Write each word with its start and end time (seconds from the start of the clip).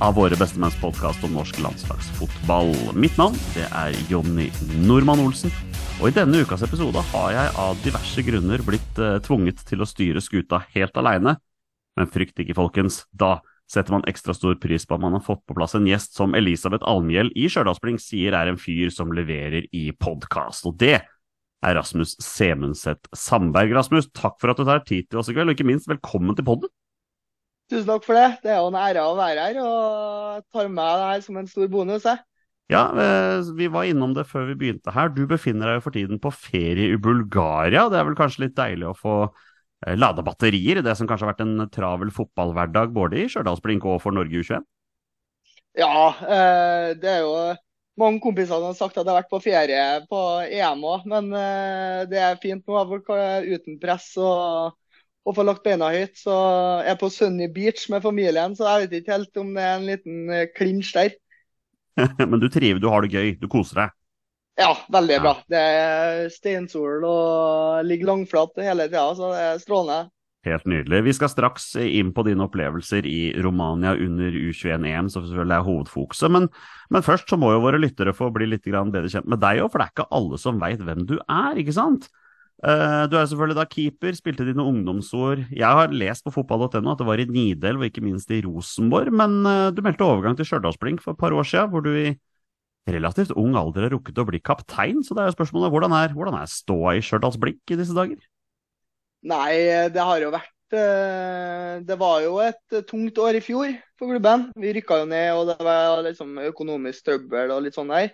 av 0.00 0.14
Våre 0.14 0.36
bestemenns 0.36 0.76
podkast 0.80 1.24
om 1.24 1.32
norsk 1.36 1.58
landslagsfotball. 1.64 2.74
Mitt 2.98 3.16
navn 3.16 3.36
det 3.54 3.64
er 3.70 3.96
Jonny 4.10 4.50
Normann 4.84 5.22
Olsen. 5.24 5.52
Og 6.02 6.10
i 6.10 6.14
denne 6.16 6.42
ukas 6.44 6.64
episode 6.66 7.00
har 7.12 7.30
jeg 7.32 7.54
av 7.62 7.80
diverse 7.80 8.24
grunner 8.26 8.64
blitt 8.66 9.00
eh, 9.00 9.16
tvunget 9.24 9.62
til 9.68 9.80
å 9.80 9.88
styre 9.88 10.20
skuta 10.20 10.60
helt 10.74 10.96
aleine. 11.00 11.38
Men 11.96 12.10
frykt 12.12 12.36
ikke, 12.44 12.58
folkens. 12.58 13.06
Da 13.16 13.38
setter 13.72 13.96
man 13.96 14.04
ekstra 14.10 14.36
stor 14.36 14.58
pris 14.60 14.84
på 14.84 14.98
at 14.98 15.02
man 15.02 15.16
har 15.16 15.24
fått 15.24 15.46
på 15.48 15.56
plass 15.56 15.74
en 15.78 15.88
gjest 15.88 16.18
som 16.18 16.36
Elisabeth 16.36 16.84
Almhjell 16.86 17.32
i 17.32 17.48
Stjørdalsblink 17.48 18.02
sier 18.04 18.36
er 18.36 18.52
en 18.52 18.60
fyr 18.60 18.92
som 18.92 19.14
leverer 19.16 19.64
i 19.72 19.88
podkast. 19.96 20.68
Og 20.68 20.76
det 20.76 20.98
er 21.00 21.78
Rasmus 21.80 22.18
Semenseth 22.20 23.08
Sandberg. 23.16 23.72
Rasmus, 23.74 24.12
takk 24.12 24.36
for 24.42 24.52
at 24.52 24.60
du 24.60 24.68
tar 24.68 24.84
tid 24.84 25.08
til 25.08 25.22
oss 25.22 25.32
i 25.32 25.34
kveld, 25.34 25.48
og 25.48 25.56
ikke 25.56 25.72
minst 25.72 25.88
velkommen 25.88 26.36
til 26.36 26.46
podden. 26.46 26.70
Tusen 27.70 27.88
takk 27.88 28.04
for 28.06 28.14
det. 28.14 28.26
Det 28.44 28.52
er 28.54 28.60
jo 28.62 28.70
en 28.70 28.78
ære 28.78 29.02
å 29.02 29.16
være 29.18 29.44
her, 29.48 29.56
og 29.64 30.44
tar 30.54 30.68
med 30.70 31.00
det 31.00 31.10
her 31.10 31.22
som 31.24 31.38
en 31.40 31.48
stor 31.50 31.70
bonus. 31.70 32.06
Jeg. 32.06 32.22
Ja, 32.70 32.84
eh, 32.98 33.48
vi 33.58 33.66
var 33.70 33.86
innom 33.86 34.14
det 34.14 34.26
før 34.26 34.46
vi 34.48 34.56
begynte 34.58 34.94
her. 34.94 35.10
Du 35.14 35.24
befinner 35.30 35.70
deg 35.70 35.80
jo 35.80 35.84
for 35.84 35.94
tiden 35.94 36.22
på 36.22 36.32
ferie 36.34 36.94
i 36.94 37.02
Bulgaria. 37.02 37.88
Det 37.90 37.98
er 37.98 38.08
vel 38.08 38.18
kanskje 38.18 38.46
litt 38.46 38.56
deilig 38.58 38.88
å 38.90 38.96
få 38.98 39.16
eh, 39.26 39.94
lada 39.98 40.22
batterier 40.26 40.80
i 40.80 40.86
det 40.86 40.96
som 40.98 41.10
kanskje 41.10 41.26
har 41.26 41.34
vært 41.34 41.44
en 41.46 41.68
travel 41.74 42.10
fotballhverdag 42.14 42.94
både 42.94 43.22
i 43.22 43.28
Stjørdalsblink 43.30 43.86
og 43.86 44.00
for 44.02 44.14
Norge 44.14 44.42
U21? 44.42 44.66
Ja, 45.78 46.08
eh, 46.22 46.88
det 46.98 47.12
er 47.12 47.22
jo 47.26 47.36
mange 47.98 48.22
kompiser 48.22 48.58
som 48.58 48.70
har 48.70 48.78
sagt 48.78 48.98
at 48.98 49.04
jeg 49.04 49.10
har 49.10 49.22
vært 49.22 49.34
på 49.34 49.42
ferie 49.42 49.84
på 50.10 50.24
EM 50.46 50.82
òg, 50.86 51.06
men 51.10 51.30
det 52.10 52.18
er 52.20 52.42
fint 52.42 52.66
nå 52.66 52.82
uten 52.86 53.78
press 53.80 54.10
og, 54.20 54.74
og 55.26 55.34
få 55.36 55.44
lagt 55.46 55.64
beina 55.66 55.90
høyt. 55.90 56.14
Så 56.20 56.32
jeg 56.86 56.92
er 56.94 56.98
på 57.00 57.10
Sunny 57.10 57.48
Beach 57.52 57.88
med 57.90 58.04
familien, 58.04 58.54
så 58.56 58.68
jeg 58.70 58.86
vet 58.86 58.98
ikke 59.00 59.16
helt 59.18 59.40
om 59.42 59.54
det 59.56 59.64
er 59.66 59.76
en 59.80 59.88
liten 59.90 60.30
eh, 60.30 60.48
klinsj 60.56 60.92
der. 60.96 61.16
Men 62.30 62.40
du 62.42 62.48
triver, 62.52 62.80
du 62.82 62.90
har 62.92 63.02
det 63.02 63.14
gøy, 63.14 63.32
du 63.40 63.48
koser 63.50 63.86
deg. 63.86 63.94
Ja, 64.56 64.70
veldig 64.92 65.16
Ja. 65.18 65.22
bra. 65.24 65.32
Det 65.52 65.60
er 65.60 66.28
steinsol 66.32 67.04
og 67.04 67.84
ligger 67.84 68.12
langflat 68.14 68.56
hele 68.64 68.86
tida, 68.88 69.08
så 69.18 69.32
det 69.34 69.42
er 69.50 69.58
strålende. 69.60 70.10
Helt 70.46 70.68
nydelig. 70.70 71.00
Vi 71.08 71.12
skal 71.16 71.28
straks 71.32 71.64
inn 71.82 72.12
på 72.14 72.22
dine 72.22 72.44
opplevelser 72.46 73.04
i 73.10 73.32
Romania 73.42 73.96
under 73.98 74.30
U21-EM, 74.30 75.08
som 75.10 75.24
selvfølgelig 75.26 75.56
er 75.56 75.66
hovedfokuset. 75.66 76.30
Men, 76.30 76.46
men 76.94 77.02
først 77.02 77.28
så 77.28 77.36
må 77.40 77.50
jo 77.50 77.64
våre 77.64 77.80
lyttere 77.82 78.14
få 78.14 78.30
bli 78.32 78.46
litt 78.52 78.62
bedre 78.64 79.10
kjent 79.10 79.26
med 79.26 79.42
deg 79.42 79.64
òg, 79.64 79.72
for 79.72 79.82
det 79.82 79.88
er 79.88 79.94
ikke 79.96 80.08
alle 80.20 80.38
som 80.38 80.62
veit 80.62 80.84
hvem 80.86 81.02
du 81.08 81.16
er, 81.26 81.58
ikke 81.58 81.74
sant? 81.74 82.06
Eh, 82.64 83.04
Du 83.10 83.16
er 83.16 83.26
selvfølgelig 83.28 83.58
da 83.58 83.64
keeper, 83.68 84.14
spilte 84.16 84.46
dine 84.48 84.64
ungdomsår. 84.64 85.44
Jeg 85.52 85.66
har 85.78 85.92
lest 85.92 86.24
på 86.24 86.32
fotball.no 86.32 86.92
at 86.92 86.98
det 87.02 87.06
var 87.08 87.20
i 87.20 87.26
Nidelv 87.28 87.82
og 87.82 87.88
ikke 87.90 88.04
minst 88.04 88.30
i 88.32 88.40
Rosenborg, 88.44 89.12
men 89.12 89.42
eh, 89.46 89.70
du 89.76 89.82
meldte 89.84 90.06
overgang 90.08 90.36
til 90.38 90.48
Stjørdalsblink 90.48 91.02
for 91.04 91.12
et 91.12 91.20
par 91.20 91.36
år 91.36 91.44
siden, 91.44 91.70
hvor 91.70 91.84
du 91.84 91.92
i 91.92 92.16
relativt 92.88 93.34
ung 93.36 93.56
alder 93.58 93.88
har 93.88 93.92
rukket 93.96 94.18
å 94.22 94.26
bli 94.28 94.40
kaptein. 94.40 95.02
Så 95.04 95.14
det 95.14 95.24
er 95.24 95.30
jo 95.30 95.36
spørsmålet 95.36 95.74
hvordan 95.74 95.94
er, 95.98 96.14
hvordan 96.16 96.38
er 96.40 96.50
ståa 96.50 96.96
i 96.96 97.04
Stjørdalsblink 97.04 97.74
i 97.74 97.78
disse 97.82 97.96
dager? 97.96 98.20
Nei, 99.26 99.88
det 99.90 100.02
har 100.06 100.20
jo 100.22 100.30
vært 100.34 100.76
eh, 100.76 101.72
Det 101.86 101.96
var 101.98 102.20
jo 102.22 102.36
et 102.44 102.76
tungt 102.88 103.18
år 103.18 103.38
i 103.38 103.42
fjor 103.42 103.72
for 103.98 104.12
klubben. 104.12 104.48
Vi 104.60 104.74
rykka 104.76 105.00
jo 105.02 105.08
ned, 105.10 105.32
og 105.34 105.50
det 105.50 105.58
var 105.66 106.04
liksom 106.06 106.38
økonomisk 106.46 107.08
trøbbel 107.08 107.52
og 107.54 107.64
litt 107.66 107.76
sånn 107.78 107.90
der. 107.92 108.12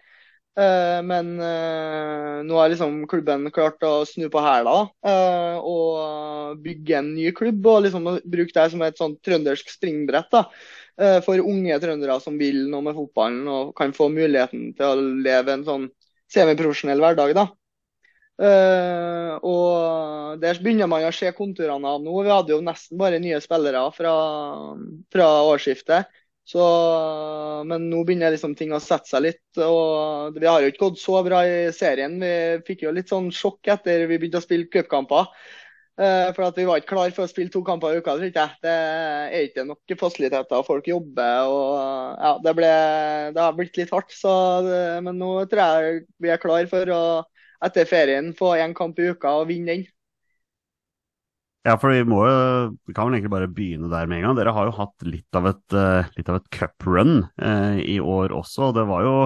Eh, 0.53 1.01
Men 1.03 1.41
eh, 1.41 2.43
nå 2.45 2.59
har 2.61 2.69
liksom 2.69 3.07
klubben 3.09 3.47
klart 3.55 3.81
å 3.89 4.05
snu 4.05 4.27
på 4.33 4.41
hæla 4.45 4.75
eh, 5.09 5.57
og 5.57 6.59
bygge 6.65 6.99
en 6.99 7.13
ny 7.17 7.31
klubb. 7.37 7.65
Og 7.67 7.87
liksom 7.87 8.11
bruke 8.21 8.53
det 8.59 8.69
som 8.75 8.85
et 8.85 9.01
sånt 9.01 9.23
trøndersk 9.25 9.73
springbrett 9.73 10.29
da, 10.33 10.45
for 11.25 11.41
unge 11.41 11.79
trøndere 11.81 12.19
som 12.21 12.37
vil 12.39 12.67
noe 12.69 12.85
med 12.85 12.97
fotballen 12.99 13.47
og 13.49 13.73
kan 13.79 13.95
få 13.97 14.11
muligheten 14.13 14.75
til 14.77 14.91
å 14.91 15.07
leve 15.25 15.55
en 15.55 15.65
sånn 15.65 15.87
semiprofesjonell 16.31 17.01
hverdag. 17.01 17.33
da. 17.39 17.47
Og 19.41 20.37
der 20.43 20.61
begynner 20.61 20.91
man 20.93 21.07
å 21.09 21.15
se 21.17 21.33
konturene 21.33 21.95
av 21.95 22.05
nå. 22.05 22.13
Vi 22.13 22.35
hadde 22.35 22.53
jo 22.53 22.61
nesten 22.65 23.01
bare 23.01 23.23
nye 23.25 23.41
spillere 23.41 23.87
fra, 23.97 24.13
fra 25.17 25.31
årsskiftet. 25.49 26.13
Så, 26.45 26.63
men 27.69 27.85
nå 27.91 28.03
begynner 28.05 28.35
liksom 28.35 28.57
ting 28.59 28.73
å 28.75 28.81
sette 28.83 29.09
seg 29.13 29.25
litt. 29.29 29.43
og 29.63 30.39
Vi 30.39 30.49
har 30.49 30.63
jo 30.63 30.73
ikke 30.73 30.89
gått 30.89 31.03
så 31.03 31.21
bra 31.25 31.45
i 31.47 31.71
serien. 31.75 32.19
Vi 32.21 32.33
fikk 32.67 32.87
jo 32.87 32.95
litt 32.95 33.13
sånn 33.13 33.31
sjokk 33.35 33.71
etter 33.77 34.09
vi 34.11 34.19
begynte 34.19 34.43
å 34.43 34.45
spille 34.45 34.71
cupkamper. 34.73 35.31
Eh, 36.01 36.31
for 36.33 36.47
at 36.47 36.57
vi 36.57 36.65
var 36.65 36.81
ikke 36.81 36.95
klar 36.95 37.13
for 37.13 37.27
å 37.27 37.31
spille 37.31 37.53
to 37.53 37.63
kamper 37.67 37.95
i 37.95 38.03
uka. 38.03 38.17
tror. 38.19 38.57
Det 38.65 38.75
er 38.75 39.47
ikke 39.47 39.67
nok 39.69 39.97
fasiliteter, 40.01 40.65
folk 40.67 40.89
jobber. 40.89 41.53
og 41.53 42.23
ja, 42.25 42.33
Det, 42.43 42.55
ble, 42.59 42.73
det 43.37 43.45
har 43.45 43.57
blitt 43.59 43.79
litt 43.79 43.93
hardt. 43.95 44.15
Så, 44.17 44.33
men 45.05 45.21
nå 45.21 45.35
tror 45.53 45.63
jeg 45.63 46.05
vi 46.19 46.33
er 46.33 46.43
klar 46.43 46.67
for 46.71 46.97
å 46.97 47.03
etter 47.63 47.87
ferien 47.87 48.33
få 48.35 48.57
én 48.59 48.75
kamp 48.75 48.99
i 48.99 49.13
uka 49.15 49.37
og 49.39 49.51
vinne 49.53 49.77
den. 49.77 49.85
Ja, 51.63 51.77
for 51.79 51.95
vi 51.95 52.03
må 52.03 52.25
jo 52.27 52.37
Vi 52.89 52.95
kan 52.95 53.07
vel 53.07 53.17
egentlig 53.17 53.33
bare 53.37 53.51
begynne 53.51 53.91
der 53.91 54.09
med 54.11 54.19
en 54.19 54.27
gang. 54.27 54.37
Dere 54.39 54.55
har 54.55 54.69
jo 54.69 54.77
hatt 54.81 55.07
litt 55.07 55.39
av 55.39 55.47
et, 55.53 55.65
eh, 55.79 56.11
litt 56.19 56.29
av 56.29 56.41
et 56.41 56.51
cuprun 56.51 57.23
eh, 57.39 57.79
i 57.95 57.99
år 58.03 58.35
også. 58.35 58.71
og 58.71 58.75
Det 58.79 58.87
var 58.89 59.07
jo 59.07 59.17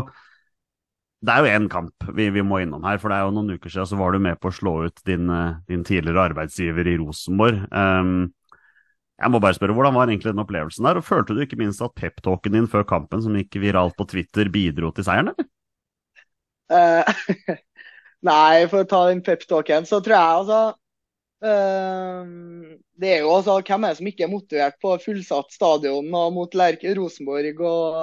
Det 1.25 1.33
er 1.33 1.41
jo 1.41 1.53
én 1.57 1.69
kamp 1.73 2.09
vi, 2.13 2.29
vi 2.31 2.45
må 2.45 2.61
innom 2.61 2.85
her. 2.85 3.01
For 3.01 3.09
det 3.09 3.17
er 3.17 3.25
jo 3.25 3.35
noen 3.39 3.57
uker 3.57 3.73
siden 3.73 3.89
så 3.89 3.97
var 3.97 4.13
du 4.13 4.21
med 4.21 4.39
på 4.39 4.53
å 4.53 4.57
slå 4.59 4.75
ut 4.85 5.01
din, 5.09 5.31
eh, 5.33 5.57
din 5.67 5.83
tidligere 5.83 6.29
arbeidsgiver 6.29 6.87
i 6.87 6.99
Rosenborg. 7.01 7.65
Um, 7.73 8.35
jeg 9.17 9.33
må 9.33 9.41
bare 9.41 9.57
spørre, 9.57 9.73
Hvordan 9.73 9.97
var 9.97 10.11
egentlig 10.11 10.35
den 10.35 10.45
opplevelsen 10.45 10.85
der? 10.85 11.01
Og 11.01 11.09
Følte 11.09 11.33
du 11.33 11.41
ikke 11.41 11.57
minst 11.57 11.81
at 11.81 11.97
peptalken 11.97 12.53
din 12.53 12.69
før 12.69 12.85
kampen, 12.85 13.23
som 13.25 13.33
gikk 13.33 13.57
viralt 13.65 13.97
på 13.97 14.05
Twitter, 14.13 14.53
bidro 14.53 14.93
til 14.93 15.09
seieren, 15.09 15.33
eller? 15.33 15.49
Uh, 16.69 17.57
Nei, 18.29 18.67
for 18.69 18.85
å 18.85 18.89
ta 18.91 19.07
den 19.09 19.25
peptalken, 19.25 19.89
så 19.89 20.03
tror 20.05 20.19
jeg 20.19 20.43
altså 20.43 20.61
Det 21.47 23.09
er 23.13 23.23
jo 23.23 23.33
altså 23.35 23.59
Hvem 23.61 23.85
er 23.85 23.93
det 23.93 23.99
som 24.01 24.11
ikke 24.11 24.25
er 24.27 24.33
motivert 24.33 24.79
på 24.83 24.95
fullsatt 25.03 25.53
stadion 25.55 26.09
og 26.17 26.35
mot 26.35 26.55
Lerke 26.59 26.95
Rosenborg 26.97 27.61
og, 27.61 27.99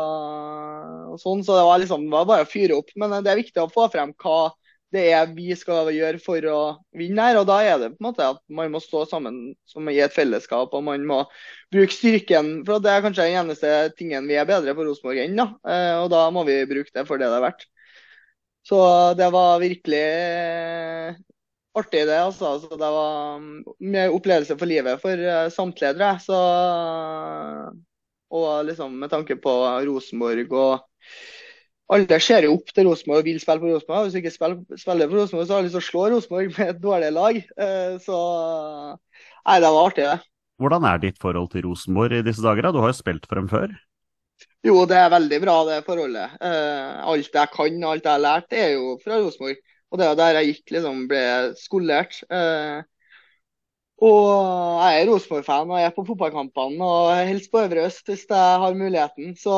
og 1.13 1.21
sånn, 1.21 1.43
så 1.45 1.57
det 1.57 1.63
var 1.67 1.81
liksom 1.81 2.05
det 2.07 2.13
var 2.13 2.27
bare 2.29 2.47
å 2.47 2.49
fyre 2.49 2.77
opp. 2.77 2.93
Men 2.99 3.17
det 3.19 3.31
er 3.33 3.41
viktig 3.41 3.63
å 3.63 3.71
få 3.73 3.87
frem 3.93 4.13
hva 4.23 4.51
det 4.93 5.07
er 5.09 5.31
vi 5.33 5.55
skal 5.57 5.89
gjøre 5.93 6.21
for 6.21 6.45
å 6.49 6.59
vinne 6.97 7.25
her. 7.25 7.39
Og 7.41 7.47
da 7.49 7.59
er 7.65 7.79
det 7.81 7.91
på 7.95 8.01
en 8.01 8.07
måte 8.11 8.29
at 8.35 8.41
man 8.53 8.71
må 8.73 8.81
stå 8.83 9.03
sammen 9.09 9.39
i 9.89 9.99
et 10.03 10.13
fellesskap, 10.15 10.73
og 10.73 10.85
man 10.85 11.05
må 11.09 11.23
bruke 11.73 11.95
styrken. 11.95 12.55
For 12.67 12.83
det 12.83 12.93
er 12.93 13.05
kanskje 13.05 13.27
den 13.27 13.39
eneste 13.41 13.73
tingen 13.97 14.29
vi 14.29 14.37
er 14.37 14.49
bedre 14.49 14.75
på 14.77 14.85
Rosenborg 14.85 15.23
enn, 15.25 15.37
da. 15.39 15.49
Eh, 15.65 15.95
og 16.03 16.11
da 16.13 16.27
må 16.35 16.45
vi 16.49 16.61
bruke 16.69 16.93
det 16.93 17.07
for 17.09 17.21
det 17.21 17.31
det 17.31 17.39
er 17.39 17.47
verdt. 17.49 17.67
Så 18.63 18.79
det 19.19 19.27
var 19.33 19.59
virkelig 19.59 20.03
artig, 21.79 22.05
det. 22.09 22.19
altså. 22.19 22.55
Så 22.63 22.77
det 22.79 22.89
var 22.95 23.43
mye 23.43 24.09
opplevelse 24.13 24.57
for 24.59 24.69
livet 24.69 25.01
for 25.03 25.13
eh, 25.17 25.49
samtlige, 25.53 25.93
tror 25.97 26.07
jeg. 26.11 26.25
Så, 26.27 26.41
og 28.33 28.65
liksom 28.69 28.99
med 28.99 29.13
tanke 29.13 29.37
på 29.41 29.53
Rosenborg 29.87 30.53
og 30.53 30.89
alle 31.93 32.17
ser 32.23 32.47
jo 32.47 32.55
opp 32.55 32.69
til 32.73 32.87
Rosenborg 32.87 33.21
og 33.21 33.27
vil 33.27 33.39
spille 33.41 33.61
på 33.61 33.69
Rosenborg. 33.69 34.05
Hvis 34.05 34.15
du 34.15 34.19
ikke 34.21 34.33
spiller, 34.33 34.79
spiller 34.79 35.09
på 35.09 35.17
Rosenborg, 35.19 35.47
så 35.47 35.55
har 35.55 35.63
du 35.63 35.67
lyst 35.67 35.75
til 35.77 35.83
å 35.83 35.89
slå 35.89 36.05
Rosenborg 36.13 36.53
med 36.57 36.69
et 36.71 36.83
dårlig 36.83 37.09
lag. 37.13 37.41
Eh, 37.65 37.97
Så 38.01 38.19
nei, 39.43 39.57
det 39.59 39.73
var 39.75 39.89
artig, 39.89 40.05
det. 40.07 40.19
Hvordan 40.63 40.85
er 40.87 41.01
ditt 41.01 41.19
forhold 41.21 41.49
til 41.51 41.65
Rosenborg 41.67 42.15
i 42.19 42.23
disse 42.25 42.43
dager? 42.45 42.63
da? 42.65 42.71
Du 42.71 42.79
har 42.81 42.93
jo 42.93 43.01
spilt 43.01 43.27
for 43.27 43.41
dem 43.41 43.49
før. 43.51 43.73
Jo, 44.63 44.85
det 44.87 44.95
er 44.95 45.11
veldig 45.11 45.39
bra, 45.43 45.57
det 45.67 45.81
forholdet. 45.83 46.37
Eh, 46.39 47.03
alt 47.11 47.35
jeg 47.35 47.51
kan 47.51 47.83
alt 47.89 48.05
jeg 48.07 48.13
har 48.13 48.23
lært, 48.23 48.55
er 48.55 48.75
jo 48.77 48.95
fra 49.03 49.19
Rosenborg. 49.19 49.59
Og 49.93 49.99
det 50.01 50.07
er 50.09 50.15
der 50.17 50.39
jeg 50.39 50.49
gikk, 50.49 50.71
liksom, 50.73 51.03
ble 51.11 51.21
skolert. 51.59 52.15
Eh, 52.33 52.81
og 54.03 54.81
jeg 54.83 55.01
er 55.03 55.07
Rosenborg-fan 55.07 55.69
og 55.71 55.77
jeg 55.79 55.87
er 55.87 55.93
på 55.95 56.03
fotballkampene 56.07 56.87
og 56.87 57.11
helst 57.29 57.51
på 57.53 57.61
Øvre 57.61 57.85
Øst 57.87 58.09
hvis 58.09 58.25
jeg 58.29 58.57
har 58.63 58.73
muligheten. 58.75 59.35
Så 59.39 59.53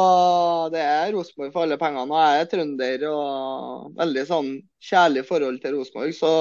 det 0.74 0.84
er 0.84 1.16
Rosenborg 1.16 1.54
for 1.54 1.64
alle 1.64 1.80
pengene. 1.82 2.12
Og 2.14 2.20
jeg 2.20 2.42
er 2.44 2.52
trønder 2.52 3.08
og 3.10 3.96
veldig 3.98 4.26
sånn 4.30 4.52
kjærlig 4.90 5.26
forhold 5.32 5.58
til 5.64 5.80
Rosenborg. 5.80 6.14
Så, 6.20 6.34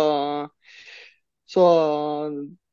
så 1.55 1.65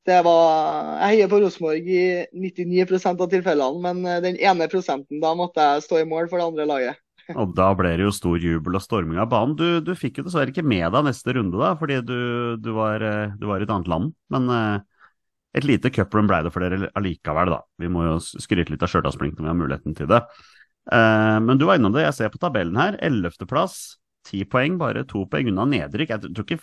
var 0.10 1.00
Jeg 1.06 1.14
heier 1.14 1.32
på 1.32 1.40
Rosenborg 1.46 1.88
i 1.88 2.04
99% 2.34 3.24
av 3.24 3.32
tilfellene, 3.32 3.86
men 3.86 4.24
den 4.26 4.42
ene 4.42 4.68
prosenten, 4.74 5.22
da 5.24 5.36
måtte 5.38 5.64
jeg 5.70 5.88
stå 5.88 6.02
i 6.02 6.10
mål 6.10 6.28
for 6.28 6.42
det 6.42 6.50
andre 6.50 6.68
laget. 6.74 7.01
Og 7.36 7.54
da 7.56 7.70
ble 7.78 7.94
det 8.00 8.06
jo 8.06 8.14
stor 8.16 8.42
jubel 8.42 8.78
og 8.78 8.84
storming 8.84 9.20
av 9.22 9.30
banen. 9.32 9.56
Du, 9.60 9.68
du 9.86 9.94
fikk 9.98 10.20
jo 10.20 10.26
dessverre 10.26 10.54
ikke 10.54 10.66
med 10.68 10.88
deg 10.94 11.06
neste 11.08 11.36
runde, 11.38 11.60
da, 11.60 11.74
fordi 11.80 12.00
du, 12.06 12.18
du, 12.62 12.72
var, 12.76 13.04
eh, 13.06 13.36
du 13.40 13.48
var, 13.50 13.62
i 13.62 13.68
et 13.68 13.74
annet 13.74 13.92
land. 13.92 14.12
Men 14.34 14.50
eh, 14.56 15.06
et 15.60 15.68
lite 15.68 15.92
cuprun 15.94 16.30
ble 16.30 16.42
det 16.46 16.52
for 16.56 16.64
dere 16.64 16.92
allikevel, 16.98 17.54
da. 17.56 17.62
Vi 17.82 17.92
må 17.92 18.08
jo 18.08 18.18
skryte 18.24 18.74
litt 18.74 18.84
av 18.86 18.92
Stjørdalsblink 18.92 19.38
når 19.38 19.46
vi 19.46 19.52
har 19.52 19.62
muligheten 19.62 19.98
til 19.98 20.12
det. 20.12 20.22
Eh, 20.92 21.38
men 21.46 21.62
du 21.62 21.68
var 21.70 21.80
innom 21.80 21.96
det, 21.96 22.06
jeg 22.08 22.20
ser 22.20 22.34
på 22.34 22.42
tabellen 22.42 22.80
her. 22.80 23.00
Ellevteplass, 23.04 23.80
ti 24.28 24.44
poeng, 24.50 24.78
bare 24.82 25.06
to 25.10 25.26
poeng 25.32 25.52
unna 25.54 25.68
nedrykk. 25.70 26.16
Jeg 26.16 26.36
tror 26.36 26.48
ikke 26.48 26.62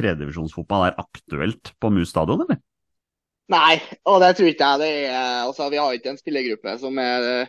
tredjedivisjonsfotball 0.00 0.88
er 0.88 1.00
aktuelt 1.00 1.74
på 1.80 1.92
Mus 1.94 2.12
stadion, 2.14 2.46
eller? 2.46 2.60
Nei, 3.50 3.80
og 4.06 4.20
det 4.22 4.36
tror 4.38 4.52
ikke 4.52 4.66
jeg. 4.74 4.80
Det 4.82 4.90
er, 5.10 5.40
altså, 5.42 5.66
vi 5.72 5.80
har 5.82 5.96
ikke 5.96 6.12
en 6.12 6.20
spillergruppe 6.20 6.76
som 6.78 7.00
er 7.02 7.48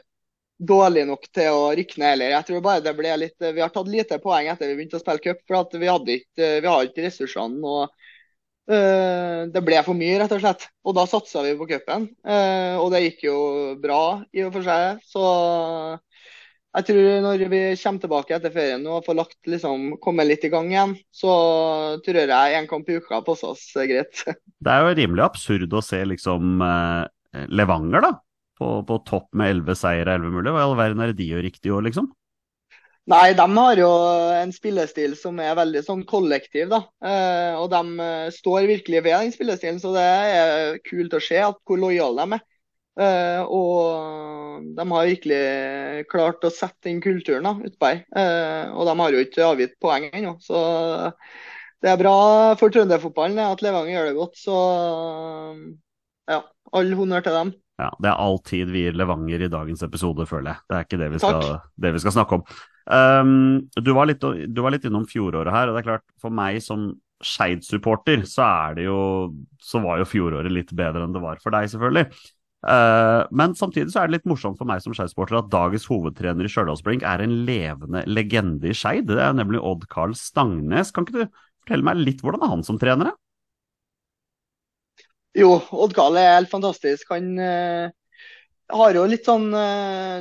dårlig 0.61 1.07
nok 1.09 1.25
til 1.33 1.55
å 1.55 1.71
rykke 1.77 1.99
ned 2.01 2.13
heller. 2.13 2.35
Jeg 2.35 2.47
tror 2.47 2.63
bare 2.65 2.83
det 2.85 2.93
ble 2.97 3.15
litt 3.23 3.49
Vi 3.57 3.63
har 3.63 3.73
tatt 3.73 3.89
lite 3.89 4.21
poeng 4.21 4.51
etter 4.51 4.69
vi 4.69 4.77
begynte 4.77 4.99
å 4.99 5.03
spille 5.03 5.23
cup, 5.23 5.41
for 5.49 5.81
vi, 5.81 5.89
hadde 5.89 6.17
ikke, 6.19 6.51
vi 6.61 6.69
har 6.69 6.85
ikke 6.85 7.05
ressursene. 7.07 7.59
og 7.65 7.89
uh, 8.71 9.49
Det 9.51 9.65
ble 9.65 9.81
for 9.87 9.97
mye, 9.97 10.19
rett 10.21 10.37
og 10.37 10.43
slett. 10.43 10.69
Og 10.85 10.95
da 10.97 11.07
satsa 11.09 11.43
vi 11.47 11.57
på 11.57 11.69
cupen. 11.73 12.07
Og 12.81 12.87
det 12.93 13.03
gikk 13.07 13.27
jo 13.29 13.37
bra 13.81 14.21
i 14.33 14.45
og 14.45 14.55
for 14.55 14.65
seg. 14.67 15.01
Så 15.09 15.25
jeg 16.71 16.87
tror 16.87 17.09
når 17.25 17.45
vi 17.51 17.61
kommer 17.81 18.05
tilbake 18.05 18.37
etter 18.37 18.53
ferien 18.53 18.85
og 18.87 19.03
får 19.03 19.17
lagt, 19.17 19.39
liksom, 19.49 19.97
komme 20.03 20.23
litt 20.23 20.45
i 20.47 20.51
gang 20.53 20.69
igjen, 20.71 20.93
så 21.11 21.33
tror 22.05 22.21
jeg 22.21 22.57
en 22.57 22.69
kamp 22.69 22.87
i 22.87 23.01
uka 23.01 23.19
passer 23.27 23.51
oss 23.57 23.65
greit. 23.75 24.23
Det 24.63 24.71
er 24.71 24.85
jo 24.85 24.97
rimelig 25.01 25.25
absurd 25.25 25.73
å 25.73 25.83
se 25.83 25.99
liksom 26.05 26.61
Levanger, 27.49 28.05
da 28.05 28.13
på, 28.61 28.71
på 28.85 29.01
topp 29.09 29.31
med 29.37 29.55
elleve 29.55 29.75
seire 29.77 30.15
elleve 30.15 30.33
mulige. 30.35 30.53
Hva 30.53 30.63
i 30.63 30.67
all 30.69 30.77
verden 30.79 31.01
er 31.01 31.11
det 31.11 31.21
de 31.21 31.31
gjør 31.31 31.47
riktig 31.47 31.71
i 31.71 31.73
år, 31.73 31.87
liksom? 31.89 32.11
Nei, 33.09 33.33
de 33.33 33.45
har 33.57 33.79
jo 33.81 33.89
en 34.37 34.51
spillestil 34.53 35.15
som 35.17 35.39
er 35.41 35.57
veldig 35.57 35.81
sånn 35.83 36.03
kollektiv, 36.07 36.69
da. 36.69 36.83
Eh, 37.01 37.57
og 37.57 37.71
de 37.73 38.05
eh, 38.05 38.27
står 38.35 38.69
virkelig 38.69 39.01
ved 39.01 39.15
den 39.17 39.33
spillestilen, 39.33 39.81
så 39.81 39.93
det 39.95 40.05
er 40.05 40.77
kult 40.85 41.17
å 41.17 41.23
se 41.23 41.39
at 41.41 41.57
hvor 41.65 41.81
lojale 41.81 42.27
de 42.27 42.37
er. 42.37 42.43
Eh, 43.01 43.41
og 43.47 44.67
de 44.77 44.85
har 44.91 45.09
virkelig 45.09 46.05
klart 46.11 46.45
å 46.45 46.53
sette 46.53 46.89
den 46.89 47.01
kulturen 47.03 47.47
da, 47.49 47.55
utpå 47.71 47.89
her. 47.89 48.03
Eh, 48.21 48.69
og 48.75 48.85
de 48.87 48.95
har 49.01 49.17
jo 49.17 49.25
ikke 49.25 49.47
avgitt 49.49 49.75
poeng 49.81 50.05
ennå, 50.11 50.35
så 50.43 50.61
det 51.81 51.89
er 51.89 51.99
bra 52.03 52.15
for 52.61 52.69
trønderfotballen 52.69 53.41
at 53.41 53.65
Levanger 53.65 53.95
gjør 53.95 54.11
det 54.11 54.17
godt. 54.19 54.37
Så 54.37 54.61
ja, 56.29 56.43
all 56.77 56.93
honnør 56.99 57.25
til 57.25 57.39
dem. 57.39 57.55
Ja, 57.81 57.89
Det 57.97 58.09
er 58.11 58.19
alltid 58.21 58.71
vi 58.73 58.85
gir 58.85 58.97
Levanger 58.97 59.45
i 59.45 59.51
dagens 59.51 59.81
episode, 59.85 60.25
føler 60.29 60.53
jeg. 60.53 60.63
Det 60.69 60.77
er 60.77 60.85
ikke 60.85 60.99
det 61.01 61.13
vi 61.13 61.21
skal, 61.23 61.47
det 61.81 61.93
vi 61.95 62.01
skal 62.03 62.15
snakke 62.17 62.37
om. 62.37 62.43
Um, 62.91 63.69
du, 63.77 63.93
var 63.95 64.09
litt, 64.09 64.21
du, 64.21 64.59
var 64.61 64.73
litt, 64.73 64.85
innom 64.89 65.07
fjoråret 65.09 65.53
her, 65.53 65.69
og 65.69 65.77
det 65.77 65.83
er 65.83 65.89
klart, 65.93 66.05
for 66.21 66.33
meg 66.33 66.59
som 66.65 66.91
Skeid-supporter, 67.21 68.23
så 68.25 68.41
er 68.47 68.77
det 68.79 68.85
jo 68.87 68.99
Så 69.61 69.77
var 69.83 69.99
jo 70.01 70.07
fjoråret 70.09 70.49
litt 70.49 70.71
bedre 70.73 71.03
enn 71.05 71.13
det 71.13 71.21
var 71.21 71.41
for 71.43 71.53
deg, 71.53 71.69
selvfølgelig. 71.69 72.07
Uh, 72.61 73.25
men 73.33 73.55
samtidig 73.57 73.89
så 73.89 74.01
er 74.01 74.09
det 74.09 74.19
litt 74.19 74.27
morsomt 74.29 74.59
for 74.59 74.69
meg 74.69 74.81
som 74.83 74.93
Skeid-supporter 74.97 75.39
at 75.39 75.49
dagens 75.53 75.87
hovedtrener 75.89 76.45
i 76.45 76.51
Stjørdalsblink 76.51 77.05
er 77.07 77.23
en 77.23 77.39
levende 77.47 78.03
legende 78.09 78.69
i 78.69 78.77
Skeid. 78.77 79.07
Det 79.09 79.21
er 79.21 79.37
nemlig 79.37 79.61
Odd 79.61 79.87
Karl 79.93 80.13
Stangnes. 80.17 80.93
Kan 80.93 81.07
ikke 81.07 81.23
du 81.23 81.41
fortelle 81.63 81.85
meg 81.85 82.01
litt 82.01 82.25
hvordan 82.25 82.45
er 82.45 82.53
han 82.55 82.65
som 82.65 82.81
trener? 82.81 83.13
Jo, 85.37 85.55
Odd 85.71 85.95
Karl 85.95 86.19
er 86.19 86.33
helt 86.35 86.51
fantastisk. 86.51 87.07
Han 87.13 87.33
uh, 87.39 87.87
har 88.75 88.97
jo 88.97 89.05
litt 89.07 89.27
sånn 89.27 89.47
uh, 89.55 90.19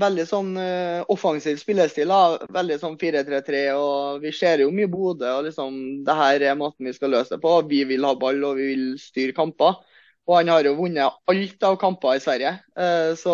veldig 0.00 0.26
sånn 0.28 0.50
uh, 0.60 1.00
offensiv 1.12 1.56
spillestil. 1.60 2.12
Da. 2.12 2.50
Veldig 2.52 2.76
sånn 2.82 2.98
4-3-3. 3.00 3.62
og 3.78 4.20
Vi 4.24 4.34
ser 4.36 4.64
jo 4.64 4.72
mye 4.74 4.90
Bodø. 4.92 5.30
og 5.38 5.48
liksom, 5.48 5.78
det 6.04 6.18
her 6.18 6.46
er 6.50 6.60
måten 6.60 6.88
vi 6.88 6.92
skal 6.96 7.14
løse 7.16 7.36
det 7.36 7.40
på. 7.44 7.54
Vi 7.70 7.84
vil 7.88 8.04
ha 8.08 8.12
ball 8.18 8.44
og 8.44 8.60
vi 8.60 8.68
vil 8.74 8.84
styre 9.00 9.36
kamper. 9.36 9.80
Og 10.28 10.36
han 10.36 10.52
har 10.52 10.68
jo 10.68 10.76
vunnet 10.78 11.32
alt 11.32 11.64
av 11.66 11.80
kamper 11.80 12.18
i 12.18 12.22
Sverige. 12.22 12.52
så 13.18 13.32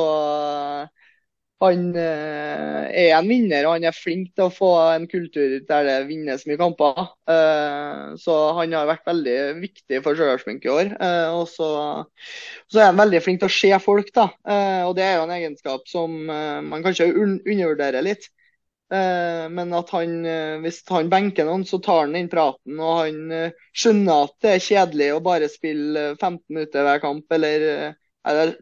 han 1.59 1.89
eh, 1.99 2.85
er 3.03 3.17
en 3.17 3.27
vinner, 3.27 3.67
og 3.67 3.75
han 3.75 3.89
er 3.89 3.97
flink 3.97 4.31
til 4.37 4.47
å 4.47 4.55
få 4.55 4.69
en 4.93 5.09
kultur 5.11 5.57
der 5.67 5.89
det 5.89 5.97
vinnes 6.07 6.45
mye 6.47 6.59
kamper. 6.61 7.01
Eh, 7.35 8.05
så 8.23 8.37
han 8.61 8.77
har 8.79 8.87
vært 8.87 9.09
veldig 9.11 9.39
viktig 9.65 10.01
for 10.05 10.15
Stjørdalsblink 10.15 10.69
i 10.69 10.73
år. 10.75 10.93
Eh, 10.95 11.35
og 11.35 11.49
så, 11.51 11.71
er 12.77 12.93
han 12.93 13.03
veldig 13.03 13.23
flink 13.25 13.43
til 13.43 13.51
å 13.51 13.57
se 13.57 13.73
folk, 13.83 14.15
da. 14.15 14.29
og 14.87 14.95
det 14.99 15.07
er 15.09 15.17
jo 15.19 15.27
en 15.27 15.35
egenskap 15.35 15.91
som 15.91 16.15
man 16.29 16.85
kanskje 16.85 17.11
undervurderer 17.19 18.07
litt. 18.07 18.31
Men 18.89 19.75
at 19.77 19.91
han, 19.93 20.15
hvis 20.63 20.79
han 20.89 21.11
benker 21.13 21.45
noen, 21.45 21.67
så 21.69 21.77
tar 21.85 22.07
han 22.07 22.15
den 22.17 22.31
praten. 22.33 22.79
Og 22.79 23.03
han 23.03 23.51
skjønner 23.77 24.29
at 24.29 24.37
det 24.45 24.55
er 24.55 24.65
kjedelig 24.65 25.11
å 25.13 25.25
bare 25.27 25.51
spille 25.53 26.13
15 26.15 26.41
minutter 26.47 26.87
hver 26.87 27.03
kamp, 27.03 27.27
eller, 27.37 27.67
eller 28.25 28.55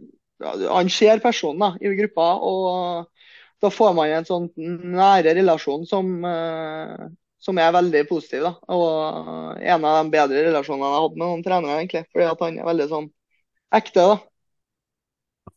han 0.45 0.91
ser 0.93 1.23
personen 1.25 1.79
i 1.81 1.93
gruppa, 1.97 2.29
og 2.45 3.07
da 3.63 3.71
får 3.73 3.95
man 3.97 4.13
en 4.13 4.29
sånn 4.29 4.49
nære 4.57 5.33
relasjon 5.39 5.87
som, 5.89 6.13
eh, 6.29 7.07
som 7.41 7.59
er 7.59 7.73
veldig 7.73 8.03
positiv. 8.09 8.45
Da. 8.45 8.55
Og 8.77 9.61
en 9.63 9.85
av 9.85 10.05
de 10.05 10.13
bedre 10.13 10.45
relasjonene 10.51 10.85
jeg 10.85 10.97
har 10.97 11.07
hatt 11.07 11.17
med 11.17 11.27
noen 11.27 11.45
trenere, 11.47 11.79
egentlig. 11.81 12.05
Fordi 12.13 12.27
at 12.29 12.43
han 12.45 12.59
er 12.59 12.69
veldig 12.69 12.89
sånn 12.93 13.11
ekte. 13.81 14.09
da. 14.13 14.19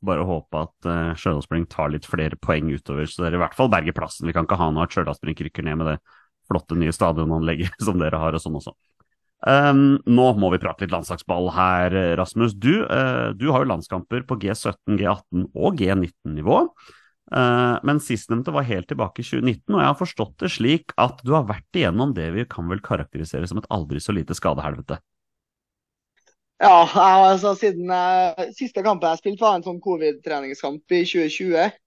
Bare 0.05 0.23
håpe 0.23 0.63
at 0.63 0.87
uh, 0.87 1.11
Stjørdalsblink 1.17 1.67
tar 1.73 1.91
litt 1.91 2.05
flere 2.07 2.37
poeng 2.39 2.69
utover, 2.71 3.09
så 3.09 3.25
dere 3.25 3.35
i 3.35 3.41
hvert 3.41 3.57
fall 3.57 3.71
berger 3.73 3.95
plassen. 3.97 4.29
Vi 4.29 4.35
kan 4.35 4.47
ikke 4.47 4.59
ha 4.61 4.69
noe 4.71 4.85
at 4.85 4.95
Stjørdalsblink 4.95 5.41
rykker 5.43 5.65
ned 5.67 5.81
med 5.81 5.91
det 5.91 5.97
flotte 6.50 6.77
nye 6.79 6.93
stadionanlegget 6.95 7.75
som 7.88 8.00
dere 8.00 8.21
har 8.21 8.38
og 8.38 8.43
sånn 8.43 8.55
også. 8.62 8.75
Um, 9.48 10.01
nå 10.03 10.25
må 10.36 10.50
vi 10.51 10.60
prate 10.60 10.84
litt 10.84 10.91
landslagsball 10.91 11.48
her, 11.55 11.96
Rasmus. 12.19 12.55
Du, 12.60 12.84
uh, 12.84 13.31
du 13.38 13.48
har 13.53 13.63
jo 13.63 13.72
landskamper 13.72 14.25
på 14.27 14.39
G17, 14.41 14.98
G18 15.00 15.46
og 15.55 15.79
G19-nivå. 15.79 16.63
Uh, 17.29 17.38
eh, 17.38 17.75
men 17.86 18.01
sistnevnte 18.01 18.51
var 18.51 18.65
helt 18.65 18.89
tilbake 18.89 19.22
i 19.22 19.27
2019, 19.27 19.62
og 19.75 19.79
jeg 19.79 19.88
har 19.91 20.00
forstått 20.00 20.36
det 20.43 20.50
slik 20.50 20.96
at 20.98 21.22
du 21.24 21.36
har 21.38 21.46
vært 21.48 21.77
igjennom 21.77 22.15
det 22.17 22.31
vi 22.34 22.48
kan 22.50 22.67
vel 22.72 22.81
karakterisere 22.84 23.48
som 23.48 23.62
et 23.62 23.69
aldri 23.72 24.01
så 24.01 24.15
lite 24.17 24.36
skadehelvete? 24.36 24.98
Ja, 26.60 26.84
altså 27.29 27.53
siden 27.55 27.88
jeg, 27.88 28.50
siste 28.58 28.81
kampen 28.84 29.13
jeg 29.13 29.22
spilte 29.22 29.46
var 29.46 29.60
en 29.60 29.63
sånn 29.63 29.79
covid-treningskamp 29.84 30.98
i 30.98 31.05
2020. 31.08 31.77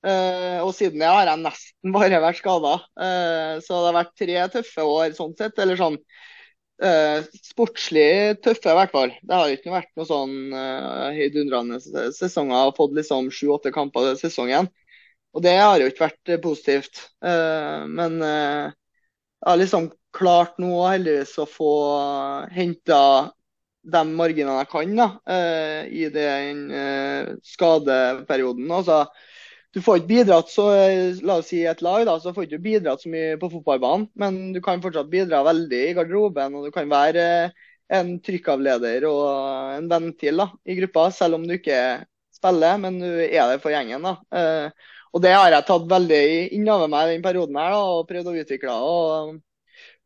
Uh, 0.00 0.60
og 0.64 0.74
siden 0.76 1.00
det 1.00 1.08
har 1.08 1.28
jeg 1.28 1.40
nesten 1.44 1.94
bare 1.94 2.20
vært 2.20 2.40
skada. 2.40 2.74
Uh, 3.00 3.56
så 3.64 3.78
det 3.78 3.88
har 3.88 3.96
vært 3.96 4.18
tre 4.20 4.44
tøffe 4.56 4.84
år 4.84 5.16
sånn 5.16 5.32
sett. 5.38 5.56
Eller 5.60 5.80
sånn 5.80 5.96
Uh, 6.80 7.26
sportslig 7.44 8.40
tøffe, 8.40 8.72
i 8.72 8.76
hvert 8.78 8.92
fall. 8.94 9.10
Det 9.20 9.36
har 9.36 9.50
ikke 9.52 9.72
vært 9.74 9.90
noe 10.00 10.08
sånn 10.08 10.36
uh, 10.54 11.10
heidundrende 11.12 11.76
sesonger. 12.16 12.54
Jeg 12.54 12.68
har 12.70 12.76
fått 12.78 12.94
liksom 12.96 13.28
sju-åtte 13.34 13.72
kamper 13.74 14.14
i 14.14 14.20
sesongen. 14.20 14.70
Og 15.36 15.44
det 15.44 15.56
har 15.60 15.78
jo 15.78 15.90
ikke 15.90 16.06
vært 16.06 16.32
uh, 16.32 16.38
positivt. 16.42 17.02
Uh, 17.22 17.86
men 17.90 18.16
uh, 18.24 18.70
jeg 19.40 19.48
har 19.50 19.60
liksom 19.60 19.90
klart 20.16 20.56
nå 20.60 20.72
heldigvis 20.88 21.36
å 21.38 21.46
få 21.48 21.74
henta 22.50 23.02
de 23.80 24.00
marginene 24.08 24.58
jeg 24.58 24.68
kan 24.72 24.90
da, 24.98 25.06
i 25.88 26.02
den 26.12 26.58
skadeperioden. 27.46 28.66
Altså, 28.76 28.98
du 29.74 29.78
får 29.82 30.00
ikke 30.00 30.10
bidratt 30.10 30.50
så 30.50 30.66
la 31.22 31.36
oss 31.38 31.50
si 31.52 31.60
et 31.68 31.82
lag 31.84 32.02
da, 32.08 32.16
så 32.18 32.32
får 32.34 32.46
du 32.46 32.54
ikke 32.56 32.64
bidratt 32.64 33.04
så 33.04 33.10
mye 33.12 33.36
på 33.38 33.50
fotballbanen, 33.52 34.08
men 34.18 34.38
du 34.54 34.58
kan 34.64 34.82
fortsatt 34.82 35.10
bidra 35.12 35.44
veldig 35.46 35.82
i 35.86 35.92
garderoben. 35.94 36.56
Og 36.58 36.66
du 36.66 36.74
kan 36.74 36.90
være 36.90 37.26
en 37.90 38.16
trykkavleder 38.22 39.06
og 39.06 39.76
en 39.76 39.86
ventil 39.90 40.42
da, 40.42 40.48
i 40.66 40.78
gruppa, 40.78 41.06
selv 41.14 41.38
om 41.38 41.46
du 41.46 41.54
ikke 41.54 41.78
spiller, 42.34 42.80
men 42.82 42.98
du 43.02 43.06
er 43.06 43.52
der 43.52 43.62
for 43.62 43.74
gjengen. 43.74 44.06
da. 44.06 44.16
Eh, 44.34 44.90
og 45.14 45.22
det 45.22 45.34
har 45.34 45.54
jeg 45.54 45.66
tatt 45.66 45.86
veldig 45.90 46.24
innover 46.58 46.90
meg 46.90 47.14
den 47.14 47.24
perioden 47.24 47.58
her 47.58 47.74
da, 47.74 47.80
og 47.94 48.04
prøvd 48.10 48.30
å 48.30 48.36
utvikle. 48.42 48.76
Og, 48.90 49.32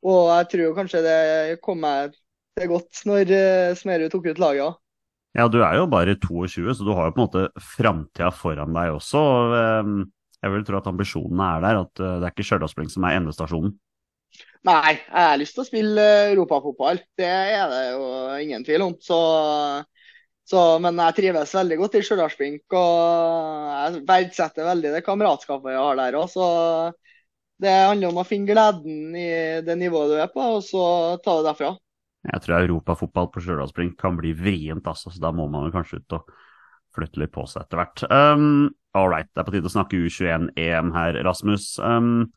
og 0.05 0.23
jeg 0.33 0.53
tror 0.53 0.79
kanskje 0.81 1.05
det 1.05 1.19
kom 1.65 1.81
meg 1.85 2.17
til 2.57 2.71
godt 2.71 3.05
når 3.09 3.37
Smerud 3.81 4.13
tok 4.13 4.33
ut 4.33 4.41
laget 4.41 4.69
òg. 4.69 4.81
Ja, 5.35 5.49
du 5.51 5.59
er 5.67 5.81
jo 5.81 5.87
bare 5.91 6.15
22, 6.15 6.77
så 6.79 6.85
du 6.87 6.93
har 6.95 7.09
jo 7.09 7.15
på 7.17 7.19
en 7.19 7.27
måte 7.27 7.65
framtida 7.75 8.31
foran 8.31 8.77
deg 8.77 8.93
også. 8.95 9.23
Ehm, 9.59 9.97
jeg 10.39 10.53
vil 10.53 10.67
tro 10.69 10.79
at 10.79 10.87
ambisjonene 10.91 11.49
er 11.57 11.65
der, 11.65 11.81
at 11.83 12.03
eh, 12.03 12.13
det 12.21 12.29
er 12.29 12.35
ikke 12.37 12.47
Stjørdalsblink 12.47 12.93
som 12.93 13.07
er 13.09 13.19
endestasjonen. 13.19 13.75
Nei, 14.65 14.95
jeg 14.95 15.27
har 15.27 15.41
lyst 15.41 15.57
til 15.57 15.65
å 15.65 15.67
spille 15.67 16.05
europafotball. 16.31 17.03
Det 17.19 17.27
er 17.27 17.67
det 17.73 17.83
jo 17.97 18.07
ingen 18.45 18.65
tvil 18.67 18.87
om. 18.87 18.95
Så, 19.03 19.19
så, 20.47 20.63
men 20.85 21.03
jeg 21.03 21.19
trives 21.19 21.59
veldig 21.59 21.81
godt 21.83 21.99
i 21.99 22.05
Stjørdalsblink, 22.07 22.79
og 22.79 23.75
jeg 23.75 24.05
verdsetter 24.09 24.71
veldig 24.71 24.95
det 24.95 25.03
kameratskapet 25.07 25.75
jeg 25.75 25.83
har 25.83 25.99
der 25.99 26.21
òg. 26.21 26.39
Det 27.65 27.75
handler 27.75 28.15
om 28.15 28.23
å 28.23 28.27
finne 28.29 28.51
gleden 28.51 29.19
i 29.19 29.29
det 29.67 29.77
nivået 29.83 30.15
du 30.15 30.23
er 30.23 30.31
på, 30.31 30.47
og 30.59 30.63
så 30.67 30.85
ta 31.25 31.41
det 31.41 31.51
derfra. 31.51 31.75
Jeg 32.25 32.45
tror 32.45 32.57
europafotball 32.63 33.29
på 33.33 33.43
Stjørdalsspring 33.45 33.93
kan 34.01 34.17
bli 34.17 34.33
vrient, 34.37 34.87
altså, 34.89 35.13
så 35.13 35.21
da 35.21 35.33
må 35.35 35.47
man 35.53 35.73
kanskje 35.75 36.01
ut 36.01 36.17
og 36.17 36.33
flytte 36.95 37.21
litt 37.21 37.35
på 37.35 37.45
seg 37.51 37.65
etter 37.65 37.81
hvert. 37.81 38.05
Um, 38.09 38.73
All 38.95 39.11
right, 39.11 39.27
det 39.35 39.43
er 39.43 39.47
på 39.49 39.57
tide 39.57 39.67
å 39.67 39.75
snakke 39.75 39.99
U21-EM 40.07 40.93
her, 40.95 41.17
Rasmus. 41.27 41.73
Um, 41.83 42.29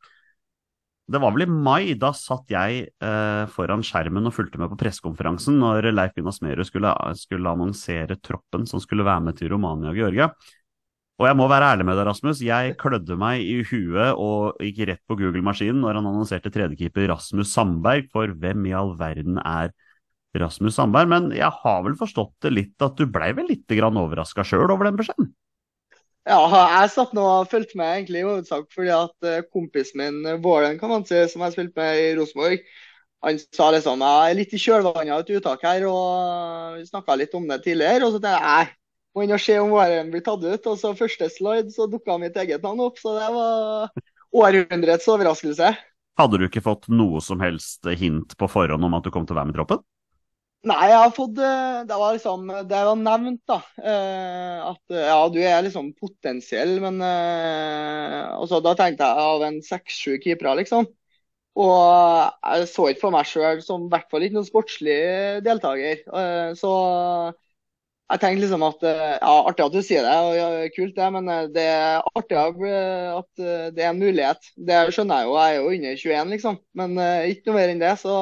det 1.08 1.22
var 1.24 1.32
vel 1.32 1.46
i 1.46 1.48
mai, 1.48 1.94
da 1.96 2.10
satt 2.18 2.50
jeg 2.52 2.82
eh, 2.84 3.44
foran 3.54 3.84
skjermen 3.86 4.28
og 4.28 4.34
fulgte 4.36 4.60
med 4.60 4.74
på 4.74 4.80
pressekonferansen 4.82 5.56
når 5.62 5.88
Leif 5.94 6.18
Gunnar 6.18 6.36
Smerud 6.36 6.68
skulle, 6.68 6.92
skulle, 7.16 7.54
annonsere 7.54 8.18
troppen 8.20 8.66
som 8.68 8.82
skulle 8.84 9.06
være 9.08 9.24
med 9.30 9.38
til 9.40 9.54
Romania 9.54 9.94
og 9.94 10.02
Georgia. 10.02 10.28
Og 11.18 11.26
jeg 11.26 11.38
må 11.40 11.48
være 11.50 11.72
ærlig 11.74 11.86
med 11.88 11.98
deg, 11.98 12.06
Rasmus. 12.06 12.44
Jeg 12.46 12.76
klødde 12.78 13.16
meg 13.18 13.42
i 13.42 13.64
huet 13.66 14.20
og 14.22 14.60
gikk 14.62 14.84
rett 14.86 15.02
på 15.10 15.18
Google-maskinen 15.18 15.80
når 15.82 15.98
han 15.98 16.10
annonserte 16.12 16.52
tredjekeeper 16.54 17.10
Rasmus 17.10 17.50
Sandberg, 17.56 18.06
for 18.14 18.36
hvem 18.38 18.68
i 18.70 18.76
all 18.78 18.94
verden 19.00 19.40
er 19.42 19.74
Rasmus 20.38 20.78
Sandberg? 20.78 21.10
Men 21.10 21.32
jeg 21.34 21.50
har 21.64 21.82
vel 21.88 21.98
forstått 21.98 22.36
det 22.46 22.54
litt 22.54 22.86
at 22.86 23.02
du 23.02 23.10
blei 23.10 23.32
vel 23.34 23.50
litt 23.50 23.78
overraska 23.88 24.46
sjøl 24.46 24.70
over 24.70 24.86
den 24.86 25.02
beskjeden? 25.02 25.32
Ja, 26.28 26.42
jeg 26.84 26.92
satt 26.92 27.14
nå 27.16 27.24
og 27.24 27.50
fulgte 27.50 27.80
med 27.80 27.94
egentlig 27.96 28.22
i 28.22 28.28
hovedsak 28.28 28.66
fordi 28.76 28.92
at 28.92 29.28
eh, 29.30 29.46
kompisen 29.48 30.02
min 30.02 30.18
eh, 30.28 30.40
Vålen, 30.44 30.76
kan 30.78 30.92
man 30.92 31.06
si, 31.08 31.22
som 31.32 31.46
jeg 31.46 31.56
spilte 31.56 31.80
med 31.80 32.02
i 32.02 32.10
Rosenborg, 32.20 32.66
han 33.24 33.40
sa 33.56 33.70
liksom 33.74 34.04
jeg 34.04 34.32
er 34.34 34.38
litt 34.38 34.54
i 34.54 34.60
kjølvannet 34.62 35.14
av 35.16 35.24
et 35.24 35.32
uttak 35.40 35.64
her, 35.66 35.86
og 35.90 36.76
vi 36.78 36.84
snakka 36.90 37.16
litt 37.18 37.34
om 37.38 37.48
det 37.50 37.64
tidligere. 37.64 38.06
Og 38.06 38.14
så 38.14 38.22
tenkte 38.22 38.52
jeg 38.52 38.76
må 39.18 39.26
inn 39.26 39.34
og 39.34 39.42
se 39.42 39.58
om 39.58 39.74
varen 39.74 40.14
blir 40.14 40.24
tatt 40.26 40.46
ut. 40.46 40.70
Og 40.70 40.80
så 40.80 40.94
første 40.98 41.30
slide 41.34 41.74
så 41.74 41.90
dukka 41.90 42.20
mitt 42.22 42.38
eget 42.38 42.64
navn 42.64 42.86
opp, 42.86 43.02
så 43.02 43.18
det 43.18 43.30
var 43.34 43.92
århundrets 44.38 45.10
overraskelse. 45.10 45.74
Hadde 46.18 46.40
du 46.40 46.48
ikke 46.48 46.66
fått 46.66 46.88
noe 46.94 47.22
som 47.22 47.42
helst 47.42 47.86
hint 47.98 48.34
på 48.38 48.50
forhånd 48.50 48.86
om 48.86 48.98
at 48.98 49.06
du 49.06 49.14
kom 49.14 49.26
til 49.26 49.36
å 49.36 49.40
være 49.42 49.50
med 49.50 49.58
i 49.58 49.60
troppen? 49.60 49.86
Nei, 50.68 50.88
jeg 50.90 50.98
har 50.98 51.12
fått 51.14 51.38
eh, 51.38 51.84
Det 51.88 51.98
var 52.02 52.16
liksom 52.16 52.48
Det 52.68 52.80
var 52.88 52.98
nevnt, 53.00 53.44
da. 53.48 53.60
Eh, 53.78 54.56
at 54.66 54.96
ja, 54.98 55.20
du 55.32 55.38
er 55.40 55.62
liksom 55.64 55.92
potensiell, 56.02 56.74
men 56.84 56.98
Og 58.42 58.48
så 58.50 58.60
Da 58.66 58.74
tenkte 58.78 59.06
jeg 59.06 59.28
av 59.30 59.46
en 59.48 59.60
seks-sju 59.64 60.18
keepere, 60.24 60.58
liksom. 60.64 60.90
Og 61.58 61.78
jeg 62.58 62.68
så 62.70 62.90
ikke 62.90 63.04
for 63.06 63.16
meg 63.16 63.30
sjøl 63.30 63.62
som 63.66 63.86
i 63.86 63.92
hvert 63.94 64.10
fall 64.12 64.26
ikke 64.26 64.38
noen 64.38 64.46
sportslig 64.50 64.98
deltaker. 65.46 66.04
Så 66.60 66.74
jeg 68.08 68.22
tenkte 68.24 68.44
liksom 68.46 68.64
at 68.64 68.84
ja, 68.88 69.32
artig 69.36 69.66
at 69.66 69.74
du 69.76 69.82
sier 69.84 70.06
det, 70.06 70.16
og 70.24 70.36
ja, 70.38 70.48
kult 70.76 70.96
det, 70.96 71.08
men 71.12 71.26
det 71.52 71.66
er 71.68 72.06
artig 72.16 72.38
at 72.40 73.42
det 73.76 73.84
er 73.84 73.90
en 73.90 74.00
mulighet. 74.00 74.52
Det 74.56 74.78
skjønner 74.96 75.22
jeg 75.24 75.28
jo, 75.28 75.34
jeg 75.36 75.48
er 75.48 75.58
jo 75.58 75.72
under 75.74 76.02
21, 76.04 76.36
liksom. 76.38 76.60
Men 76.80 77.00
ikke 77.28 77.50
noe 77.50 77.58
mer 77.58 77.74
enn 77.74 77.84
det. 77.84 77.92
Så 78.00 78.14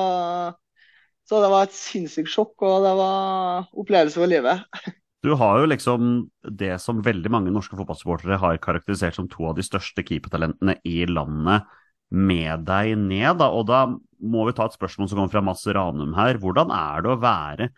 så 1.25 1.41
det 1.41 1.49
var 1.49 1.65
et 1.65 1.73
sinnssykt 1.73 2.29
sjokk, 2.29 2.53
og 2.65 2.83
det 2.85 2.93
var 2.99 3.65
opplevelse 3.73 4.21
for 4.21 4.31
livet. 4.31 4.61
Du 5.25 5.31
har 5.33 5.57
jo 5.57 5.65
liksom 5.65 6.09
det 6.53 6.75
som 6.83 6.99
veldig 7.01 7.31
mange 7.33 7.49
norske 7.49 7.73
fotballsupportere 7.73 8.35
har 8.37 8.59
karakterisert 8.61 9.15
som 9.17 9.25
to 9.25 9.47
av 9.49 9.55
de 9.57 9.63
største 9.65 10.03
keepertalentene 10.05 10.75
i 10.85 10.99
landet 11.09 11.65
med 12.13 12.61
deg 12.67 12.91
ned. 13.01 13.39
Da. 13.39 13.47
Og 13.49 13.65
da 13.65 13.79
må 14.21 14.43
vi 14.45 14.53
ta 14.53 14.67
et 14.69 14.75
spørsmål 14.77 15.09
som 15.09 15.17
kommer 15.17 15.33
fra 15.33 15.41
Mads 15.47 15.65
Ranum 15.73 16.13
her. 16.13 16.37
Hvordan 16.37 16.69
er 16.77 17.01
det 17.01 17.09
å 17.09 17.17
være 17.23 17.71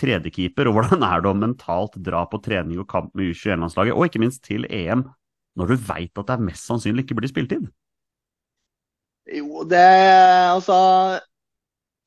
tredjekeeper, 0.00 0.68
og 0.68 0.78
hvordan 0.78 1.04
er 1.06 1.22
det 1.22 1.30
å 1.30 1.36
mentalt 1.38 1.98
dra 2.02 2.24
på 2.30 2.40
trening 2.44 2.80
og 2.82 2.88
kamp 2.90 3.12
med 3.14 3.32
U21-landslaget, 3.32 3.94
og 3.94 4.08
ikke 4.08 4.22
minst 4.22 4.42
til 4.46 4.66
EM, 4.70 5.06
når 5.58 5.70
du 5.70 5.76
veit 5.90 6.18
at 6.18 6.26
det 6.28 6.34
er 6.34 6.46
mest 6.48 6.66
sannsynlig 6.66 7.06
ikke 7.06 7.18
blir 7.20 7.30
spiltid? 7.30 7.68
Jo, 9.30 9.62
det 9.64 9.84
Altså 10.52 10.76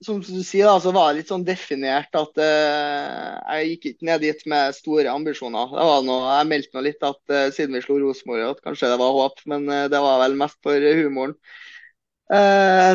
som 0.05 0.19
du 0.21 0.43
sier, 0.45 0.67
da, 0.67 0.77
så 0.81 0.91
var 0.93 1.09
det 1.09 1.21
litt 1.23 1.31
sånn 1.31 1.45
definert 1.45 2.13
at 2.17 2.37
uh, 2.37 3.37
jeg 3.57 3.69
gikk 3.71 3.87
ikke 3.91 4.07
ned 4.11 4.21
dit 4.21 4.43
med 4.49 4.75
store 4.77 5.09
ambisjoner. 5.09 5.71
Det 5.73 5.87
var 5.89 6.03
noe, 6.05 6.35
jeg 6.37 6.49
meldte 6.51 6.77
nå 6.77 6.83
litt 6.85 7.07
at 7.07 7.33
uh, 7.33 7.47
siden 7.53 7.73
vi 7.73 7.81
slo 7.81 7.97
Rosenborg, 8.03 8.43
at 8.51 8.61
kanskje 8.65 8.91
det 8.91 8.99
var 9.01 9.15
håp, 9.17 9.41
men 9.49 9.65
uh, 9.71 9.87
det 9.89 10.01
var 10.03 10.21
vel 10.21 10.37
mest 10.37 10.59
for 10.65 10.87
humoren. 11.01 11.33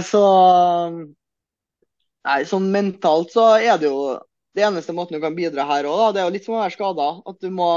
så 0.06 0.22
Nei, 2.22 2.42
sånn 2.46 2.68
mentalt 2.70 3.32
så 3.34 3.46
er 3.56 3.80
det 3.80 3.88
jo 3.88 4.02
det 4.52 4.64
eneste 4.66 4.92
måten 4.92 5.16
du 5.16 5.22
kan 5.22 5.36
bidra 5.36 5.64
her 5.68 5.88
òg, 5.88 6.12
det 6.12 6.20
er 6.22 6.26
jo 6.28 6.34
litt 6.34 6.46
som 6.46 6.58
å 6.58 6.60
være 6.60 6.74
skada. 6.74 7.08
At 7.30 7.38
du 7.40 7.48
må 7.54 7.68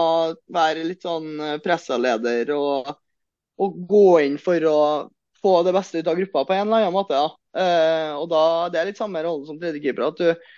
være 0.52 0.84
litt 0.88 1.06
sånn 1.06 1.60
pressaleder 1.64 2.52
og, 2.56 2.90
og 3.64 3.78
gå 3.90 4.08
inn 4.26 4.36
for 4.42 4.68
å 4.70 4.80
få 5.46 5.56
det 5.64 5.74
beste 5.76 6.02
ut 6.02 6.10
av 6.10 6.20
gruppa 6.20 6.44
på 6.46 6.56
en 6.56 6.66
eller 6.66 6.84
annen 6.84 6.96
måte. 6.96 7.16
Da. 7.16 7.62
Eh, 7.62 8.12
og 8.18 8.28
da, 8.32 8.44
Det 8.74 8.82
er 8.82 8.90
litt 8.90 9.00
samme 9.02 9.22
rollen 9.24 9.46
som 9.48 9.60
tredjekeeper. 9.62 10.08
at 10.10 10.20
du, 10.20 10.52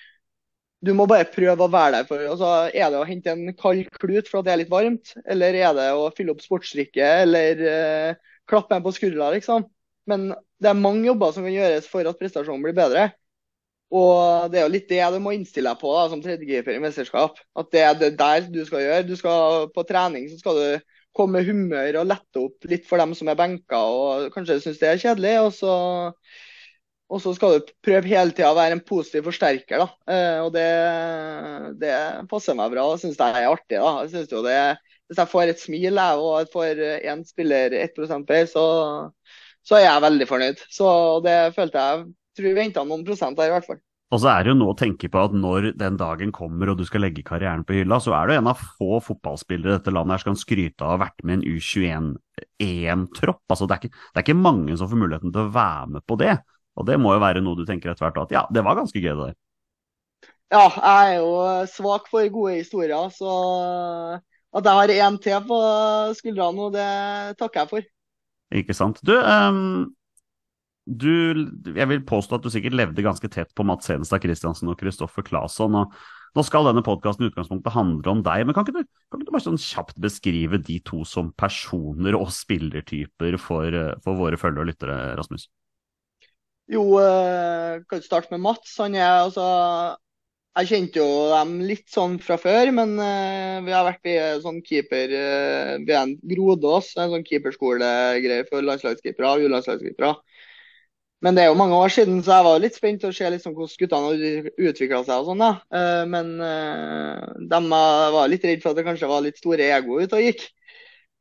du 0.87 0.93
må 0.95 1.07
bare 1.09 1.27
prøve 1.33 1.65
å 1.65 1.71
være 1.71 1.99
der. 1.99 2.07
for 2.09 2.23
altså, 2.33 2.51
Er 2.71 2.91
det 2.93 3.01
å 3.01 3.07
hente 3.07 3.33
en 3.33 3.53
kald 3.59 3.91
klut 3.99 4.31
for 4.31 4.39
at 4.39 4.47
det 4.47 4.55
er 4.55 4.61
litt 4.63 4.73
varmt, 4.73 5.13
eller 5.25 5.59
er 5.59 5.77
det 5.77 5.89
å 5.93 6.09
fylle 6.17 6.33
opp 6.35 6.43
sportsdrikke 6.45 7.13
eller 7.27 7.63
eh, 7.73 8.33
klappe 8.47 8.77
en 8.77 8.85
på 8.85 8.95
skuldra? 8.95 9.31
liksom. 9.35 9.67
Men 10.07 10.31
det 10.63 10.71
er 10.71 10.79
mange 10.79 11.09
jobber 11.09 11.33
som 11.35 11.45
kan 11.45 11.53
gjøres 11.53 11.89
for 11.91 12.07
at 12.07 12.19
prestasjonen 12.19 12.63
blir 12.63 12.77
bedre. 12.77 13.09
Og 13.95 14.51
det 14.51 14.59
er 14.59 14.65
jo 14.65 14.73
litt 14.73 14.89
det 14.89 15.03
du 15.13 15.21
må 15.23 15.31
innstille 15.35 15.71
deg 15.71 15.79
på 15.79 15.93
da, 15.95 16.07
som 16.11 16.21
tredjekeeper 16.23 16.75
i 16.75 16.81
mesterskap. 16.83 17.39
At 17.55 17.69
det 17.71 17.83
er 17.85 17.95
det 18.01 18.11
der 18.19 18.49
du 18.51 18.59
skal 18.67 18.83
gjøre. 18.83 19.07
Du 19.07 19.15
skal 19.19 19.69
På 19.75 19.85
trening 19.87 20.27
så 20.31 20.39
skal 20.41 20.59
du 20.59 20.89
komme 21.17 21.39
med 21.39 21.47
humør 21.47 22.01
og 22.01 22.11
lette 22.11 22.41
opp 22.43 22.67
litt 22.69 22.85
for 22.85 23.01
dem 23.01 23.15
som 23.17 23.31
er 23.31 23.39
benka 23.39 23.79
og 23.79 24.27
kanskje 24.35 24.59
syns 24.61 24.81
det 24.81 24.91
er 24.91 25.01
kjedelig. 25.01 25.37
og 25.45 25.55
så 25.55 25.73
og 27.07 27.21
så 27.23 27.31
skal 27.37 27.53
du 27.55 27.69
prøve 27.85 28.09
hele 28.11 28.33
tida 28.35 28.49
å 28.51 28.57
være 28.57 28.75
en 28.75 28.83
positiv 28.83 29.29
forsterker. 29.29 29.79
da. 29.79 29.87
Eh, 30.11 30.39
og 30.43 30.51
det, 30.51 30.67
det, 31.79 31.93
passer 32.27 32.57
meg 32.59 32.73
bra. 32.73 32.83
Jeg 32.91 33.05
syns 33.05 33.19
det 33.21 33.29
er 33.31 33.47
artig. 33.47 33.77
da. 33.79 33.93
Jeg 34.03 34.11
synes 34.11 34.33
jo 34.35 34.43
det, 34.43 34.57
Hvis 35.07 35.21
jeg 35.21 35.31
får 35.31 35.43
et 35.47 35.61
smil 35.63 35.95
jeg, 35.95 36.19
og 36.19 36.51
får 36.51 36.81
én 37.07 37.23
spiller 37.23 37.71
1 37.79 37.95
bedre, 38.27 38.41
så, 38.51 38.65
så 39.63 39.77
er 39.79 39.85
jeg 39.85 40.03
veldig 40.03 40.27
fornøyd. 40.27 40.63
Så 40.67 40.89
det 41.23 41.37
følte 41.55 41.79
jeg 41.79 42.03
tror 42.37 42.53
vi 42.53 42.63
henta 42.63 42.85
noen 42.87 43.05
prosent 43.07 43.37
der, 43.39 43.51
i 43.51 43.55
hvert 43.57 43.67
fall. 43.67 43.81
Og 44.07 44.21
så 44.23 44.29
er 44.31 44.45
det 44.45 44.53
jo 44.53 44.59
noe 44.61 44.71
å 44.71 44.77
tenke 44.79 45.09
på 45.11 45.19
at 45.19 45.33
når 45.35 45.73
den 45.75 45.97
dagen 45.99 46.29
kommer 46.35 46.69
og 46.71 46.77
du 46.79 46.85
skal 46.87 47.03
legge 47.03 47.25
karrieren 47.27 47.65
på 47.67 47.75
hylla, 47.75 47.97
så 47.99 48.13
er 48.15 48.29
du 48.29 48.37
en 48.37 48.47
av 48.53 48.61
få 48.77 49.01
fotballspillere 49.03 49.73
i 49.73 49.75
dette 49.75 49.91
landet 49.91 50.15
her 50.15 50.23
som 50.23 50.29
kan 50.29 50.39
skryte 50.39 50.85
av 50.85 50.93
å 50.93 50.93
ha 50.93 51.01
vært 51.01 51.25
med 51.27 51.33
i 51.33 51.35
en 51.35 51.57
U21-EM-tropp. 51.57 53.41
Altså, 53.51 53.67
det, 53.67 53.81
det, 53.89 54.13
er 54.13 54.23
ikke 54.23 54.37
mange 54.39 54.77
som 54.79 54.87
får 54.87 55.01
muligheten 55.01 55.35
til 55.35 55.43
å 55.43 55.51
være 55.57 55.97
med 55.97 56.05
på 56.07 56.19
det. 56.23 56.37
Og 56.79 56.87
det 56.87 56.95
må 57.03 57.17
jo 57.17 57.25
være 57.25 57.43
noe 57.43 57.59
du 57.59 57.65
tenker 57.67 57.91
etter 57.91 58.07
hvert 58.07 58.21
at 58.23 58.33
ja, 58.37 58.45
det 58.53 58.63
var 58.63 58.79
ganske 58.79 59.01
gøy 59.01 59.11
det 59.11 59.19
der. 59.25 59.35
Ja, 60.55 60.63
jeg 60.71 61.11
er 61.11 61.13
jo 61.19 61.31
svak 61.67 62.07
for 62.07 62.31
gode 62.31 62.61
historier, 62.61 63.11
så 63.11 63.31
at 64.55 64.63
jeg 64.63 64.79
har 64.79 64.93
én 65.09 65.17
til 65.19 65.43
på 65.49 65.57
skuldrene 66.15 66.55
nå, 66.55 66.71
det 66.71 66.89
takker 67.41 67.65
jeg 67.65 67.71
for. 67.73 67.87
Ikke 68.55 68.75
sant. 68.77 69.01
Du, 69.03 69.11
um, 69.19 69.89
du, 70.87 71.11
jeg 71.75 71.89
vil 71.91 72.05
påstå 72.07 72.37
at 72.37 72.45
du 72.45 72.51
sikkert 72.53 72.77
levde 72.79 73.03
ganske 73.03 73.27
tett 73.31 73.51
på 73.57 73.65
Mats 73.67 73.89
Henstad 73.91 74.23
Christiansen 74.23 74.71
og 74.71 74.79
Kristoffer 74.79 75.25
Claesson. 75.27 75.75
Nå 76.37 76.43
skal 76.45 76.67
denne 76.67 76.83
podkasten 76.85 77.25
i 77.25 77.29
utgangspunktet 77.31 77.75
handle 77.75 78.13
om 78.13 78.23
deg, 78.23 78.45
men 78.47 78.55
kan 78.55 78.63
ikke, 78.63 78.83
du, 78.83 78.89
kan 79.11 79.19
ikke 79.19 79.29
du, 79.29 79.33
bare 79.35 79.45
sånn 79.45 79.61
kjapt 79.61 79.99
beskrive 80.03 80.59
de 80.63 80.79
to 80.87 81.03
som 81.07 81.33
personer 81.39 82.15
og 82.17 82.31
spillertyper 82.35 83.39
for, 83.41 83.77
for 84.05 84.19
våre 84.19 84.39
følgere 84.39 84.63
og 84.63 84.71
lyttere, 84.71 84.97
Rasmus? 85.19 85.47
Jo, 86.71 86.83
uh, 86.99 87.79
kan 87.87 88.03
starte 88.03 88.31
med 88.35 88.43
Mats. 88.43 88.75
Han 88.81 88.95
er 88.99 89.23
altså 89.23 89.47
Jeg 90.57 90.69
kjente 90.71 90.99
jo 90.99 91.09
dem 91.31 91.59
litt 91.69 91.85
sånn 91.93 92.17
fra 92.23 92.35
før, 92.41 92.71
men 92.75 92.95
uh, 92.97 93.59
vi 93.63 93.75
har 93.75 93.85
vært 93.87 94.09
i 94.09 94.17
sånn 94.43 94.63
keeper 94.65 95.11
vi 95.11 95.21
ved 95.85 95.95
en 95.99 96.15
Grodås, 96.31 96.95
en 96.97 97.13
sånn 97.13 97.27
keeperskolegreie 97.27 98.47
for 98.49 98.65
landslagskeepere 98.65 99.35
og 99.35 99.47
U-landslagskeepere. 99.47 100.15
Men 101.25 101.37
det 101.37 101.43
er 101.43 101.47
jo 101.49 101.57
mange 101.57 101.77
år 101.77 101.89
siden, 101.89 102.19
så 102.21 102.35
jeg 102.35 102.45
var 102.45 102.59
litt 102.61 102.75
spent 102.77 103.05
å 103.07 103.13
se 103.15 103.29
liksom 103.33 103.55
hvordan 103.57 103.79
guttene 103.81 104.51
utvikla 104.69 104.99
seg. 105.01 105.15
og 105.17 105.31
sånn 105.31 105.41
da. 105.41 105.49
Men 106.05 106.35
de 107.49 107.61
var 107.71 108.29
litt 108.29 108.45
redd 108.45 108.61
for 108.61 108.71
at 108.71 108.77
det 108.77 108.85
kanskje 108.85 109.09
var 109.09 109.23
litt 109.25 109.39
store 109.41 109.65
ego 109.79 109.97
ute 109.97 110.19
og 110.19 110.27
gikk. 110.27 110.43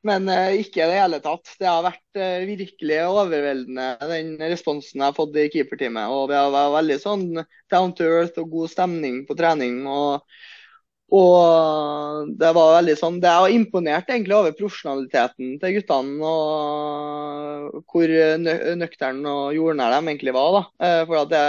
Men 0.06 0.28
uh, 0.28 0.52
ikke 0.54 0.84
i 0.84 0.90
det 0.90 0.98
hele 1.00 1.22
tatt. 1.24 1.54
Det 1.58 1.66
har 1.66 1.80
vært 1.86 2.20
virkelig 2.46 2.98
overveldende, 3.08 3.86
den 4.12 4.34
responsen 4.52 5.00
jeg 5.00 5.08
har 5.08 5.16
fått 5.16 5.40
i 5.40 5.48
keeperteamet. 5.54 6.12
Og 6.12 6.28
vi 6.30 6.36
har 6.36 6.52
vært 6.52 6.76
veldig 6.76 6.98
sånn 7.02 7.24
down 7.72 7.96
to 7.96 8.06
earth 8.18 8.36
og 8.42 8.52
god 8.52 8.74
stemning 8.76 9.22
på 9.26 9.38
trening. 9.38 9.80
Og, 9.88 10.20
Og 11.14 12.32
det 12.40 12.48
var 12.56 12.72
veldig 12.80 12.94
sånn 12.98 13.20
Det 13.22 13.30
var 13.30 13.52
imponert 13.54 14.08
egentlig 14.10 14.34
over 14.34 14.54
profesjonaliteten 14.58 15.54
til 15.62 15.76
guttene 15.76 16.30
og 16.32 17.84
hvor 17.86 18.14
nø 18.42 18.54
nøkterne 18.80 19.30
og 19.30 19.54
jordnære 19.54 20.00
de 20.00 20.10
egentlig 20.10 20.34
var. 20.34 20.50
da. 20.56 20.62
Eh, 20.86 21.02
for 21.06 21.20
at 21.20 21.30
det, 21.30 21.44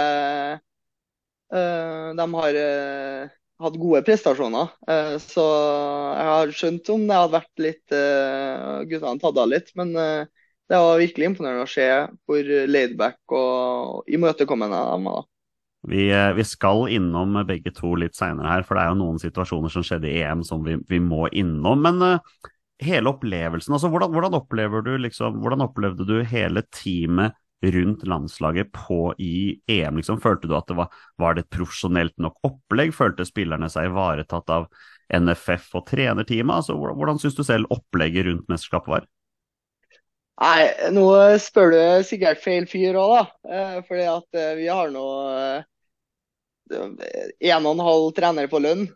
eh, 1.58 2.08
de 2.20 2.26
har 2.34 2.58
eh, 2.62 3.36
hatt 3.58 3.78
gode 3.82 4.02
prestasjoner. 4.06 4.70
Så 5.18 5.44
jeg 5.44 6.26
har 6.30 6.52
skjønt 6.54 6.90
om 6.94 7.06
det 7.08 7.16
hadde 7.18 7.34
vært 7.34 7.62
litt 7.64 7.96
Guttene 8.92 9.18
tatt 9.18 9.40
av 9.42 9.48
litt. 9.50 9.72
Men 9.74 9.90
det 9.98 10.78
var 10.78 11.00
virkelig 11.00 11.32
imponerende 11.32 11.66
å 11.66 11.72
se 11.72 11.88
hvor 12.28 12.52
laidback 12.70 13.34
og 13.34 14.06
imøtekommende 14.14 14.78
de 14.92 15.10
var. 15.10 15.26
Vi, 15.88 16.04
eh, 16.12 16.32
vi, 16.36 16.44
skal 16.44 16.86
innom 16.92 17.38
begge 17.48 17.72
to 17.74 17.94
litt 17.96 18.16
seinere 18.18 18.50
her, 18.52 18.64
for 18.66 18.76
det 18.76 18.84
er 18.84 18.92
jo 18.92 19.00
noen 19.00 19.20
situasjoner 19.22 19.72
som 19.72 19.84
skjedde 19.86 20.10
i 20.10 20.20
EM 20.22 20.44
som 20.46 20.62
vi, 20.64 20.76
vi 20.88 21.00
må 21.00 21.26
innom. 21.32 21.82
Men 21.84 22.02
uh, 22.04 22.46
hele 22.84 23.12
opplevelsen, 23.12 23.74
altså 23.74 23.90
hvordan, 23.92 24.12
hvordan, 24.14 24.84
du 24.84 24.94
liksom, 25.02 25.40
hvordan 25.42 25.64
opplevde 25.64 26.06
du 26.08 26.18
hele 26.28 26.64
teamet 26.74 27.36
rundt 27.64 28.04
landslaget 28.06 28.70
på 28.74 29.14
i 29.18 29.58
EM? 29.66 29.98
Liksom? 29.98 30.20
Følte 30.22 30.50
du 30.50 30.56
at 30.58 30.68
det 30.68 30.76
var, 30.78 30.92
var 31.16 31.34
det 31.34 31.46
et 31.46 31.56
profesjonelt 31.56 32.14
nok 32.22 32.38
opplegg? 32.46 32.94
Følte 32.94 33.26
spillerne 33.26 33.70
seg 33.72 33.90
ivaretatt 33.90 34.54
av 34.54 34.68
NFF 35.08 35.72
og 35.80 35.88
trenerteamet? 35.88 36.60
Altså, 36.60 36.76
hvordan 36.76 37.18
syns 37.22 37.38
du 37.38 37.44
selv 37.46 37.72
opplegget 37.74 38.28
rundt 38.28 38.52
mesterskapet 38.52 38.98
var? 38.98 39.08
Nei, 40.38 40.68
nå 40.94 41.08
spør 41.42 41.72
du 41.72 41.80
sikkert 42.06 42.38
feil 42.44 42.68
fyr 42.70 42.94
òg, 43.00 43.16
da. 43.16 43.22
Eh, 43.50 43.78
fordi 43.88 44.04
at 44.06 44.38
eh, 44.38 44.52
vi 44.60 44.68
har 44.70 44.92
nå 44.94 45.06
eh, 45.32 45.66
en 46.72 47.66
og 47.66 47.72
en 47.72 47.84
halv 47.86 48.08
trener 48.16 48.48
på 48.50 48.60
lønn. 48.62 48.86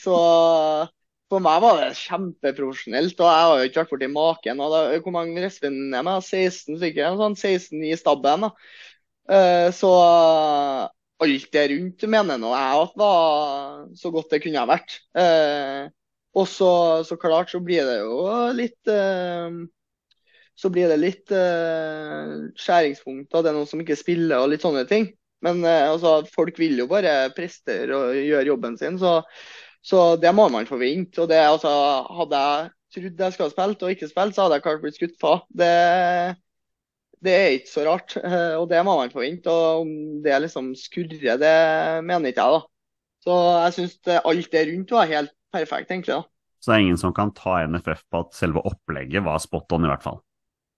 Så 0.00 0.16
for 1.26 1.42
meg 1.42 1.62
var 1.62 1.80
det 1.80 1.98
kjempeprofesjonelt. 1.98 3.18
Og 3.18 3.26
jeg 3.26 3.46
har 3.46 3.58
jo 3.58 3.68
ikke 3.68 3.82
vært 3.82 3.92
borti 3.94 4.10
maken. 4.12 4.60
Og 4.62 4.74
da, 4.74 4.82
hvor 5.02 5.14
mange 5.14 5.42
restvinner 5.42 5.98
jeg 5.98 6.06
med? 6.06 6.26
16 6.26 6.78
stykker? 6.78 7.16
Sånn, 7.18 7.38
16 7.38 7.86
i 7.88 7.96
stabben. 7.98 8.46
da. 8.46 8.50
Så 9.74 9.90
alt 11.26 11.46
det 11.56 11.64
rundt 11.72 12.04
mener 12.12 12.36
nå 12.38 12.50
jeg 12.52 12.82
at 12.84 12.98
var 13.00 13.86
så 13.96 14.12
godt 14.14 14.34
det 14.34 14.42
kunne 14.44 14.62
ha 14.62 14.68
vært. 14.70 14.98
Og 16.36 16.46
så, 16.52 16.70
så 17.08 17.16
klart 17.18 17.50
så 17.50 17.62
blir 17.64 17.88
det 17.88 17.98
jo 18.02 18.20
litt 18.54 18.92
så 20.56 20.70
blir 20.72 20.88
det 20.88 21.00
litt 21.00 21.32
skjæringspunkter. 22.60 23.42
Det 23.42 23.50
er 23.50 23.56
noen 23.56 23.68
som 23.68 23.80
ikke 23.82 23.98
spiller 23.98 24.44
og 24.44 24.52
litt 24.52 24.64
sånne 24.64 24.86
ting. 24.88 25.10
Men 25.44 25.60
uh, 25.64 25.92
altså, 25.92 26.20
folk 26.32 26.58
vil 26.60 26.78
jo 26.80 26.88
bare 26.90 27.30
prestere 27.36 27.92
og 27.96 28.16
gjøre 28.16 28.48
jobben 28.48 28.78
sin, 28.80 28.98
så, 29.00 29.18
så 29.84 30.14
det 30.20 30.32
må 30.36 30.48
man 30.52 30.68
forvente. 30.68 31.22
Og 31.24 31.30
det, 31.30 31.42
altså, 31.44 31.72
hadde 32.20 32.42
jeg 32.42 32.72
trodd 32.96 33.22
jeg 33.26 33.34
skulle 33.34 33.50
ha 33.50 33.54
spilt 33.54 33.84
og 33.84 33.92
ikke 33.92 34.10
spilt, 34.10 34.36
så 34.36 34.46
hadde 34.46 34.58
jeg 34.58 34.66
klart 34.66 34.84
blitt 34.84 34.98
skutt 34.98 35.16
på. 35.20 35.34
Det, 35.62 35.72
det 37.26 37.34
er 37.34 37.58
ikke 37.58 37.72
så 37.72 37.88
rart, 37.88 38.16
uh, 38.22 38.54
og 38.62 38.70
det 38.72 38.84
må 38.86 38.96
man 39.00 39.12
forvente. 39.12 39.52
Og 39.52 39.84
om 39.84 39.92
det 40.24 40.40
liksom 40.46 40.72
skurrer, 40.78 41.40
det 41.42 41.56
mener 42.06 42.32
ikke 42.32 42.46
jeg, 42.46 42.60
da. 42.60 42.64
Så 43.26 43.36
jeg 43.42 43.74
syns 43.74 44.16
alt 44.22 44.52
det 44.52 44.68
rundt 44.68 44.92
var 44.94 45.10
helt 45.10 45.32
perfekt, 45.52 45.90
egentlig. 45.90 46.14
da. 46.14 46.22
Så 46.62 46.70
det 46.70 46.76
er 46.76 46.84
ingen 46.84 47.00
som 47.00 47.12
kan 47.14 47.34
ta 47.36 47.58
NFF 47.66 48.06
på 48.10 48.22
at 48.22 48.38
selve 48.38 48.62
opplegget 48.66 49.24
var 49.26 49.42
spot 49.42 49.74
on, 49.76 49.84
i 49.84 49.90
hvert 49.90 50.04
fall? 50.04 50.22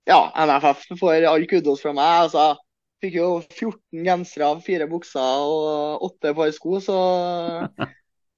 ja, 0.08 0.32
NFF 0.46 0.86
får 1.00 1.26
all 1.28 1.46
kudos 1.48 1.82
fra 1.82 1.92
meg. 1.92 2.24
altså 2.24 2.56
Fikk 2.98 3.14
jo 3.20 3.28
14 3.46 4.02
gensere, 4.06 4.50
fire 4.64 4.88
bukser 4.90 5.22
og 5.22 6.02
åtte 6.08 6.34
par 6.34 6.50
sko, 6.54 6.80
så, 6.82 6.98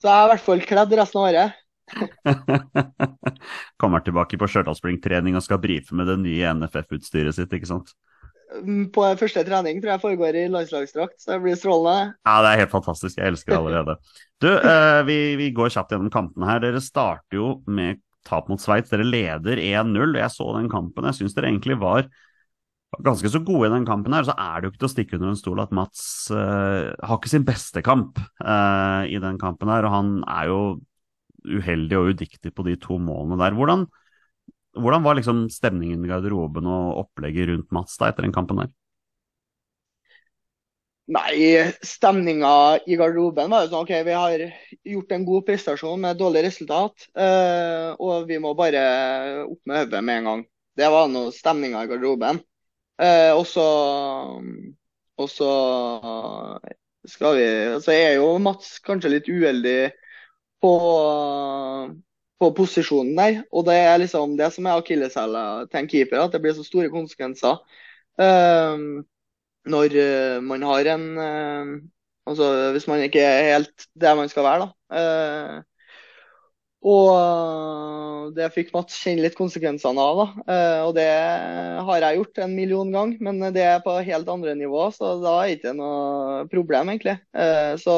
så 0.02 0.10
jeg 0.10 0.12
er 0.12 0.26
i 0.26 0.30
hvert 0.34 0.44
fall 0.44 0.62
kledd 0.68 0.94
resten 1.00 1.20
av 1.22 1.28
året. 1.30 1.58
Kommer 3.80 4.04
tilbake 4.04 4.38
på 4.38 4.48
Stjørdalsblink-trening 4.52 5.38
og 5.38 5.44
skal 5.46 5.62
brife 5.62 5.96
med 5.96 6.10
det 6.12 6.20
nye 6.22 6.52
NFF-utstyret 6.60 7.38
sitt, 7.38 7.56
ikke 7.56 7.70
sant? 7.72 7.94
Mm, 8.50 8.88
på 8.94 9.04
første 9.18 9.42
trening 9.46 9.78
tror 9.80 9.94
jeg 9.94 10.02
foregår 10.02 10.36
i 10.38 10.46
landslagsdrakt, 10.50 11.16
så 11.22 11.34
det 11.34 11.42
blir 11.44 11.58
strålende. 11.58 12.14
Ja, 12.26 12.38
det 12.44 12.52
er 12.52 12.62
helt 12.64 12.72
fantastisk. 12.74 13.18
Jeg 13.18 13.32
elsker 13.32 13.54
det 13.54 13.60
allerede. 13.60 13.96
Du, 14.42 14.50
eh, 14.52 15.02
vi, 15.06 15.18
vi, 15.40 15.50
går 15.54 15.70
kjapt 15.72 15.94
gjennom 15.94 16.10
kampene 16.12 16.48
her. 16.50 16.62
Dere 16.62 16.82
starter 16.82 17.38
jo 17.38 17.52
med 17.70 18.02
tap 18.26 18.50
mot 18.50 18.60
Sveits. 18.60 18.90
Dere 18.92 19.06
leder 19.06 19.62
1-0. 19.62 20.18
Jeg 20.18 20.34
så 20.34 20.48
den 20.56 20.70
kampen. 20.72 21.06
Jeg 21.08 21.20
syns 21.20 21.36
dere 21.36 21.52
egentlig 21.52 21.78
var 21.80 22.10
ganske 22.98 23.30
så 23.30 23.40
gode 23.44 23.68
i 23.68 23.72
den 23.72 23.86
kampen. 23.86 24.12
her, 24.12 24.24
Så 24.24 24.34
er 24.36 24.60
det 24.60 24.66
jo 24.66 24.72
ikke 24.72 24.82
til 24.82 24.88
å 24.90 24.94
stikke 24.94 25.16
under 25.18 25.30
en 25.30 25.38
stol 25.38 25.62
at 25.62 25.72
Mats 25.72 26.02
uh, 26.30 26.90
har 26.98 27.18
ikke 27.18 27.30
sin 27.30 27.46
beste 27.46 27.82
kamp 27.82 28.18
uh, 28.42 29.06
i 29.06 29.18
den 29.22 29.38
kampen 29.38 29.70
her. 29.70 29.86
Og 29.86 29.94
han 29.94 30.12
er 30.26 30.50
jo 30.50 30.60
uheldig 31.46 31.96
og 31.96 32.12
udiktig 32.12 32.52
på 32.54 32.66
de 32.66 32.76
to 32.80 32.98
målene 32.98 33.38
der. 33.40 33.54
Hvordan, 33.56 33.86
hvordan 34.76 35.06
var 35.06 35.16
liksom 35.16 35.46
stemningen 35.52 36.04
i 36.04 36.10
garderoben 36.10 36.66
og 36.66 37.06
opplegget 37.06 37.48
rundt 37.52 37.72
Mats 37.72 37.96
da 38.00 38.10
etter 38.10 38.26
den 38.26 38.34
kampen 38.34 38.60
der? 38.64 38.74
Nei, 41.10 41.72
stemninga 41.82 42.78
i 42.86 42.94
garderoben 42.94 43.50
var 43.50 43.64
jo 43.64 43.72
sånn 43.72 43.82
OK, 43.82 43.96
vi 44.06 44.14
har 44.14 44.44
gjort 44.86 45.14
en 45.16 45.24
god 45.26 45.46
prestasjon 45.48 46.04
med 46.04 46.20
dårlig 46.20 46.44
resultat. 46.46 47.08
Uh, 47.18 47.98
og 47.98 48.28
vi 48.28 48.38
må 48.38 48.52
bare 48.58 48.84
opp 49.42 49.58
med 49.66 49.84
hodet 49.84 50.04
med 50.06 50.20
en 50.20 50.28
gang. 50.30 50.44
Det 50.78 50.86
var 50.92 51.10
nå 51.10 51.24
stemninga 51.34 51.82
i 51.82 51.90
garderoben. 51.90 52.38
Uh, 53.00 53.32
og 53.38 53.46
så 53.48 53.66
Og 55.20 55.28
så 55.32 55.50
skal 57.08 57.36
vi 57.36 57.46
Så 57.80 57.92
er 57.92 58.18
jo 58.18 58.38
Mats 58.38 58.78
kanskje 58.84 59.14
litt 59.14 59.28
uheldig 59.28 59.90
på, 60.60 60.72
på 62.40 62.50
posisjonen 62.56 63.14
der. 63.16 63.38
Og 63.52 63.64
det 63.68 63.76
er 63.80 64.02
liksom 64.02 64.36
det 64.36 64.50
som 64.52 64.68
er 64.68 64.80
akilleshæla 64.80 65.44
til 65.70 65.80
en 65.80 65.88
keeper, 65.88 66.20
at 66.20 66.34
det 66.34 66.42
blir 66.44 66.56
så 66.56 66.64
store 66.66 66.90
konsekvenser. 66.92 67.56
Eh, 68.20 68.76
når 69.72 69.96
uh, 69.96 70.42
man 70.44 70.62
har 70.68 70.92
en 70.94 71.08
uh, 71.16 71.80
Altså 72.28 72.70
hvis 72.72 72.86
man 72.86 73.00
ikke 73.02 73.20
er 73.24 73.54
helt 73.54 73.86
det 74.00 74.10
man 74.16 74.28
skal 74.28 74.44
være, 74.44 74.66
da. 74.92 75.62
Og 76.80 78.30
det 78.36 78.46
fikk 78.54 78.70
Mats 78.72 78.96
kjenne 79.02 79.26
litt 79.26 79.36
konsekvensene 79.36 80.00
av. 80.00 80.20
da, 80.20 80.58
Og 80.86 80.94
det 80.96 81.08
har 81.84 82.06
jeg 82.06 82.20
gjort 82.20 82.40
en 82.40 82.54
million 82.56 82.92
ganger, 82.94 83.20
men 83.26 83.52
det 83.52 83.66
er 83.66 83.82
på 83.84 83.98
helt 84.06 84.30
andre 84.32 84.54
nivå, 84.56 84.86
så 84.96 85.18
da 85.20 85.34
er 85.42 85.50
det 85.50 85.58
ikke 85.58 85.74
noe 85.76 86.46
problem, 86.52 86.94
egentlig. 86.94 87.18
Så, 87.84 87.96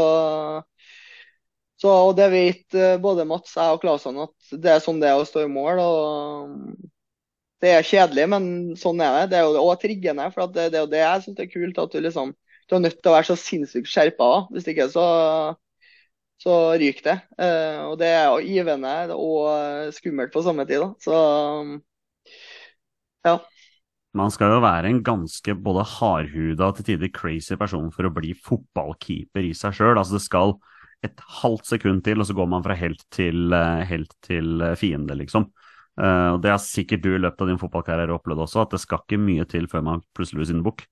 så 1.79 1.95
og 2.09 2.17
det 2.19 2.31
vet 2.35 2.81
både 3.05 3.29
Mats, 3.29 3.55
jeg 3.55 3.77
og 3.77 3.85
Klasan 3.85 4.19
at 4.25 4.57
det 4.65 4.75
er 4.75 4.83
sånn 4.83 4.99
det 5.03 5.13
er 5.13 5.21
å 5.21 5.29
stå 5.29 5.47
i 5.47 5.53
mål. 5.53 5.85
og 5.85 6.91
det 7.63 7.71
er 7.77 7.87
kjedelig, 7.87 8.27
men 8.33 8.47
sånn 8.79 9.01
er 9.05 9.21
det. 9.21 9.27
Det 9.31 9.39
er 9.39 9.45
jo 9.47 9.61
også 9.63 9.85
triggende. 9.85 10.27
For 10.35 10.51
det, 10.51 10.73
det, 10.73 10.81
er 10.81 10.83
jo 10.83 10.91
det 10.91 11.03
jeg 11.05 11.27
syns 11.27 11.43
er 11.45 11.53
kult. 11.53 11.79
At 11.79 11.95
du 11.95 12.01
liksom 12.03 12.33
du 12.71 12.77
er 12.77 12.83
nødt 12.87 12.99
til 12.99 13.11
å 13.11 13.15
være 13.15 13.29
så 13.29 13.37
sinnssykt 13.39 13.91
skjerpa. 13.91 14.31
Hvis 14.51 14.67
ikke 14.73 14.89
så, 14.91 15.05
så 16.43 16.59
ryker 16.81 17.07
det. 17.07 17.17
Uh, 17.39 17.93
og 17.93 17.97
det 18.01 18.11
er 18.11 18.45
givende 18.47 18.93
og 19.15 19.95
skummelt 19.95 20.33
på 20.35 20.43
samme 20.45 20.67
tid. 20.67 20.83
Da. 20.83 20.91
Så 21.03 21.17
ja. 23.29 23.37
Man 24.19 24.33
skal 24.35 24.57
jo 24.57 24.61
være 24.65 24.91
en 24.91 25.01
ganske 25.07 25.55
både 25.57 25.87
hardhuda 25.89 26.69
og 26.69 26.79
til 26.79 26.91
tider 26.91 27.13
crazy 27.15 27.57
person 27.57 27.89
for 27.95 28.09
å 28.09 28.13
bli 28.13 28.35
fotballkeeper 28.37 29.47
i 29.49 29.55
seg 29.57 29.79
sjøl. 29.79 29.97
Altså 29.97 30.19
det 30.19 30.27
skal 30.27 30.57
et 31.07 31.23
halvt 31.43 31.71
sekund 31.71 32.03
til, 32.07 32.21
og 32.21 32.29
så 32.29 32.37
går 32.37 32.51
man 32.51 32.63
fra 32.63 32.77
helt 32.79 33.01
til, 33.15 33.55
eh, 33.57 33.83
helt 33.89 34.13
til 34.23 34.61
eh, 34.63 34.77
fiende, 34.79 35.17
liksom. 35.19 35.49
Og 36.03 36.39
Det 36.41 36.49
har 36.49 36.61
sikkert 36.63 37.03
du 37.05 37.11
i 37.13 37.19
løpet 37.21 37.43
av 37.45 37.49
din 37.51 37.59
fotballkarriere 37.61 38.15
opplevd 38.15 38.41
også, 38.47 38.63
at 38.63 38.71
det 38.73 38.79
skal 38.81 39.03
ikke 39.03 39.19
mye 39.21 39.45
til 39.45 39.67
før 39.69 39.83
man 39.85 40.01
plutselig 40.17 40.39
blir 40.39 40.49
sin 40.49 40.63
bukk. 40.65 40.87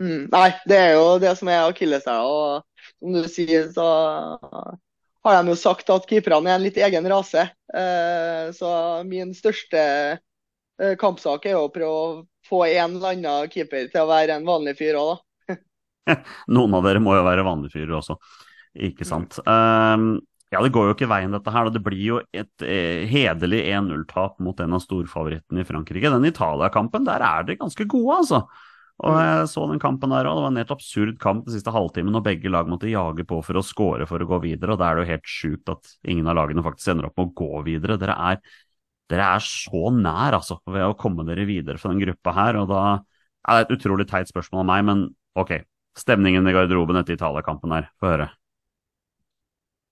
Mm, 0.00 0.30
nei, 0.32 0.48
det 0.68 0.78
er 0.80 0.94
jo 0.96 1.18
det 1.20 1.34
som 1.36 1.50
er 1.52 1.66
akilleshæla. 1.68 2.62
Som 3.00 3.16
du 3.16 3.26
sier, 3.28 3.68
så 3.74 3.86
har 5.24 5.40
de 5.42 5.52
jo 5.52 5.58
sagt 5.60 5.92
at 5.92 6.08
keeperne 6.08 6.48
er 6.48 6.56
en 6.56 6.64
litt 6.64 6.80
egen 6.80 7.08
rase. 7.12 7.44
Eh, 7.76 8.48
så 8.56 8.70
min 9.08 9.34
største 9.36 9.82
eh, 9.82 10.94
kampsak 11.00 11.44
er 11.46 11.58
jo 11.58 11.66
å 11.66 11.72
prøve 11.74 11.90
å 11.90 12.14
få 12.48 12.64
en 12.70 12.96
eller 12.96 13.12
annen 13.12 13.52
keeper 13.52 13.90
til 13.92 14.02
å 14.04 14.08
være 14.10 14.38
en 14.38 14.48
vanlig 14.48 14.78
fyr 14.80 14.98
òg, 15.00 15.12
da. 15.12 15.26
Noen 16.56 16.74
av 16.78 16.86
dere 16.88 17.02
må 17.04 17.12
jo 17.14 17.26
være 17.26 17.44
vanlige 17.46 17.76
fyrer 17.76 17.98
også, 18.00 18.16
ikke 18.88 19.06
sant. 19.06 19.36
Mm. 19.44 20.16
Ja, 20.50 20.58
det 20.64 20.72
går 20.74 20.88
jo 20.88 20.94
ikke 20.96 21.06
veien, 21.06 21.30
dette 21.30 21.52
her. 21.54 21.68
Det 21.70 21.82
blir 21.84 22.00
jo 22.02 22.16
et 22.34 22.64
eh, 22.66 23.04
hederlig 23.06 23.60
1-0-tap 23.70 24.40
mot 24.42 24.58
en 24.58 24.74
av 24.74 24.82
storfavorittene 24.82 25.62
i 25.62 25.68
Frankrike. 25.68 26.10
Den 26.10 26.26
Italia-kampen, 26.26 27.04
der 27.06 27.22
er 27.22 27.46
dere 27.46 27.60
ganske 27.60 27.86
gode, 27.86 28.16
altså. 28.24 28.40
Og 29.00 29.14
mm. 29.14 29.20
jeg 29.24 29.44
så 29.48 29.66
den 29.70 29.80
kampen 29.80 30.12
der 30.12 30.28
òg. 30.28 30.36
Det 30.36 30.44
var 30.44 30.52
en 30.52 30.60
helt 30.60 30.72
absurd 30.74 31.12
kamp 31.22 31.46
den 31.46 31.54
siste 31.56 31.72
halvtimen, 31.72 32.16
og 32.18 32.24
begge 32.26 32.52
lag 32.52 32.68
måtte 32.68 32.90
jage 32.90 33.24
på 33.28 33.38
for 33.46 33.60
å 33.60 33.64
score 33.64 34.08
for 34.08 34.20
å 34.20 34.28
gå 34.28 34.40
videre. 34.44 34.74
Og 34.74 34.80
da 34.80 34.90
er 34.90 34.98
det 34.98 35.04
jo 35.04 35.12
helt 35.14 35.30
sjukt 35.30 35.72
at 35.72 35.94
ingen 36.04 36.28
av 36.28 36.36
lagene 36.36 36.64
faktisk 36.66 36.92
ender 36.92 37.08
opp 37.08 37.16
med 37.16 37.30
å 37.30 37.38
gå 37.40 37.62
videre. 37.68 37.96
Dere 38.00 38.16
er, 38.28 38.42
dere 39.12 39.30
er 39.38 39.46
så 39.46 39.94
nær, 39.96 40.36
altså, 40.36 40.60
ved 40.68 40.84
å 40.84 40.98
komme 41.00 41.24
dere 41.28 41.48
videre 41.48 41.80
fra 41.80 41.94
den 41.94 42.02
gruppa 42.04 42.36
her. 42.36 42.60
Og 42.60 42.68
da 42.70 42.82
er 42.90 43.56
det 43.56 43.64
et 43.64 43.78
utrolig 43.78 44.08
teit 44.10 44.28
spørsmål 44.28 44.66
av 44.66 44.68
meg, 44.74 44.84
men 44.90 45.06
ok. 45.40 45.56
Stemningen 45.98 46.46
i 46.46 46.52
garderoben 46.54 47.00
etter 47.00 47.16
Italia-kampen 47.16 47.72
her, 47.74 47.88
få 47.98 48.12
høre. 48.12 48.28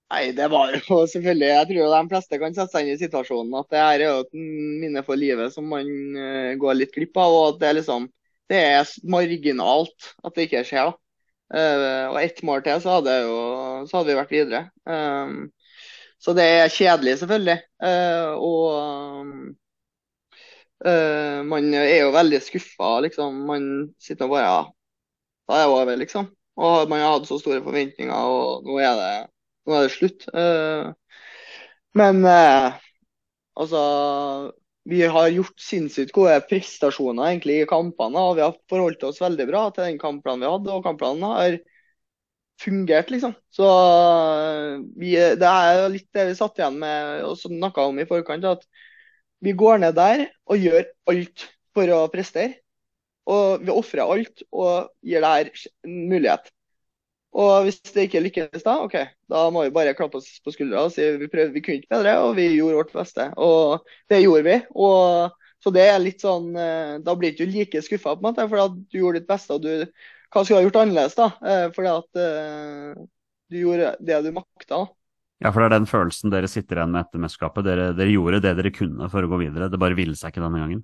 Nei, 0.09 0.31
det 0.33 0.47
var 0.49 0.71
jo 0.73 1.01
selvfølgelig 1.13 1.49
Jeg 1.49 1.67
tror 1.69 1.91
de 1.93 2.13
fleste 2.13 2.39
kan 2.41 2.55
sette 2.57 2.73
seg 2.73 2.87
inn 2.87 2.95
i 2.95 3.01
situasjonen 3.01 3.59
at 3.59 3.73
det 3.73 3.83
her 3.83 3.97
er 3.97 4.07
jo 4.07 4.23
et 4.23 4.39
minne 4.85 5.03
for 5.05 5.21
livet 5.21 5.53
som 5.53 5.67
man 5.69 5.89
eh, 6.17 6.55
går 6.61 6.79
litt 6.79 6.95
glipp 6.95 7.19
av. 7.21 7.35
Og 7.35 7.49
at 7.51 7.61
det 7.63 7.69
er 7.69 7.81
liksom 7.81 8.09
Det 8.49 8.59
er 8.59 8.89
marginalt 9.05 10.13
at 10.25 10.35
det 10.35 10.49
ikke 10.49 10.65
skjer. 10.67 10.91
da. 10.91 10.97
Uh, 11.49 12.13
og 12.13 12.19
ett 12.21 12.43
mål 12.45 12.61
til, 12.65 12.81
så 12.85 12.99
hadde, 12.99 13.15
jo, 13.25 13.37
så 13.89 13.97
hadde 13.99 14.11
vi 14.11 14.17
vært 14.19 14.35
videre. 14.35 14.63
Um, 14.85 15.49
så 16.21 16.35
det 16.37 16.45
er 16.45 16.73
kjedelig, 16.75 17.15
selvfølgelig. 17.23 17.57
Uh, 17.81 18.33
og 18.37 18.65
uh, 20.85 21.39
man 21.49 21.71
er 21.73 22.03
jo 22.03 22.13
veldig 22.17 22.43
skuffa, 22.45 22.99
liksom. 23.07 23.41
Man 23.49 23.65
sitter 24.03 24.29
og 24.29 24.35
bare 24.37 24.45
Ja, 24.45 24.61
da 25.49 25.57
er 25.57 25.65
det 25.65 25.79
over, 25.79 25.97
liksom. 25.97 26.29
Og 26.59 26.89
man 26.91 27.01
har 27.01 27.17
hatt 27.17 27.29
så 27.31 27.39
store 27.41 27.63
forventninger, 27.65 28.13
og 28.13 28.67
nå 28.67 28.81
er 28.83 28.95
det 28.99 29.11
nå 29.69 29.77
er 29.77 29.85
det 29.85 29.93
slutt. 29.95 30.25
Men 31.99 32.25
altså 32.25 33.83
Vi 34.89 35.03
har 35.05 35.29
gjort 35.29 35.61
sinnssykt 35.61 36.15
gode 36.17 36.39
prestasjoner 36.49 37.29
egentlig 37.29 37.59
i 37.63 37.69
kampene. 37.69 38.21
og 38.21 38.39
Vi 38.39 38.45
har 38.47 38.57
forholdt 38.71 39.03
oss 39.05 39.21
veldig 39.21 39.47
bra 39.51 39.67
til 39.75 39.85
den 39.85 39.99
kampplanen 40.01 40.47
vi 40.47 40.53
hadde, 40.53 40.73
og 40.73 40.87
kampplanen 40.87 41.27
har 41.29 41.59
fungert, 42.63 43.13
liksom. 43.13 43.35
Så 43.55 43.69
uh, 43.69 44.79
vi, 44.99 45.13
det 45.13 45.51
er 45.51 45.85
litt 45.93 46.09
det 46.17 46.31
vi 46.31 46.39
satt 46.39 46.59
igjen 46.59 46.81
med 46.81 47.27
og 47.29 47.37
snakka 47.41 47.85
om 47.91 48.01
i 48.01 48.09
forkant. 48.09 48.49
at 48.49 48.65
vi 49.45 49.55
går 49.55 49.79
ned 49.85 49.95
der 49.95 50.25
og 50.51 50.59
gjør 50.59 50.89
alt 51.13 51.45
for 51.77 51.95
å 51.95 52.01
prestere. 52.11 52.59
Og 53.29 53.61
vi 53.61 53.75
ofrer 53.75 54.09
alt 54.09 54.43
og 54.49 54.89
gir 55.05 55.23
det 55.23 55.35
her 55.35 55.51
mulighet. 55.85 56.49
Og 57.39 57.69
hvis 57.69 57.79
det 57.95 58.09
ikke 58.09 58.23
lykkes 58.25 58.65
da, 58.65 58.81
OK, 58.83 58.97
da 59.31 59.45
må 59.55 59.63
vi 59.69 59.75
bare 59.75 59.95
klappe 59.95 60.19
oss 60.19 60.41
på 60.43 60.51
skuldra 60.55 60.89
og 60.89 60.95
si 60.95 61.05
vi 61.21 61.29
prøvde, 61.31 61.55
vi 61.55 61.63
kunne 61.63 61.79
ikke 61.79 61.95
bedre, 61.95 62.17
og 62.25 62.33
vi 62.39 62.49
gjorde 62.57 62.81
vårt 62.81 62.95
beste. 62.97 63.29
Og 63.39 63.85
det 64.11 64.25
gjorde 64.25 64.47
vi. 64.49 64.57
Og 64.75 65.37
så 65.63 65.73
det 65.75 65.85
er 65.91 65.99
litt 66.03 66.23
sånn 66.23 66.53
eh, 66.59 66.99
Da 67.03 67.15
blir 67.19 67.35
du 67.35 67.43
ikke 67.43 67.53
like 67.55 67.83
skuffa, 67.83 68.15
på 68.15 68.23
en 68.23 68.29
måte, 68.31 68.47
for 68.51 68.63
at 68.63 68.75
du 68.79 69.01
gjorde 69.01 69.23
ditt 69.23 69.31
beste. 69.31 69.55
og 69.55 69.63
du 69.63 69.71
Hva 70.35 70.43
skulle 70.43 70.59
du 70.59 70.61
ha 70.61 70.67
gjort 70.67 70.81
annerledes, 70.83 71.19
da? 71.19 71.29
Eh, 71.53 71.67
fordi 71.75 71.93
at 71.95 72.21
uh, 72.23 73.07
du 73.49 73.59
gjorde 73.63 73.95
det 74.11 74.21
du 74.27 74.31
makta. 74.37 74.85
Ja, 75.39 75.53
for 75.53 75.63
det 75.63 75.69
er 75.69 75.77
den 75.77 75.89
følelsen 75.91 76.35
dere 76.35 76.51
sitter 76.51 76.81
igjen 76.81 76.95
med 76.95 77.07
etter 77.07 77.23
mesterskapet. 77.23 77.67
Dere, 77.67 77.91
dere, 77.95 78.15
gjorde 78.15 78.43
det 78.43 78.57
dere 78.59 78.75
kunne 78.75 79.11
for 79.13 79.23
å 79.23 79.31
gå 79.31 79.43
videre. 79.45 79.71
Det 79.71 79.79
bare 79.81 79.99
ville 79.99 80.19
seg 80.19 80.35
ikke 80.35 80.43
denne 80.43 80.63
gangen. 80.65 80.83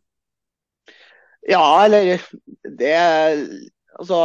Ja, 1.50 1.64
eller 1.84 2.22
Det 2.62 2.94
Altså, 3.94 4.18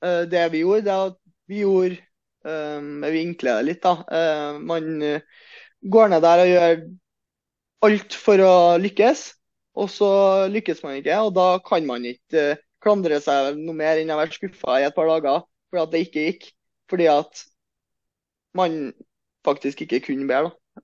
det 0.00 0.46
vi 0.48 0.62
gjorde, 0.62 0.84
det 0.86 0.92
er 0.92 1.10
at 1.10 1.16
vi 1.50 1.64
gjorde 1.64 1.98
um, 2.46 3.02
Jeg 3.04 3.16
vinkler 3.16 3.60
det 3.60 3.68
litt, 3.68 3.82
da. 3.84 3.94
Uh, 4.06 4.60
man 4.62 4.88
uh, 5.02 5.44
går 5.90 6.12
ned 6.12 6.24
der 6.24 6.44
og 6.44 6.50
gjør 6.50 6.82
alt 7.88 8.16
for 8.22 8.44
å 8.44 8.54
lykkes, 8.80 9.24
og 9.80 9.90
så 9.92 10.10
lykkes 10.52 10.82
man 10.84 10.98
ikke. 11.00 11.18
Og 11.26 11.34
da 11.36 11.48
kan 11.64 11.86
man 11.88 12.06
ikke 12.08 12.54
klandre 12.80 13.20
seg 13.24 13.58
noe 13.60 13.76
mer 13.76 14.00
enn 14.00 14.12
å 14.12 14.20
være 14.20 14.36
skuffa 14.36 14.80
i 14.80 14.86
et 14.88 14.96
par 14.96 15.08
dager 15.10 15.44
fordi 15.70 15.82
at 15.82 15.92
det 15.92 16.04
ikke 16.06 16.24
gikk. 16.26 16.46
Fordi 16.90 17.06
at 17.12 17.44
man 18.58 18.80
faktisk 19.46 19.84
ikke 19.84 20.02
kunne 20.08 20.26
bedre, 20.26 20.50
da. 20.50 20.82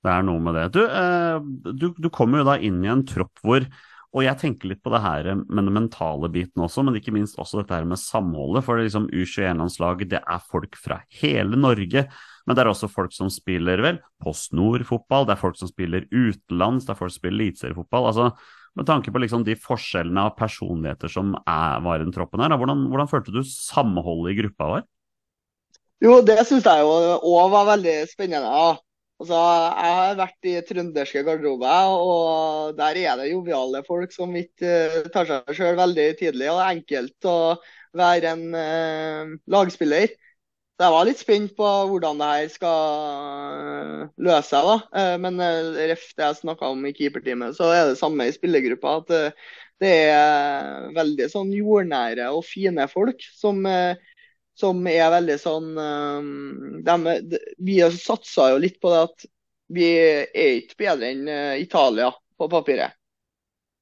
Det 0.00 0.12
er 0.12 0.24
noe 0.24 0.40
med 0.40 0.56
det. 0.56 0.66
Du, 0.72 1.72
du, 1.76 1.86
du 1.96 2.08
kommer 2.12 2.40
jo 2.40 2.48
da 2.48 2.58
inn 2.64 2.78
i 2.84 2.88
en 2.92 3.02
tropp 3.08 3.40
hvor 3.44 3.64
og 4.10 4.24
jeg 4.24 4.38
tenker 4.40 4.72
litt 4.72 4.80
på 4.82 4.90
det 4.90 5.00
her 5.04 5.28
med 5.38 5.68
den 5.68 5.74
mentale 5.76 6.26
biten 6.34 6.64
også, 6.64 6.82
men 6.82 6.96
ikke 6.98 7.12
minst 7.14 7.38
også 7.38 7.60
dette 7.60 7.76
her 7.76 7.86
med 7.86 8.00
samholdet. 8.00 8.64
For 8.66 8.80
liksom 8.80 9.06
U21-landslaget, 9.06 10.10
det 10.10 10.18
er 10.18 10.46
folk 10.50 10.74
fra 10.78 10.98
hele 11.20 11.58
Norge. 11.58 12.08
Men 12.42 12.58
det 12.58 12.64
er 12.64 12.70
også 12.72 12.90
folk 12.90 13.14
som 13.14 13.30
spiller 13.30 13.78
vel 13.84 14.00
Post 14.22 14.56
Nord-fotball, 14.58 15.28
det 15.28 15.36
er 15.36 15.42
folk 15.44 15.60
som 15.60 15.70
spiller 15.70 16.08
utenlands, 16.10 16.88
det 16.88 16.96
er 16.96 16.98
folk 16.98 17.14
som 17.14 17.20
spiller 17.20 17.38
eliteseriefotball. 17.38 18.08
Altså, 18.10 18.26
med 18.80 18.88
tanke 18.90 19.14
på 19.14 19.22
liksom 19.22 19.46
de 19.46 19.54
forskjellene 19.58 20.26
av 20.26 20.34
personligheter 20.38 21.12
som 21.12 21.36
er, 21.44 21.78
var 21.86 22.00
i 22.00 22.06
den 22.08 22.14
troppen 22.14 22.42
her, 22.42 22.56
hvordan, 22.58 22.88
hvordan 22.90 23.10
følte 23.10 23.34
du 23.34 23.44
samholdet 23.46 24.34
i 24.34 24.40
gruppa 24.42 24.72
var? 24.74 24.86
Jo, 26.02 26.18
det 26.24 26.40
syns 26.48 26.66
jeg 26.66 26.82
jo 26.82 26.92
òg 27.30 27.50
var 27.52 27.74
veldig 27.76 27.98
spennende. 28.10 28.50
Ja. 28.50 28.70
Altså, 29.20 29.36
jeg 29.36 29.96
har 29.98 30.14
vært 30.16 30.46
i 30.48 30.52
trønderske 30.64 31.22
garderober, 31.26 31.90
og 31.92 32.70
der 32.78 32.96
er 33.02 33.18
det 33.20 33.26
joviale 33.34 33.82
folk 33.84 34.14
som 34.14 34.32
ikke 34.38 34.70
uh, 34.94 35.10
tar 35.12 35.28
seg 35.28 35.50
sjøl 35.58 35.76
veldig 35.76 36.06
tidlig. 36.16 36.46
Og 36.48 36.56
det 36.56 36.64
er 36.64 36.78
enkelt 36.78 37.28
å 37.28 37.36
være 38.00 38.30
en 38.32 38.56
eh, 38.56 39.32
lagspiller. 39.50 40.14
Så 40.78 40.86
jeg 40.86 40.94
var 40.94 41.04
litt 41.04 41.20
spent 41.20 41.52
på 41.58 41.68
hvordan 41.90 42.22
det 42.22 42.28
her 42.30 42.48
skal 42.54 42.94
uh, 43.60 44.08
løse 44.24 44.54
seg. 44.54 44.88
Uh, 44.96 45.16
men 45.20 45.36
ref 45.90 46.06
det 46.16 46.24
jeg 46.24 46.40
snakka 46.40 46.72
om 46.72 46.88
i 46.88 46.94
keeperteamet, 46.96 47.58
så 47.58 47.68
er 47.76 47.90
det 47.90 48.00
samme 48.00 48.24
i 48.24 48.32
spillergruppa. 48.32 49.02
At 49.02 49.36
det 49.84 49.94
er 50.14 50.88
veldig 50.96 51.28
sånn 51.28 51.52
jordnære 51.58 52.32
og 52.32 52.46
fine 52.48 52.88
folk 52.88 53.20
som 53.36 53.68
som 54.60 54.80
er 54.90 55.08
veldig 55.14 55.36
sånn 55.40 55.70
um, 55.74 56.80
de, 56.84 57.40
Vi 57.64 57.80
satsa 57.96 58.50
jo 58.52 58.60
litt 58.62 58.78
på 58.82 58.92
det 58.92 59.02
at 59.08 59.26
vi 59.70 59.88
er 59.96 60.60
ikke 60.60 60.80
bedre 60.82 61.10
enn 61.14 61.24
uh, 61.30 61.56
Italia 61.60 62.10
på 62.10 62.48
papiret. 62.52 62.96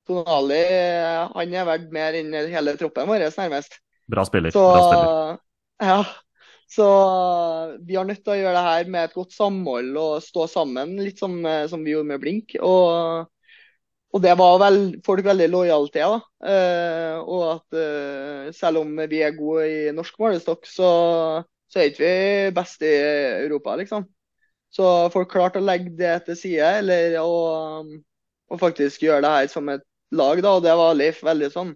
Tonali 0.08 0.62
han 1.34 1.52
er 1.52 1.66
verdt 1.68 1.90
mer 1.92 2.16
enn 2.16 2.32
hele 2.48 2.72
troppen 2.80 3.08
vår, 3.10 3.26
nærmest. 3.36 3.76
Bra 4.08 4.24
spiller. 4.24 4.54
Så, 4.54 4.64
Bra 4.64 4.86
spiller. 4.86 5.36
Ja, 5.84 5.98
så 6.68 6.86
vi 7.80 7.96
har 7.96 8.04
nødt 8.04 8.20
til 8.24 8.34
å 8.34 8.38
gjøre 8.38 8.56
det 8.58 8.64
her 8.66 8.90
med 8.92 9.08
et 9.08 9.16
godt 9.16 9.32
samhold 9.32 9.94
og 9.96 10.24
stå 10.24 10.44
sammen, 10.52 10.98
litt 11.00 11.20
som, 11.20 11.38
eh, 11.46 11.64
som 11.70 11.84
vi 11.84 11.94
gjorde 11.94 12.10
med 12.10 12.20
Blink. 12.20 12.56
Og 12.60 13.28
og 14.08 14.22
det 14.24 14.34
var 14.40 14.56
vel, 14.62 14.78
folk 15.04 15.26
veldig 15.26 15.48
lojale 15.52 15.90
til. 15.92 16.14
da. 16.14 16.52
Eh, 16.52 17.16
og 17.20 17.42
at 17.52 17.76
eh, 17.76 18.52
selv 18.56 18.80
om 18.82 18.94
vi 19.10 19.20
er 19.24 19.36
gode 19.36 19.66
i 19.68 19.80
norsk 19.92 20.16
målestokk, 20.22 20.64
så, 20.68 20.92
så 21.68 21.80
er 21.80 21.90
ikke 21.90 22.06
vi 22.06 22.54
best 22.56 22.84
i 22.88 22.94
Europa, 23.44 23.76
liksom. 23.80 24.06
Så 24.72 24.86
folk 25.12 25.30
klarte 25.32 25.60
å 25.60 25.64
legge 25.64 25.92
det 25.96 26.14
til 26.26 26.38
side, 26.40 26.72
eller 26.80 27.18
å, 27.20 27.84
å 28.48 28.60
faktisk 28.60 29.04
gjøre 29.04 29.24
det 29.24 29.34
her 29.34 29.52
som 29.52 29.68
et 29.72 29.84
lag. 30.16 30.40
da, 30.44 30.56
Og 30.56 30.64
det 30.64 30.76
var 30.80 30.96
Leif 30.96 31.22
veldig 31.24 31.52
sånn 31.52 31.74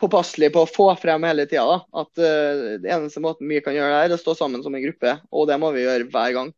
påpasselig 0.00 0.48
på 0.54 0.64
å 0.64 0.68
få 0.68 0.88
frem 1.00 1.24
hele 1.28 1.44
tida. 1.48 1.82
At 1.92 2.20
uh, 2.20 2.80
det 2.80 2.88
eneste 2.88 3.20
måten 3.24 3.48
vi 3.48 3.60
kan 3.64 3.76
gjøre 3.76 3.92
det 3.92 3.98
her, 3.98 4.12
er 4.12 4.16
å 4.16 4.20
stå 4.20 4.36
sammen 4.38 4.64
som 4.64 4.76
en 4.76 4.84
gruppe. 4.84 5.16
Og 5.32 5.48
det 5.50 5.58
må 5.60 5.72
vi 5.76 5.84
gjøre 5.84 6.08
hver 6.12 6.36
gang. 6.36 6.52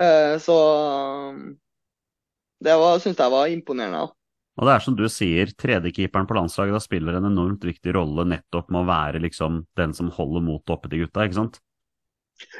Uh, 0.00 0.34
så 0.42 0.56
det 2.64 2.76
syns 3.02 3.20
jeg 3.20 3.34
var 3.34 3.52
imponerende. 3.52 4.08
Og 4.60 4.68
det 4.68 4.72
er 4.74 4.84
som 4.84 4.96
du 4.96 5.04
sier, 5.08 5.52
tredjekeeperen 5.56 6.26
på 6.28 6.36
landslaget 6.36 6.76
da 6.76 6.80
spiller 6.82 7.16
en 7.16 7.30
enormt 7.30 7.62
viktig 7.64 7.94
rolle 7.96 8.26
nettopp 8.28 8.68
med 8.72 8.82
å 8.82 8.88
være 8.90 9.22
liksom 9.24 9.62
den 9.78 9.94
som 9.96 10.10
holder 10.12 10.44
motet 10.44 10.74
oppe 10.74 10.90
til 10.92 11.06
gutta, 11.06 11.24
ikke 11.24 11.38
sant? 11.38 11.62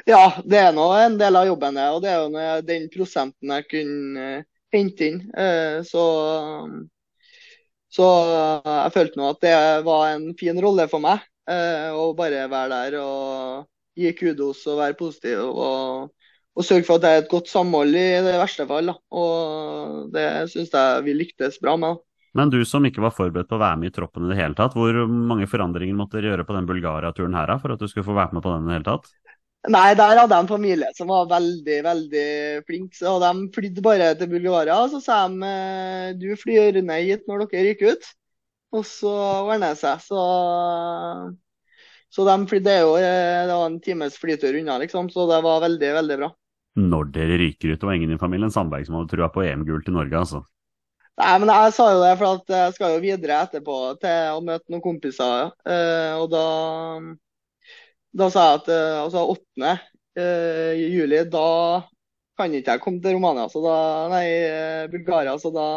Ja, 0.07 0.31
det 0.45 0.57
er 0.59 0.73
nå 0.73 0.87
en 0.97 1.19
del 1.19 1.37
av 1.37 1.45
jobben, 1.47 1.77
det. 1.77 1.85
Og 1.93 2.01
det 2.03 2.09
er 2.13 2.23
jo 2.23 2.65
den 2.65 2.89
prosenten 2.93 3.53
jeg 3.53 3.67
kunne 3.69 4.25
uh, 4.39 4.47
hente 4.73 5.09
inn. 5.09 5.21
Uh, 5.37 5.83
så, 5.85 6.05
så 7.93 8.09
uh, 8.31 8.73
jeg 8.85 8.95
følte 8.97 9.21
nå 9.21 9.29
at 9.29 9.43
det 9.45 9.55
var 9.85 10.07
en 10.15 10.31
fin 10.39 10.59
rolle 10.65 10.89
for 10.91 11.03
meg. 11.03 11.21
Å 11.43 12.03
bare 12.15 12.45
være 12.47 12.69
der 12.71 12.93
og 13.01 13.65
gi 13.99 14.13
kudos 14.15 14.61
og 14.71 14.77
være 14.79 14.95
positiv. 14.95 15.41
og 15.43 16.13
og 16.53 16.65
sørge 16.65 16.85
for 16.85 16.99
at 16.99 17.03
det 17.03 17.11
er 17.11 17.21
et 17.23 17.31
godt 17.31 17.49
samhold 17.49 17.95
i 17.97 18.07
det 18.25 18.33
verste 18.37 18.65
fall. 18.69 18.91
Da. 18.91 18.97
Og 19.17 20.09
det 20.13 20.27
syns 20.53 20.73
jeg 20.73 21.05
vi 21.07 21.15
lyktes 21.17 21.59
bra 21.63 21.75
med. 21.81 22.01
Men 22.37 22.49
du 22.49 22.59
som 22.65 22.85
ikke 22.85 23.01
var 23.03 23.13
forberedt 23.13 23.49
på 23.49 23.57
å 23.59 23.61
være 23.61 23.77
med 23.81 23.91
i 23.91 23.93
troppen 23.93 24.25
i 24.25 24.31
det 24.31 24.39
hele 24.39 24.57
tatt, 24.57 24.73
hvor 24.77 24.95
mange 25.05 25.45
forandringer 25.49 25.97
måtte 25.97 26.17
dere 26.17 26.31
gjøre 26.31 26.45
på 26.47 26.55
den 26.57 26.69
Bulgaria-turen 26.69 27.37
her 27.37 27.51
da, 27.51 27.59
for 27.61 27.75
at 27.75 27.81
du 27.81 27.85
skulle 27.89 28.07
få 28.07 28.17
være 28.17 28.37
med 28.37 28.45
på 28.45 28.53
den 28.53 28.65
i 28.65 28.71
det 28.71 28.77
hele 28.79 28.87
tatt? 28.87 29.11
Nei, 29.73 29.93
der 29.95 30.17
hadde 30.19 30.35
jeg 30.35 30.43
en 30.43 30.49
familie 30.49 30.89
som 30.97 31.11
var 31.13 31.29
veldig, 31.29 31.77
veldig 31.85 32.25
flink. 32.67 32.97
Så 32.97 33.13
de 33.23 33.29
flydde 33.55 33.85
bare 33.85 34.09
til 34.19 34.31
Bulgaria. 34.33 34.75
og 34.81 34.91
Så 34.91 34.99
sa 35.05 35.21
de 35.29 35.47
eh, 35.47 36.09
du 36.19 36.33
flyr 36.35 36.81
ned 36.83 37.05
hit 37.07 37.29
når 37.29 37.45
dere 37.45 37.69
ryker 37.69 37.95
ut. 37.95 38.09
Og 38.73 38.83
så 38.89 39.13
ordner 39.13 39.71
det 39.71 39.79
seg. 39.79 40.01
Så, 40.03 40.25
så 42.11 42.27
de 42.27 42.35
flydde 42.49 42.75
jo 42.81 42.97
eh, 42.97 43.45
Det 43.47 43.55
var 43.55 43.69
en 43.69 43.79
times 43.85 44.19
flytur 44.19 44.57
unna, 44.59 44.81
liksom. 44.83 45.07
Så 45.13 45.29
det 45.31 45.39
var 45.45 45.63
veldig, 45.63 45.93
veldig 46.01 46.19
bra 46.25 46.33
når 46.79 47.11
dere 47.13 47.37
ryker 47.41 47.73
ut. 47.73 47.79
Det 47.79 47.87
var 47.87 47.97
ingen 47.97 48.15
i 48.15 48.21
familien 48.21 48.51
Sandberg 48.53 48.87
som 48.87 48.97
hadde 48.97 49.11
trua 49.13 49.29
på 49.33 49.45
EM-gull 49.45 49.83
til 49.85 49.95
Norge, 49.97 50.17
altså. 50.19 50.43
Nei, 51.21 51.33
men 51.37 51.51
jeg 51.53 51.73
sa 51.75 51.87
jo 51.93 51.99
det, 52.01 52.13
for 52.17 52.53
jeg 52.55 52.73
skal 52.73 52.95
jo 52.95 53.01
videre 53.03 53.41
etterpå 53.45 53.77
til 54.01 54.37
å 54.39 54.41
møte 54.45 54.73
noen 54.73 54.81
kompiser. 54.81 55.51
Uh, 55.61 56.13
og 56.23 56.31
da, 56.33 56.45
da 58.17 58.29
sa 58.33 58.47
jeg 58.47 58.61
at 58.63 58.71
uh, 58.73 59.01
altså 59.03 59.25
8. 59.35 59.75
Uh, 60.17 60.71
juli, 60.77 61.21
da 61.29 61.49
kan 62.39 62.53
ikke 62.57 62.73
jeg 62.73 62.81
komme 62.81 63.01
til 63.03 63.13
Romania, 63.13 63.45
så 63.53 63.61
da, 63.61 63.77
nei, 64.09 64.25
Bulgaria. 64.89 65.37
Så 65.37 65.53
da, 65.53 65.67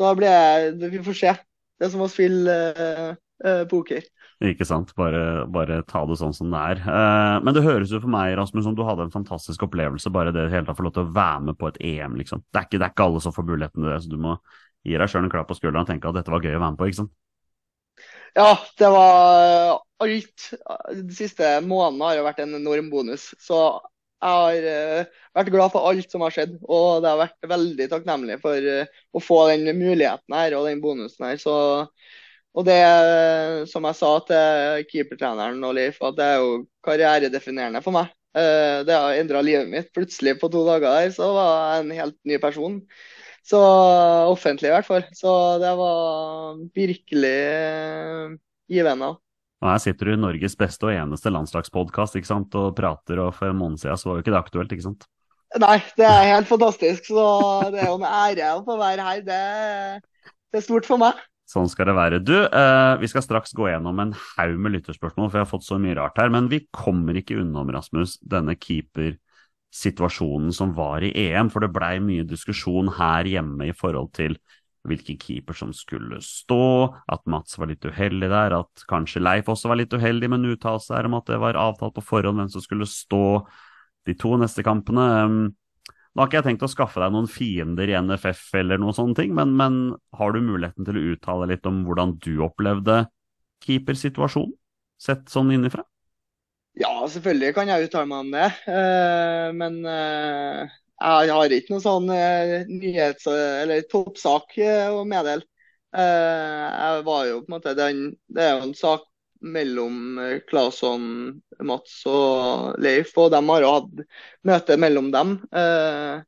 så 0.00 0.08
da 0.08 0.14
blir 0.16 0.32
jeg 0.32 0.92
Vi 0.94 1.02
får 1.04 1.18
se. 1.18 1.34
Det 1.76 1.88
er 1.88 1.92
som 1.92 2.04
å 2.04 2.08
spille 2.08 2.54
eh, 2.72 3.62
poker. 3.68 4.04
Ikke 4.42 4.66
sant. 4.66 4.90
Bare, 4.98 5.44
bare 5.54 5.82
ta 5.86 6.02
det 6.08 6.16
sånn 6.18 6.34
som 6.34 6.50
det 6.50 6.60
er. 6.72 6.82
Eh, 6.82 7.36
men 7.46 7.54
det 7.54 7.62
høres 7.62 7.92
jo 7.94 8.00
for 8.02 8.10
meg, 8.10 8.34
Rasmus, 8.38 8.64
som 8.66 8.74
du 8.74 8.82
hadde 8.86 9.06
en 9.06 9.14
fantastisk 9.14 9.62
opplevelse. 9.68 10.10
Bare 10.14 10.34
det 10.34 10.48
hele 10.50 10.66
tatt 10.66 10.78
få 10.80 10.86
lov 10.88 10.96
til 10.96 11.06
å 11.06 11.14
være 11.14 11.46
med 11.48 11.58
på 11.60 11.70
et 11.70 11.78
EM, 11.92 12.18
liksom. 12.18 12.42
Det 12.50 12.58
er 12.58 12.66
ikke, 12.66 12.80
det 12.80 12.88
er 12.88 12.94
ikke 12.94 13.06
alle 13.06 13.22
som 13.22 13.36
får 13.36 13.46
muligheten 13.52 13.78
til 13.78 13.92
det, 13.92 14.00
så 14.02 14.10
du 14.10 14.18
må 14.24 14.36
gi 14.82 14.98
deg 14.98 15.10
sjøl 15.12 15.28
en 15.28 15.30
klapp 15.30 15.46
på 15.50 15.58
skulderen 15.60 15.86
og 15.86 15.92
tenke 15.92 16.10
at 16.10 16.18
dette 16.18 16.34
var 16.34 16.42
gøy 16.42 16.56
å 16.56 16.58
være 16.58 16.72
med 16.74 16.80
på, 16.80 16.90
ikke 16.90 17.00
sant. 17.04 17.14
Ja, 18.32 18.50
det 18.80 18.88
var 18.88 19.78
alt. 20.02 20.50
De 20.96 21.14
siste 21.14 21.54
månedene 21.62 22.08
har 22.08 22.18
jo 22.18 22.26
vært 22.26 22.40
en 22.42 22.56
enorm 22.58 22.88
bonus. 22.90 23.28
Så 23.38 23.60
jeg 24.22 24.38
har 24.38 24.66
eh, 24.72 25.20
vært 25.36 25.52
glad 25.52 25.74
for 25.74 25.86
alt 25.90 26.10
som 26.10 26.24
har 26.24 26.34
skjedd. 26.34 26.56
Og 26.64 27.04
det 27.04 27.12
har 27.12 27.20
vært 27.20 27.50
veldig 27.52 27.88
takknemlig 27.92 28.40
for 28.42 28.72
eh, 28.72 28.90
å 29.12 29.22
få 29.22 29.38
den 29.52 29.68
muligheten 29.78 30.34
her 30.38 30.56
og 30.58 30.66
den 30.70 30.82
bonusen 30.82 31.28
her. 31.28 31.38
Så, 31.42 31.54
og 32.52 32.66
det, 32.68 32.80
som 33.70 33.86
jeg 33.88 33.96
sa 33.96 34.10
til 34.28 34.82
keepertreneren 34.90 35.62
og 35.64 35.72
Leif, 35.78 36.02
at 36.04 36.18
det 36.18 36.26
er 36.26 36.42
jo 36.42 36.50
karrieredefinerende 36.84 37.80
for 37.84 37.96
meg. 37.96 38.12
Eh, 38.36 38.84
Det 38.84 38.92
har 38.92 39.16
endra 39.16 39.40
livet 39.44 39.70
mitt. 39.72 39.88
Plutselig 39.94 40.38
på 40.40 40.50
to 40.52 40.64
dager 40.68 40.88
der 41.00 41.14
så 41.16 41.30
var 41.32 41.50
jeg 41.76 41.84
en 41.84 41.96
helt 41.96 42.18
ny 42.28 42.38
person. 42.42 42.78
Så 43.42 43.58
offentlig 44.30 44.68
i 44.68 44.74
hvert 44.74 44.86
fall. 44.86 45.04
Så 45.16 45.32
det 45.62 45.72
var 45.80 46.60
virkelig 46.76 47.32
eh, 47.32 48.36
givende. 48.70 49.14
Og 49.62 49.70
her 49.70 49.80
sitter 49.82 50.10
du 50.10 50.12
i 50.16 50.20
Norges 50.20 50.56
beste 50.58 50.88
og 50.88 50.94
eneste 50.94 51.30
landslagspodkast 51.30 52.18
og 52.18 52.72
prater, 52.76 53.20
og 53.22 53.34
for 53.36 53.48
en 53.48 53.58
måned 53.58 53.78
siden 53.78 53.96
så 53.96 54.08
var 54.08 54.16
jo 54.18 54.24
ikke 54.24 54.34
det 54.34 54.40
aktuelt, 54.42 54.72
ikke 54.74 54.88
sant. 54.88 55.06
Nei, 55.62 55.76
det 55.96 56.06
er 56.08 56.30
helt 56.34 56.48
fantastisk. 56.48 57.06
Så 57.12 57.26
det 57.70 57.82
er 57.82 57.92
jo 57.92 57.98
en 58.00 58.08
ære 58.08 58.54
å 58.56 58.64
få 58.66 58.76
være 58.80 59.04
her. 59.06 59.20
Det, 59.26 59.42
det 60.50 60.60
er 60.60 60.64
stort 60.66 60.88
for 60.88 61.00
meg. 61.00 61.20
Sånn 61.52 61.68
skal 61.68 61.90
det 61.90 61.96
være. 61.98 62.20
Du, 62.24 62.36
eh, 62.46 62.94
vi 63.02 63.08
skal 63.10 63.24
straks 63.24 63.52
gå 63.56 63.66
gjennom 63.68 63.98
en 64.00 64.14
haug 64.16 64.56
med 64.56 64.72
lytterspørsmål, 64.78 65.28
for 65.28 65.38
jeg 65.38 65.44
har 65.44 65.50
fått 65.50 65.66
så 65.66 65.76
mye 65.82 65.98
rart 65.98 66.16
her. 66.20 66.30
Men 66.32 66.48
vi 66.48 66.62
kommer 66.72 67.18
ikke 67.18 67.40
unnom, 67.42 67.68
Rasmus, 67.74 68.16
denne 68.24 68.56
keepersituasjonen 68.56 70.52
som 70.56 70.72
var 70.78 71.04
i 71.04 71.12
EM. 71.26 71.50
For 71.52 71.60
det 71.60 71.74
blei 71.74 71.98
mye 72.00 72.24
diskusjon 72.24 72.88
her 72.96 73.28
hjemme 73.28 73.68
i 73.68 73.76
forhold 73.76 74.14
til 74.16 74.38
hvilken 74.88 75.18
keeper 75.20 75.54
som 75.54 75.70
skulle 75.76 76.18
stå, 76.24 76.90
at 77.12 77.22
Mats 77.30 77.58
var 77.58 77.70
litt 77.70 77.84
uheldig 77.86 78.30
der, 78.32 78.56
at 78.56 78.86
kanskje 78.90 79.22
Leif 79.22 79.50
også 79.52 79.70
var 79.70 79.78
litt 79.78 79.92
uheldig 79.94 80.30
med 80.30 80.40
en 80.40 80.56
uttalelse 80.56 80.96
her 80.96 81.06
om 81.06 81.14
at 81.20 81.28
det 81.30 81.38
var 81.38 81.58
avtalt 81.60 81.94
på 81.94 82.02
forhånd 82.02 82.40
hvem 82.40 82.50
som 82.50 82.64
skulle 82.64 82.88
stå 82.90 83.44
de 84.08 84.16
to 84.18 84.34
neste 84.40 84.64
kampene. 84.66 85.52
Nå 86.12 86.20
har 86.20 86.28
ikke 86.28 86.40
jeg 86.42 86.46
tenkt 86.50 86.64
å 86.66 86.68
skaffe 86.68 87.00
deg 87.00 87.12
noen 87.14 87.28
fiender 87.30 87.88
i 87.88 87.96
NFF 87.96 88.58
eller 88.60 88.80
noen 88.80 88.96
sånne 88.96 89.16
ting, 89.16 89.30
men, 89.36 89.54
men 89.56 89.78
har 90.18 90.34
du 90.34 90.42
muligheten 90.44 90.84
til 90.84 90.98
å 90.98 91.04
uttale 91.14 91.48
litt 91.54 91.64
om 91.68 91.78
hvordan 91.86 92.18
du 92.20 92.34
opplevde 92.44 92.98
keepersituasjonen, 93.64 94.52
sett 95.00 95.32
sånn 95.32 95.54
innifra? 95.54 95.86
Ja, 96.76 96.92
selvfølgelig 97.08 97.54
kan 97.56 97.68
jeg 97.68 97.88
uttale 97.88 98.08
meg 98.08 98.26
om 98.26 98.30
det. 98.32 98.48
Eh, 98.68 99.48
men 99.56 99.80
eh, 99.88 100.76
jeg 101.02 101.34
har 101.36 101.54
ikke 101.56 101.74
noen 101.74 101.84
sånn 101.84 102.12
eh, 102.14 102.54
nyhets- 102.68 103.28
eller 103.32 103.84
toppsak 103.92 104.56
å 104.92 105.02
meddele. 105.08 105.44
Jeg 105.92 107.02
var 107.04 107.24
jo 107.28 107.40
på 107.42 107.50
en 107.50 107.54
måte 107.58 107.74
den, 107.76 107.98
Det 108.32 108.44
er 108.46 108.54
jo 108.54 108.62
en 108.64 108.76
sak 108.76 109.02
mellom 109.42 110.18
eh, 110.22 110.40
Claesson, 110.48 111.04
Mats 111.66 112.02
og 112.10 112.78
Leif, 112.82 113.12
og 113.18 113.32
de 113.34 113.42
har 113.48 113.64
jo 113.64 113.72
hatt 113.76 114.02
møte 114.48 114.78
mellom 114.80 115.10
dem. 115.14 115.36
Eh, 115.52 116.22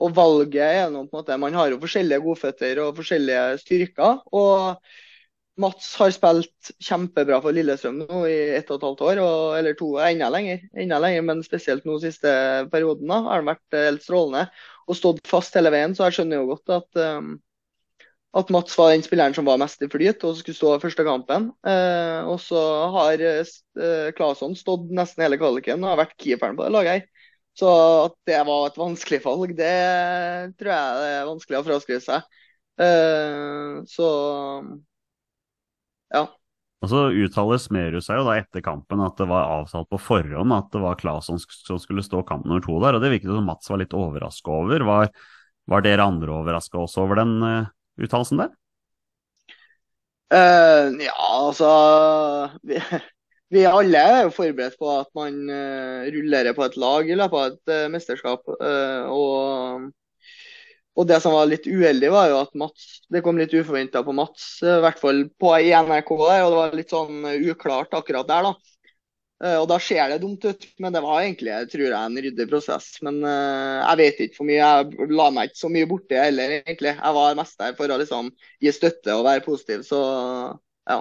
og 0.00 0.16
valget 0.16 0.64
er 0.64 0.88
noe 0.88 1.04
på 1.04 1.18
en 1.18 1.20
måte 1.20 1.36
Man 1.36 1.56
har 1.58 1.68
jo 1.68 1.80
forskjellige 1.82 2.24
godføtter 2.24 2.80
og 2.86 2.96
forskjellige 2.96 3.60
styrker. 3.60 4.22
og 4.32 4.80
Mats 5.60 5.90
har 6.00 6.12
spilt 6.14 6.70
kjempebra 6.80 7.40
for 7.44 7.52
Lillestrøm 7.52 7.98
nå 8.00 8.22
i 8.30 8.36
ett 8.56 8.70
og 8.70 8.78
et 8.78 8.86
halvt 8.86 9.02
år, 9.04 9.20
og, 9.20 9.40
eller 9.58 9.76
to, 9.76 9.90
enda 10.00 10.30
lenger, 10.32 10.62
enda 10.78 11.00
lenger, 11.02 11.26
men 11.26 11.42
spesielt 11.44 11.84
nå 11.88 11.98
siste 12.00 12.32
perioden 12.72 13.10
da, 13.10 13.18
har 13.26 13.42
han 13.42 13.50
vært 13.50 13.76
eh, 13.76 13.88
helt 13.90 14.06
strålende 14.06 14.46
og 14.86 14.98
stått 14.98 15.28
fast 15.28 15.58
hele 15.58 15.72
veien. 15.74 15.92
Så 15.96 16.06
jeg 16.06 16.18
skjønner 16.18 16.40
jo 16.40 16.48
godt 16.54 16.72
at, 16.78 17.02
um, 17.18 17.34
at 18.30 18.50
Mats 18.54 18.76
var 18.78 18.92
den 18.92 19.02
spilleren 19.02 19.34
som 19.34 19.48
var 19.48 19.58
mest 19.58 19.80
i 19.82 19.88
flyt 19.90 20.22
og 20.26 20.36
skulle 20.38 20.54
stå 20.54 20.74
første 20.82 21.06
kampen. 21.06 21.48
Eh, 21.66 22.28
og 22.30 22.38
så 22.42 22.60
har 22.94 23.22
eh, 23.26 24.10
Claesson 24.14 24.54
stått 24.58 24.92
nesten 24.94 25.24
hele 25.24 25.38
kvaliken 25.40 25.82
og 25.82 25.92
har 25.92 26.02
vært 26.04 26.14
keeperen 26.20 26.58
på 26.58 26.66
det 26.66 26.74
laget. 26.76 27.08
Så 27.58 27.70
at 28.06 28.14
det 28.30 28.38
var 28.46 28.68
et 28.68 28.78
vanskelig 28.78 29.18
valg, 29.24 29.56
det 29.58 29.72
tror 30.60 30.70
jeg 30.70 31.00
det 31.00 31.08
er 31.16 31.26
vanskelig 31.28 31.58
å 31.58 31.64
fraskrive 31.66 32.04
seg. 32.04 32.28
Eh, 32.80 33.80
så 33.90 34.10
ja. 36.14 36.22
Og 36.80 36.88
så 36.88 37.02
uttaler 37.12 37.60
Smerud 37.60 38.04
seg 38.06 38.22
jo 38.22 38.28
da 38.30 38.38
etter 38.40 38.62
kampen 38.64 39.02
at 39.04 39.18
det 39.20 39.26
var 39.28 39.50
avtalt 39.58 39.90
på 39.90 39.98
forhånd 40.00 40.54
at 40.54 40.70
det 40.72 40.80
var 40.80 40.96
Claesson 41.02 41.42
som 41.42 41.82
skulle 41.82 42.06
stå 42.06 42.22
kamp 42.30 42.46
nummer 42.46 42.62
to 42.64 42.78
der, 42.80 42.96
og 42.96 43.02
det 43.02 43.10
virket 43.12 43.34
som 43.34 43.50
Mats 43.50 43.68
var 43.68 43.82
litt 43.82 43.98
overraska 43.98 44.54
over. 44.62 44.86
Var, 44.86 45.12
var, 45.74 45.84
dere 45.84 46.06
andre 46.06 46.38
overraska 46.38 46.80
også 46.80 47.04
over 47.04 47.20
den 47.20 47.36
uh, 47.42 47.68
uttalelsen 47.98 48.42
der? 48.42 48.52
Uh, 50.30 50.94
ja, 51.02 51.14
altså 51.18 51.70
vi, 52.62 52.78
vi, 53.54 53.64
alle 53.66 54.02
er 54.02 54.20
jo 54.28 54.34
forberedt 54.34 54.78
på 54.78 54.90
at 54.94 55.10
man 55.18 55.40
uh, 55.50 56.06
rullerer 56.14 56.54
på 56.54 56.68
et 56.68 56.76
lag 56.78 57.10
i 57.10 57.16
løpet 57.18 57.40
av 57.40 57.48
et 57.50 57.72
uh, 57.74 57.88
mesterskap. 57.94 58.52
og 59.10 59.90
og 60.98 61.06
det 61.08 61.20
som 61.22 61.32
var 61.32 61.46
litt 61.48 61.64
uheldig, 61.70 62.08
var 62.12 62.26
jo 62.28 62.40
at 62.42 62.56
Mats, 62.58 62.86
det 63.08 63.22
kom 63.24 63.38
litt 63.38 63.54
uforventa 63.54 64.02
på 64.04 64.12
Mats, 64.12 64.58
i 64.66 64.74
hvert 64.82 64.98
fall 65.00 65.22
på 65.40 65.52
NRK. 65.56 66.10
Og 66.12 66.24
det 66.28 66.56
var 66.58 66.74
litt 66.76 66.92
sånn 66.92 67.24
uklart 67.38 67.94
akkurat 67.96 68.28
der, 68.28 68.48
da. 68.50 68.69
Eh, 69.40 69.56
og 69.56 69.68
da 69.70 69.78
ser 69.80 70.10
det 70.12 70.18
dumt 70.20 70.44
ut, 70.44 70.66
men 70.84 70.92
det 70.92 71.00
var 71.00 71.22
egentlig 71.22 71.54
tror 71.72 71.86
jeg, 71.86 71.96
en 71.96 72.18
ryddig 72.26 72.46
prosess. 72.50 72.90
Men 73.06 73.22
uh, 73.24 73.80
jeg 73.80 74.00
vet 74.02 74.20
ikke 74.26 74.36
for 74.36 74.48
mye. 74.50 74.58
Jeg 74.58 75.08
la 75.16 75.28
meg 75.32 75.48
ikke 75.48 75.62
så 75.62 75.70
mye 75.72 75.88
borti 75.88 76.18
heller, 76.20 76.58
egentlig. 76.60 76.92
Jeg 76.92 77.16
var 77.16 77.38
mest 77.38 77.62
der 77.62 77.78
for 77.78 77.94
å 77.94 77.96
liksom 78.02 78.28
gi 78.60 78.74
støtte 78.76 79.16
og 79.16 79.24
være 79.28 79.44
positiv, 79.46 79.86
så 79.88 80.02
ja. 80.90 81.00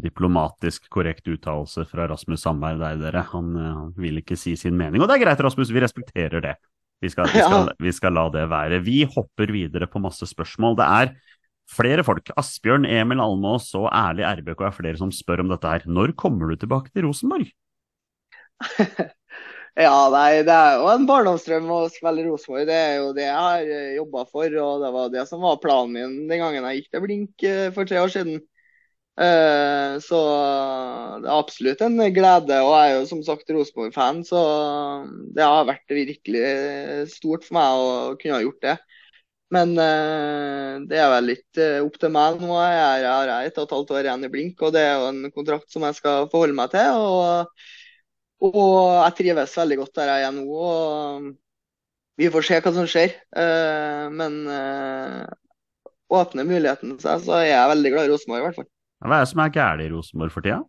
Diplomatisk 0.00 0.88
korrekt 0.92 1.28
uttalelse 1.28 1.86
fra 1.88 2.08
Rasmus 2.08 2.42
Sandberg 2.44 2.80
der, 2.80 2.98
dere. 3.04 3.26
Han, 3.34 3.54
han 3.60 3.94
vil 4.00 4.20
ikke 4.22 4.36
si 4.40 4.56
sin 4.56 4.76
mening. 4.76 5.04
Og 5.04 5.08
det 5.08 5.18
er 5.18 5.26
greit, 5.26 5.44
Rasmus, 5.44 5.72
vi 5.72 5.84
respekterer 5.84 6.44
det. 6.44 6.56
Vi 7.04 7.12
skal, 7.12 7.28
vi, 7.32 7.42
skal, 7.44 7.72
vi 7.84 7.92
skal, 7.94 8.16
la 8.16 8.26
det 8.32 8.48
være. 8.50 8.80
Vi 8.84 9.02
hopper 9.12 9.52
videre 9.52 9.88
på 9.92 10.00
masse 10.02 10.26
spørsmål. 10.28 10.80
Det 10.80 10.88
er 10.88 11.12
flere 11.68 12.04
folk. 12.06 12.32
Asbjørn, 12.40 12.86
Emil 12.88 13.22
Almås 13.22 13.70
og 13.78 13.88
Ærlig 13.92 14.26
RBK 14.40 14.66
er 14.68 14.74
flere 14.76 15.00
som 15.00 15.12
spør 15.14 15.44
om 15.44 15.52
dette 15.52 15.70
her. 15.70 15.86
Når 15.86 16.14
kommer 16.18 16.50
du 16.50 16.58
tilbake 16.58 16.92
til 16.92 17.06
Rosenborg? 17.06 17.48
ja, 19.86 19.96
nei, 20.14 20.42
det 20.46 20.54
er 20.54 20.78
jo 20.80 20.90
en 20.92 21.08
barndomsdrøm 21.08 21.70
å 21.74 21.80
spille 21.92 22.26
Rosenborg. 22.26 22.68
Det 22.70 22.78
er 22.78 22.94
jo 22.98 23.10
det 23.16 23.26
jeg 23.26 23.48
har 23.48 23.72
eh, 23.78 23.96
jobba 23.98 24.24
for, 24.30 24.60
og 24.64 24.84
det 24.84 24.92
var 24.96 25.10
det 25.14 25.26
som 25.30 25.44
var 25.44 25.60
planen 25.62 25.94
min 25.94 26.20
den 26.30 26.44
gangen 26.44 26.70
jeg 26.70 26.80
gikk 26.80 26.94
til 26.94 27.04
Blink 27.04 27.48
eh, 27.48 27.66
for 27.76 27.88
tre 27.88 28.00
år 28.02 28.14
siden. 28.14 28.40
Eh, 29.18 29.98
så 30.02 30.18
det 31.22 31.28
er 31.28 31.34
absolutt 31.36 31.82
en 31.84 31.98
glede. 32.14 32.60
Og 32.64 32.72
jeg 32.74 32.92
er 32.92 32.96
jo 32.96 33.08
som 33.12 33.24
sagt 33.26 33.50
Rosenborg-fan, 33.54 34.24
så 34.26 34.42
det 35.36 35.46
har 35.46 35.68
vært 35.68 35.98
virkelig 36.00 37.10
stort 37.12 37.44
for 37.46 37.60
meg 37.60 37.82
å 37.82 37.90
kunne 38.18 38.38
ha 38.40 38.46
gjort 38.46 38.64
det. 38.64 38.78
Men 39.54 39.72
uh, 39.80 40.76
det 40.88 40.98
er 41.00 41.08
vel 41.14 41.30
litt 41.30 41.60
uh, 41.60 41.80
opp 41.86 41.96
til 42.00 42.12
meg 42.12 42.40
nå. 42.42 42.52
Jeg 42.68 43.08
har 43.08 43.32
et 43.38 43.56
og 43.56 43.64
et 43.64 43.74
halvt 43.76 43.92
år 43.96 44.08
igjen 44.08 44.28
i 44.28 44.30
Blink, 44.32 44.62
og 44.62 44.74
det 44.74 44.84
er 44.84 44.94
jo 45.00 45.08
en 45.08 45.32
kontrakt 45.32 45.72
som 45.72 45.86
jeg 45.88 45.96
skal 45.96 46.28
forholde 46.32 46.56
meg 46.58 46.72
til. 46.74 47.00
Og, 47.00 47.68
og 48.50 48.72
jeg 49.06 49.16
trives 49.22 49.56
veldig 49.60 49.78
godt 49.82 50.00
der 50.02 50.12
jeg 50.12 50.28
er 50.28 50.34
nå. 50.36 50.46
og 50.48 51.30
Vi 52.20 52.28
får 52.34 52.48
se 52.48 52.60
hva 52.64 52.74
som 52.76 52.90
skjer. 52.90 53.16
Men 54.12 54.40
åpner 56.08 56.48
muligheten 56.48 56.96
seg, 57.00 57.24
så 57.24 57.38
er 57.40 57.50
jeg 57.50 57.72
veldig 57.72 57.94
glad 57.94 58.08
i 58.08 58.12
Rosenborg 58.12 58.40
i 58.40 58.46
hvert 58.46 58.60
fall. 58.60 58.68
Hva 59.04 59.16
er 59.16 59.24
det 59.24 59.30
som 59.30 59.42
er 59.44 59.54
galt 59.54 59.84
i 59.84 59.90
Rosenborg 59.92 60.34
for 60.34 60.44
tida? 60.44 60.60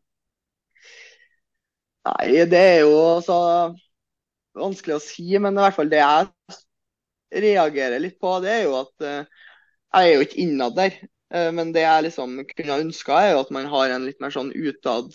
Nei, 2.09 2.43
det 2.49 2.59
er 2.59 2.81
jo 2.85 2.97
så 3.25 3.39
vanskelig 4.59 4.97
å 4.97 5.03
si, 5.03 5.27
men 5.41 5.57
i 5.57 5.63
hvert 5.63 5.77
fall 5.77 5.91
det 5.91 6.01
jeg 6.01 6.59
reagerer 7.31 8.01
litt 8.01 8.19
på, 8.21 8.35
det 8.43 8.51
er 8.53 8.61
jo 8.65 8.75
at 8.79 9.05
uh, 9.05 9.47
jeg 9.95 10.09
er 10.09 10.13
jo 10.15 10.25
ikke 10.25 10.41
innad 10.43 10.77
der. 10.77 10.99
Uh, 11.33 11.49
men 11.55 11.73
det 11.75 11.85
jeg 11.85 12.05
liksom 12.07 12.37
kunne 12.51 12.79
ønska, 12.85 13.17
er 13.21 13.33
jo 13.33 13.43
at 13.43 13.51
man 13.55 13.69
har 13.71 13.93
en 13.93 14.07
litt 14.07 14.21
mer 14.23 14.33
sånn 14.33 14.53
utad 14.55 15.11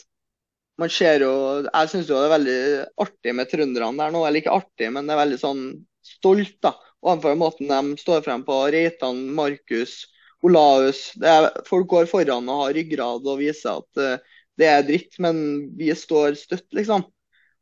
Man 0.78 0.90
ser 0.90 1.22
jo 1.22 1.34
Jeg 1.68 1.90
syns 1.90 2.08
jo 2.10 2.16
det 2.18 2.26
er 2.26 2.32
veldig 2.32 2.60
artig 3.04 3.34
med 3.38 3.50
trønderne 3.50 4.00
der 4.00 4.14
nå. 4.14 4.24
Eller 4.26 4.42
ikke 4.42 4.56
artig, 4.56 4.88
men 4.90 5.06
det 5.06 5.14
er 5.14 5.22
veldig 5.22 5.38
sånn 5.38 5.62
stolt 6.04 6.56
da, 6.66 6.74
overfor 7.04 7.38
måten 7.38 7.70
de 7.70 8.00
står 8.00 8.24
frem 8.26 8.42
på. 8.46 8.56
Reitan, 8.74 9.20
Markus, 9.38 10.00
Olaus 10.44 11.12
er, 11.22 11.46
Folk 11.68 11.86
går 11.92 12.10
foran 12.10 12.50
og 12.50 12.64
har 12.64 12.74
ryggrad 12.76 13.30
og 13.30 13.38
viser 13.38 13.78
at 13.78 14.02
uh, 14.02 14.34
det 14.58 14.70
er 14.70 14.86
dritt, 14.86 15.18
men 15.22 15.38
vi 15.78 15.90
står 15.98 16.36
støtt, 16.38 16.66
liksom. 16.76 17.06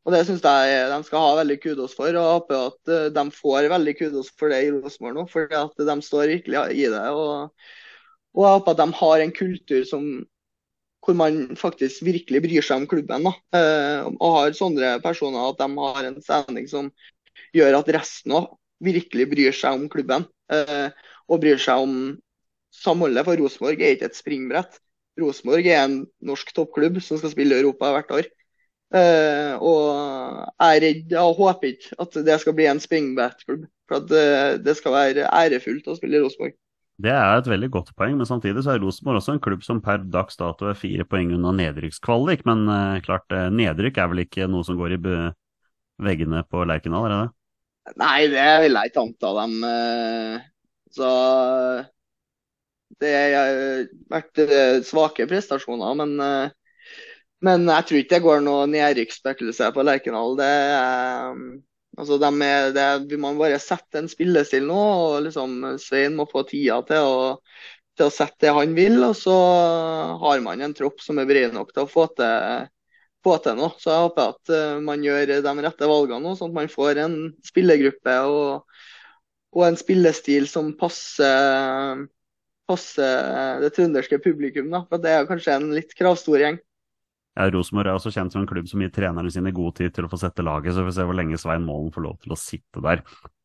Og 0.03 0.11
Det 0.11 0.25
syns 0.27 0.43
jeg 0.43 0.87
de 0.91 0.97
skal 1.07 1.23
ha 1.23 1.35
veldig 1.39 1.57
kudos 1.63 1.93
for. 1.95 2.11
og 2.19 2.31
håper 2.33 2.59
at 2.59 2.91
uh, 2.91 3.07
de 3.15 3.23
får 3.31 3.69
veldig 3.71 3.95
kudos 3.99 4.33
for 4.35 4.51
det 4.51 4.59
i 4.65 4.73
Rosenborg 4.73 5.15
nå. 5.15 5.25
For 5.31 5.47
de 5.47 5.95
står 6.03 6.33
virkelig 6.35 6.63
i 6.75 6.89
det. 6.91 7.05
Og, 7.15 7.53
og 8.35 8.45
jeg 8.45 8.57
håper 8.57 8.75
at 8.75 8.81
de 8.81 8.99
har 8.99 9.23
en 9.23 9.35
kultur 9.35 9.83
som 9.87 10.07
hvor 11.03 11.15
man 11.19 11.57
faktisk 11.59 12.03
virkelig 12.07 12.41
bryr 12.45 12.63
seg 12.63 12.81
om 12.81 12.87
klubben. 12.87 13.27
Eh, 13.55 14.05
og 14.13 14.35
har 14.37 14.53
sånne 14.55 14.97
personer 15.03 15.49
at 15.49 15.59
de 15.59 15.67
har 15.79 16.05
en 16.07 16.21
sending 16.23 16.69
som 16.71 16.91
gjør 17.55 17.79
at 17.81 17.91
resten 17.97 18.35
òg 18.37 18.53
virkelig 18.83 19.27
bryr 19.31 19.55
seg 19.55 19.79
om 19.79 19.89
klubben. 19.91 20.27
Eh, 20.51 20.87
og 21.27 21.43
bryr 21.43 21.59
seg 21.59 21.83
om 21.83 21.97
samholdet. 22.73 23.25
For 23.27 23.39
Rosenborg 23.39 23.83
er 23.83 23.97
ikke 23.97 24.11
et 24.11 24.19
springbrett. 24.19 24.79
Rosenborg 25.19 25.67
er 25.67 25.83
en 25.83 25.99
norsk 26.25 26.55
toppklubb 26.55 27.01
som 27.03 27.19
skal 27.19 27.33
spille 27.35 27.57
i 27.57 27.63
Europa 27.63 27.91
hvert 27.93 28.15
år. 28.15 28.31
Uh, 28.93 29.57
og 29.57 29.85
jeg 30.61 30.77
er 30.77 30.83
redd 30.83 31.13
og 31.17 31.39
håper 31.39 31.71
ikke 31.71 31.95
at 32.03 32.17
det 32.27 32.35
skal 32.43 32.53
bli 32.53 32.67
en 32.69 32.81
springbrettklubb. 32.81 33.63
For 33.89 33.97
at 33.97 34.11
det, 34.11 34.25
det, 34.67 34.75
skal 34.77 34.93
være 34.93 35.25
ærefullt 35.33 35.89
å 35.89 35.95
spille 35.97 36.19
i 36.19 36.21
Rosenborg. 36.21 36.53
Det 37.01 37.09
er 37.09 37.39
et 37.39 37.49
veldig 37.49 37.71
godt 37.73 37.89
poeng, 37.97 38.13
men 38.19 38.29
samtidig 38.29 38.61
så 38.63 38.75
er 38.75 38.83
Rosenborg 38.83 39.17
også 39.17 39.33
en 39.33 39.41
klubb 39.41 39.65
som 39.65 39.81
per 39.83 40.05
dags 40.13 40.37
dato 40.37 40.69
er 40.69 40.77
fire 40.77 41.07
poeng 41.09 41.33
unna 41.33 41.55
nedrykkskvalik. 41.57 42.45
Men 42.49 42.67
uh, 42.69 43.01
klart, 43.05 43.25
uh, 43.33 43.49
nedrykk 43.49 43.97
er 43.97 44.13
vel 44.13 44.25
ikke 44.27 44.49
noe 44.51 44.67
som 44.67 44.77
går 44.77 44.99
i 44.99 45.01
veggene 46.03 46.45
på 46.53 46.61
Lerkendal, 46.69 47.09
er 47.09 47.15
det 47.15 47.21
det? 47.23 47.97
Nei, 47.99 48.17
det 48.31 48.49
vil 48.63 48.77
jeg 48.77 48.93
ikke 48.93 49.01
anta 49.07 49.31
dem. 49.41 49.55
så 50.93 51.09
det 53.01 53.11
har 53.11 53.57
vært 54.13 54.39
svake 54.87 55.25
prestasjoner, 55.27 55.97
men 55.99 56.53
men 57.43 57.67
jeg 57.67 57.87
tror 57.87 57.99
ikke 57.99 58.15
det 58.15 58.23
går 58.23 58.43
noe 58.45 58.67
nedrykksspøkelse 58.71 59.69
på 59.75 59.83
Lerkendal. 59.83 60.37
Det, 60.39 60.51
altså 61.99 62.19
de 62.21 62.29
er, 62.47 62.69
det, 62.75 62.87
vi 63.11 63.19
må 63.19 63.33
bare 63.39 63.59
sette 63.59 63.99
en 63.99 64.09
spillestil 64.11 64.69
nå. 64.69 64.79
og 64.79 65.17
liksom 65.27 65.57
Svein 65.81 66.15
må 66.15 66.27
få 66.29 66.45
tida 66.47 66.79
til 66.87 67.03
å, 67.03 67.17
til 67.99 68.07
å 68.07 68.13
sette 68.13 68.47
det 68.47 68.55
han 68.55 68.77
vil. 68.77 68.95
Og 69.09 69.17
så 69.19 69.35
har 70.23 70.45
man 70.45 70.63
en 70.63 70.77
tropp 70.77 71.03
som 71.03 71.19
er 71.19 71.27
bred 71.27 71.55
nok 71.57 71.75
til 71.75 71.83
å 71.83 71.91
få 71.91 72.07
til, 72.15 72.71
få 73.27 73.37
til 73.43 73.59
noe. 73.59 73.75
Så 73.75 73.91
jeg 73.91 74.07
håper 74.07 74.35
at 74.37 74.55
eh, 74.55 74.79
man 74.87 75.03
gjør 75.03 75.37
de 75.43 75.55
rette 75.67 75.93
valgene 75.97 76.23
nå, 76.23 76.35
sånn 76.39 76.55
at 76.55 76.59
man 76.63 76.71
får 76.71 77.03
en 77.03 77.21
spillergruppe 77.43 78.19
og, 78.31 78.83
og 79.51 79.67
en 79.67 79.83
spillestil 79.83 80.47
som 80.47 80.71
passer, 80.79 82.07
passer 82.71 83.63
det 83.67 83.75
trønderske 83.75 84.23
publikum. 84.23 84.71
Da. 84.71 84.87
For 84.87 85.03
det 85.03 85.11
er 85.11 85.27
kanskje 85.27 85.59
en 85.59 85.73
litt 85.75 85.91
kravstor 85.99 86.39
gjeng. 86.39 86.63
Ja, 87.33 87.47
Rosenborg 87.49 87.89
er 87.89 87.97
også 87.97 88.11
kjent 88.13 88.33
som 88.33 88.43
en 88.43 88.49
klubb 88.49 88.67
som 88.69 88.81
gir 88.83 88.91
trenerne 88.93 89.31
sine 89.33 89.53
god 89.55 89.79
tid 89.79 89.93
til 89.95 90.05
å 90.05 90.11
få 90.11 90.19
sette 90.21 90.45
laget, 90.45 90.75
så 90.75 90.83
vi 90.83 90.91
får 90.91 90.97
se 90.99 91.05
hvor 91.09 91.17
lenge 91.17 91.39
Svein 91.41 91.65
Målen 91.65 91.93
får 91.93 92.05
lov 92.05 92.19
til 92.21 92.35
å 92.35 92.39
sitte 92.39 92.83
der. 92.85 93.01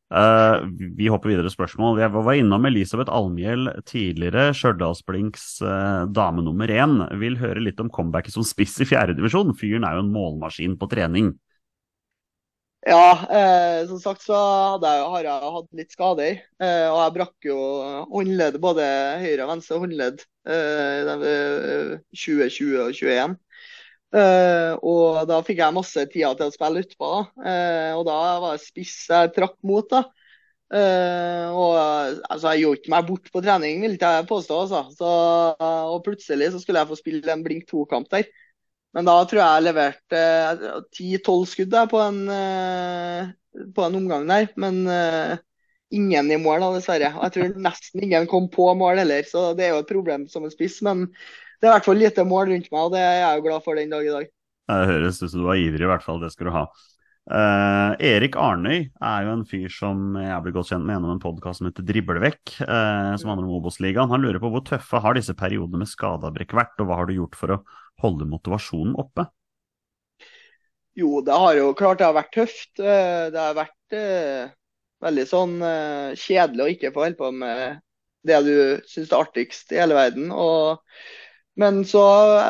Uh, 0.09 0.65
vi 0.97 1.09
hopper 1.13 1.33
videre 1.33 1.51
spørsmål. 1.53 1.99
Jeg 2.01 2.13
var 2.15 2.37
innom 2.37 2.65
Elisabeth 2.69 3.13
Almhjell 3.13 3.69
tidligere, 3.89 4.51
Stjørdalsblinks 4.57 5.49
uh, 5.65 6.05
dame 6.09 6.45
nummer 6.45 6.69
én. 6.73 7.01
Vil 7.21 7.37
høre 7.41 7.65
litt 7.65 7.81
om 7.81 7.91
comebacket 7.93 8.37
som 8.37 8.47
spiss 8.47 8.79
i 8.85 8.89
fjerdedivisjon. 8.89 9.57
Fyren 9.57 9.85
er 9.89 9.99
jo 9.99 10.05
en 10.07 10.15
målmaskin 10.15 10.79
på 10.81 10.89
trening. 10.93 11.35
Ja, 12.87 13.27
eh, 13.29 13.87
som 13.89 13.99
sagt 14.01 14.23
så 14.23 14.37
jeg, 14.81 15.03
har 15.13 15.27
jeg 15.27 15.51
hatt 15.57 15.75
litt 15.77 15.93
skader. 15.93 16.39
Eh, 16.63 16.87
og 16.89 17.01
jeg 17.03 17.15
brakk 17.17 17.49
jo 17.49 17.57
håndledd, 18.15 18.57
både 18.63 18.87
høyre 19.21 19.45
og 19.45 19.51
venstre 19.51 19.81
håndledd, 19.83 20.23
eh, 20.49 21.11
2020 22.15 22.79
og 22.79 22.95
2021. 22.95 23.37
Uh, 24.09 24.73
og 24.89 25.27
da 25.29 25.43
fikk 25.45 25.59
jeg 25.61 25.77
masse 25.77 26.05
tida 26.09 26.31
til 26.37 26.49
å 26.49 26.55
spille 26.55 26.85
utpå. 26.85 27.11
Uh, 27.45 27.93
og 27.99 28.07
da 28.09 28.17
var 28.41 28.57
det 28.57 28.65
spiss 28.65 28.97
jeg 29.11 29.35
trakk 29.37 29.59
mot. 29.69 29.89
da. 29.91 30.05
Uh, 30.69 31.49
og 31.57 31.73
altså, 32.29 32.53
Jeg 32.53 32.63
gjorde 32.63 32.81
ikke 32.81 32.93
meg 32.95 33.09
bort 33.09 33.33
på 33.33 33.43
trening, 33.45 33.83
vil 33.85 33.97
jeg 34.01 34.29
påstå. 34.29 34.61
Altså. 34.65 34.85
Så, 34.97 35.11
og 35.93 36.05
plutselig 36.07 36.53
så 36.55 36.63
skulle 36.63 36.85
jeg 36.85 36.93
få 36.93 37.01
spille 37.01 37.35
en 37.35 37.45
blink 37.45 37.69
to-kamp 37.69 38.09
der. 38.15 38.31
Men 38.97 39.05
da 39.05 39.19
tror 39.29 39.43
jeg 39.43 39.49
jeg 39.49 39.67
leverte 39.67 40.23
ti-tolv 40.97 41.45
skudd 41.51 41.75
på 41.91 41.99
en, 42.01 42.23
på 43.77 43.85
en 43.85 43.99
omgang 43.99 44.25
der. 44.31 44.49
Men 44.57 44.81
ingen 45.93 46.31
i 46.33 46.39
mål, 46.41 46.65
da, 46.65 46.71
dessverre. 46.79 47.13
Og 47.19 47.27
jeg 47.27 47.35
tror 47.35 47.61
nesten 47.69 48.07
ingen 48.07 48.29
kom 48.31 48.49
på 48.53 48.71
mål 48.81 49.03
heller, 49.03 49.29
så 49.29 49.51
det 49.57 49.67
er 49.67 49.75
jo 49.75 49.83
et 49.85 49.93
problem 49.93 50.25
som 50.33 50.49
en 50.49 50.55
spiss. 50.55 50.81
Men 50.87 51.05
det 51.59 51.67
er 51.67 51.73
i 51.73 51.75
hvert 51.75 51.89
fall 51.89 51.99
lite 51.99 52.27
mål 52.27 52.53
rundt 52.53 52.69
meg, 52.71 52.83
og 52.85 52.93
det 52.95 53.03
er 53.03 53.17
jeg 53.19 53.39
jo 53.39 53.47
glad 53.49 53.65
for 53.65 53.79
den 53.79 53.91
dag 53.91 54.07
i 54.07 54.15
dag. 54.15 54.31
Det 54.69 54.87
høres 54.93 55.19
ut 55.23 55.31
som 55.31 55.41
du 55.41 55.49
var 55.49 55.59
ivrig, 55.59 55.83
i 55.87 55.91
hvert 55.91 56.05
fall. 56.05 56.21
Det 56.23 56.31
skal 56.35 56.51
du 56.51 56.55
ha. 56.55 56.65
Uh, 57.29 57.93
Erik 58.01 58.39
Arnøy 58.41 58.87
er 58.89 59.25
jo 59.27 59.33
en 59.35 59.45
fyr 59.49 59.69
som 59.73 60.15
jeg 60.17 60.37
ble 60.45 60.53
godt 60.55 60.71
kjent 60.71 60.87
med 60.87 60.95
gjennom 60.95 61.13
en 61.13 61.21
podkast 61.21 61.61
som 61.61 61.69
heter 61.69 61.85
Driblevekk, 61.85 62.55
uh, 62.63 63.13
som 63.21 63.33
handler 63.33 63.45
om 63.45 63.59
Obos-ligaen. 63.59 64.09
Han 64.09 64.25
lurer 64.25 64.41
på 64.41 64.49
hvor 64.55 64.65
tøffe 64.65 65.03
har 65.05 65.19
disse 65.19 65.35
periodene 65.37 65.83
med 65.83 65.91
skadeavbrekk 65.91 66.55
vært, 66.57 66.79
og 66.81 66.89
hva 66.89 67.01
har 67.03 67.11
du 67.11 67.19
gjort 67.19 67.37
for 67.37 67.53
å 67.53 67.59
holde 68.05 68.29
motivasjonen 68.31 68.97
oppe? 69.03 69.27
Jo, 70.97 71.19
det 71.25 71.37
har 71.37 71.59
jo 71.59 71.75
klart 71.79 72.01
det 72.01 72.09
har 72.09 72.17
vært 72.17 72.33
tøft. 72.35 72.73
Eh, 72.81 73.29
det 73.35 73.43
har 73.43 73.59
vært 73.59 73.99
uh, 73.99 74.57
veldig 75.05 75.29
sånn 75.31 75.55
kjedelig 76.19 76.65
å 76.65 76.73
ikke 76.73 76.95
få 76.95 77.05
holde 77.05 77.21
på 77.21 77.29
med 77.45 77.85
det 78.27 78.41
du 78.43 78.55
syns 78.89 79.13
er 79.13 79.21
artigst 79.21 79.77
i 79.77 79.79
hele 79.79 79.95
verden. 79.95 80.33
og 80.33 80.81
men 81.59 81.81
så 81.89 82.03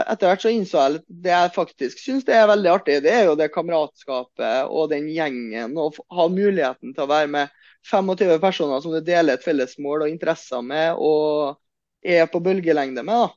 etter 0.02 0.28
hvert 0.28 0.42
så 0.44 0.50
innså 0.52 0.80
jeg 0.82 1.00
det 1.24 1.32
jeg 1.32 1.52
faktisk 1.54 2.00
syns 2.02 2.26
er 2.28 2.48
veldig 2.50 2.70
artig, 2.74 2.98
det 3.06 3.14
er 3.14 3.22
jo 3.30 3.38
det 3.40 3.48
kameratskapet 3.54 4.68
og 4.68 4.90
den 4.92 5.08
gjengen. 5.08 5.76
Å 5.80 5.88
ha 6.18 6.26
muligheten 6.28 6.92
til 6.92 7.06
å 7.06 7.08
være 7.08 7.30
med 7.32 7.54
25 7.88 8.36
personer 8.42 8.82
som 8.84 8.92
du 8.92 9.00
deler 9.04 9.38
et 9.38 9.44
felles 9.44 9.78
mål 9.80 10.04
og 10.04 10.12
interesser 10.12 10.60
med, 10.64 10.98
og 11.00 11.56
er 12.04 12.28
på 12.28 12.42
bølgelengde 12.44 13.04
med. 13.06 13.24
da. 13.24 13.34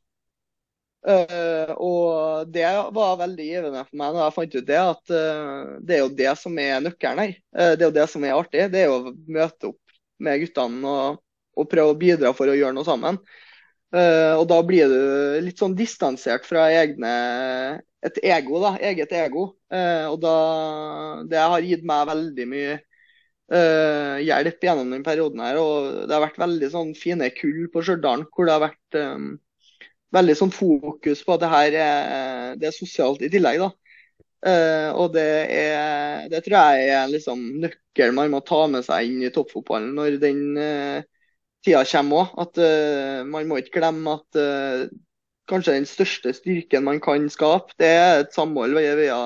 Uh, 1.02 1.72
og 1.82 2.50
det 2.54 2.68
var 2.94 3.16
veldig 3.18 3.46
givende 3.48 3.80
for 3.88 3.98
meg 3.98 4.12
når 4.14 4.22
jeg 4.22 4.34
fant 4.36 4.58
ut 4.58 4.68
det, 4.68 4.82
at 4.82 5.14
uh, 5.16 5.72
det 5.82 5.96
er 5.96 6.04
jo 6.04 6.12
det 6.20 6.34
som 6.38 6.60
er 6.62 6.84
nøkkelen 6.84 7.24
her. 7.24 7.32
Uh, 7.56 7.72
det 7.74 7.86
er 7.86 7.88
jo 7.88 7.96
det 7.96 8.10
som 8.12 8.28
er 8.28 8.36
artig. 8.38 8.68
Det 8.74 8.84
er 8.84 8.92
jo 8.92 9.00
å 9.00 9.14
møte 9.40 9.72
opp 9.72 9.96
med 10.22 10.44
guttene 10.44 10.92
og, 10.92 11.24
og 11.58 11.72
prøve 11.72 11.96
å 11.96 11.98
bidra 12.04 12.36
for 12.38 12.52
å 12.52 12.58
gjøre 12.60 12.76
noe 12.78 12.86
sammen. 12.86 13.18
Uh, 13.92 14.40
og 14.40 14.46
da 14.48 14.62
blir 14.64 14.88
du 14.88 15.00
litt 15.44 15.60
sånn 15.60 15.74
distansert 15.76 16.46
fra 16.48 16.70
egne, 16.72 17.12
et 18.00 18.22
ego, 18.24 18.62
da, 18.64 18.78
eget 18.80 19.12
ego. 19.12 19.50
Uh, 19.72 20.08
og 20.14 20.22
da, 20.24 20.36
det 21.28 21.42
har 21.44 21.68
gitt 21.68 21.84
meg 21.88 22.08
veldig 22.08 22.48
mye 22.54 22.78
uh, 23.52 24.16
hjelp 24.24 24.64
gjennom 24.64 24.96
den 24.96 25.04
perioden 25.04 25.44
her. 25.44 25.60
Og 25.60 26.08
det 26.08 26.16
har 26.16 26.24
vært 26.24 26.40
veldig 26.40 26.72
sånn 26.72 26.96
fine 26.96 27.28
kull 27.36 27.68
på 27.74 27.84
Stjørdal 27.84 28.26
hvor 28.32 28.48
det 28.48 28.56
har 28.56 28.66
vært 28.70 29.00
um, 29.02 29.30
veldig 30.16 30.40
sånn 30.40 30.56
fokus 30.56 31.26
på 31.28 31.36
at 31.36 31.44
det 31.44 31.52
her 31.52 31.80
er, 31.84 32.58
det 32.60 32.72
er 32.72 32.80
sosialt 32.80 33.24
i 33.28 33.32
tillegg. 33.32 33.60
da. 33.60 33.72
og 34.98 35.14
det, 35.14 35.30
er, 35.54 36.26
det 36.32 36.42
tror 36.44 36.72
jeg 36.74 36.96
er 36.96 37.12
liksom 37.12 37.44
nøkkelen 37.62 38.16
man 38.18 38.32
må 38.34 38.40
ta 38.44 38.66
med 38.72 38.84
seg 38.88 39.08
inn 39.08 39.22
i 39.24 39.30
toppfotballen 39.32 39.94
når 39.96 40.18
den 40.20 40.42
tida 41.66 41.86
kommer 41.88 42.24
òg. 42.24 42.36
At 42.46 42.62
uh, 42.62 43.24
man 43.30 43.50
må 43.50 43.62
ikke 43.62 43.80
glemme 43.80 44.18
at 44.20 44.40
uh, 44.40 44.86
kanskje 45.52 45.78
den 45.80 45.90
største 45.90 46.34
styrken 46.38 46.88
man 46.88 47.02
kan 47.04 47.28
skape, 47.32 47.76
det 47.82 47.92
er 47.98 48.24
et 48.24 48.36
samhold 48.36 48.78
via, 48.78 49.20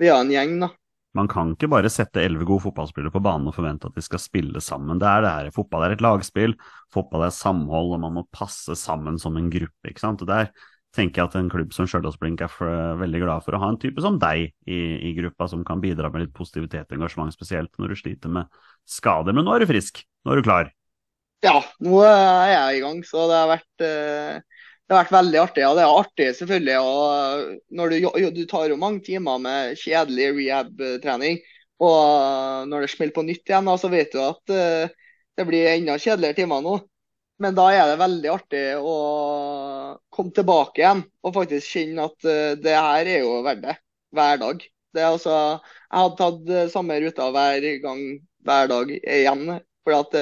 via 0.00 0.18
en 0.20 0.32
gjeng. 0.32 0.58
da. 0.64 0.72
Man 1.16 1.28
kan 1.32 1.54
ikke 1.54 1.70
bare 1.72 1.88
sette 1.92 2.20
elleve 2.20 2.44
gode 2.44 2.66
fotballspillere 2.66 3.14
på 3.14 3.22
banen 3.24 3.48
og 3.48 3.56
forvente 3.56 3.88
at 3.88 3.96
de 3.96 4.04
skal 4.04 4.20
spille 4.20 4.60
sammen. 4.60 4.98
Det 5.00 5.08
er 5.08 5.22
det 5.24 5.32
her. 5.32 5.52
Fotball 5.54 5.86
er 5.86 5.94
et 5.94 6.04
lagspill, 6.04 6.56
fotball 6.92 7.24
er 7.24 7.32
samhold, 7.32 7.94
og 7.96 8.02
man 8.02 8.18
må 8.18 8.26
passe 8.34 8.76
sammen 8.76 9.16
som 9.22 9.38
en 9.40 9.48
gruppe. 9.52 9.88
ikke 9.88 10.02
sant? 10.02 10.20
Og 10.20 10.28
Der 10.28 10.50
tenker 10.96 11.22
jeg 11.22 11.30
at 11.30 11.38
en 11.40 11.50
klubb 11.52 11.72
som 11.76 11.88
Stjørdalsblink 11.88 12.42
er 12.44 12.52
for, 12.52 12.68
veldig 13.00 13.22
glad 13.24 13.44
for 13.44 13.56
å 13.56 13.60
ha 13.62 13.72
en 13.72 13.80
type 13.80 14.00
som 14.04 14.20
deg 14.20 14.48
i, 14.48 14.80
i, 15.08 15.12
gruppa, 15.16 15.48
som 15.48 15.64
kan 15.66 15.80
bidra 15.80 16.10
med 16.12 16.26
litt 16.26 16.36
positivitet 16.36 16.90
og 16.90 16.98
engasjement, 16.98 17.32
spesielt 17.32 17.72
når 17.80 17.92
du 17.92 18.00
sliter 18.00 18.32
med 18.32 18.60
skader. 18.88 19.36
Men 19.36 19.48
nå 19.48 19.56
er 19.56 19.64
du 19.64 19.70
frisk, 19.72 20.04
nå 20.24 20.34
er 20.34 20.40
du 20.40 20.48
klar. 20.48 20.72
Ja, 21.44 21.58
nå 21.84 21.98
er 22.06 22.48
jeg 22.50 22.78
i 22.78 22.82
gang, 22.82 23.02
så 23.06 23.26
det 23.28 23.36
har 23.36 23.50
vært, 23.50 23.84
eh, 23.84 24.38
det 24.86 24.94
har 24.94 25.02
vært 25.04 25.14
veldig 25.14 25.40
artig. 25.42 25.62
Ja, 25.62 25.72
det 25.76 25.82
er 25.84 25.98
artig 26.00 26.28
selvfølgelig. 26.38 26.76
Og 26.80 27.76
når 27.78 27.92
du, 27.92 28.30
du 28.34 28.42
tar 28.50 28.70
jo 28.70 28.78
mange 28.80 29.02
timer 29.06 29.38
med 29.42 29.76
kjedelig 29.78 30.30
rehab-trening, 30.38 31.40
og 31.84 32.68
når 32.70 32.86
det 32.86 32.90
smeller 32.90 33.14
på 33.14 33.26
nytt 33.26 33.50
igjen, 33.52 33.68
så 33.78 33.90
vet 33.92 34.14
du 34.14 34.20
at 34.24 34.54
eh, 34.54 34.94
det 35.36 35.46
blir 35.48 35.68
enda 35.74 35.98
kjedeligere 36.00 36.38
timer 36.40 36.64
nå. 36.64 36.78
Men 37.44 37.52
da 37.58 37.66
er 37.68 37.90
det 37.90 37.98
veldig 38.00 38.30
artig 38.32 38.62
å 38.80 38.94
komme 40.08 40.32
tilbake 40.32 40.80
igjen 40.80 41.02
og 41.20 41.34
faktisk 41.36 41.74
kjenne 41.76 42.06
at 42.08 42.30
eh, 42.32 42.54
det 42.56 42.78
her 42.78 43.12
er 43.12 43.20
jo 43.26 43.42
verdt 43.44 43.66
det. 43.66 43.76
Hver 44.16 44.40
dag. 44.40 44.64
Det 44.96 45.04
altså, 45.04 45.36
jeg 45.60 46.00
hadde 46.00 46.16
tatt 46.16 46.72
samme 46.72 46.96
ruta 47.02 47.28
hver 47.34 47.64
gang, 47.82 48.02
hver 48.48 48.70
dag 48.72 48.92
igjen. 48.96 49.58
For 49.84 49.98
at 50.00 50.14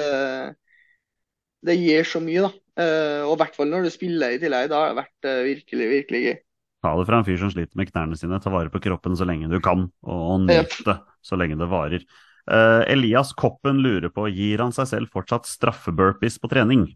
det 1.65 1.79
gir 1.81 2.09
så 2.09 2.21
mye, 2.23 2.47
da. 2.47 2.53
Uh, 2.75 3.23
og 3.29 3.37
i 3.37 3.41
hvert 3.45 3.55
fall 3.55 3.71
når 3.71 3.87
du 3.87 3.93
spiller 3.95 4.35
i 4.35 4.41
tillegg. 4.43 4.69
Da 4.73 4.81
har 4.81 4.93
det 4.93 5.01
vært 5.03 5.29
uh, 5.29 5.41
virkelig, 5.47 5.89
virkelig 5.93 6.23
gøy. 6.25 6.37
Ta 6.85 6.93
det 6.99 7.07
fra 7.09 7.21
en 7.21 7.27
fyr 7.27 7.41
som 7.41 7.53
sliter 7.53 7.81
med 7.81 7.89
knærne 7.89 8.19
sine. 8.21 8.41
Ta 8.45 8.53
vare 8.53 8.73
på 8.73 8.83
kroppen 8.85 9.17
så 9.17 9.27
lenge 9.29 9.49
du 9.53 9.57
kan, 9.65 9.87
og, 10.05 10.45
nyt 10.45 10.79
det 10.85 10.99
så 11.25 11.39
lenge 11.41 11.57
det 11.61 11.71
varer. 11.71 12.05
Uh, 12.45 12.83
Elias 12.93 13.33
Koppen 13.33 13.81
lurer 13.81 14.13
på 14.13 14.27
gir 14.29 14.61
han 14.61 14.75
seg 14.77 14.91
selv 14.91 15.15
fortsatt 15.15 15.49
straffeburpees 15.49 16.37
på 16.43 16.51
trening? 16.53 16.91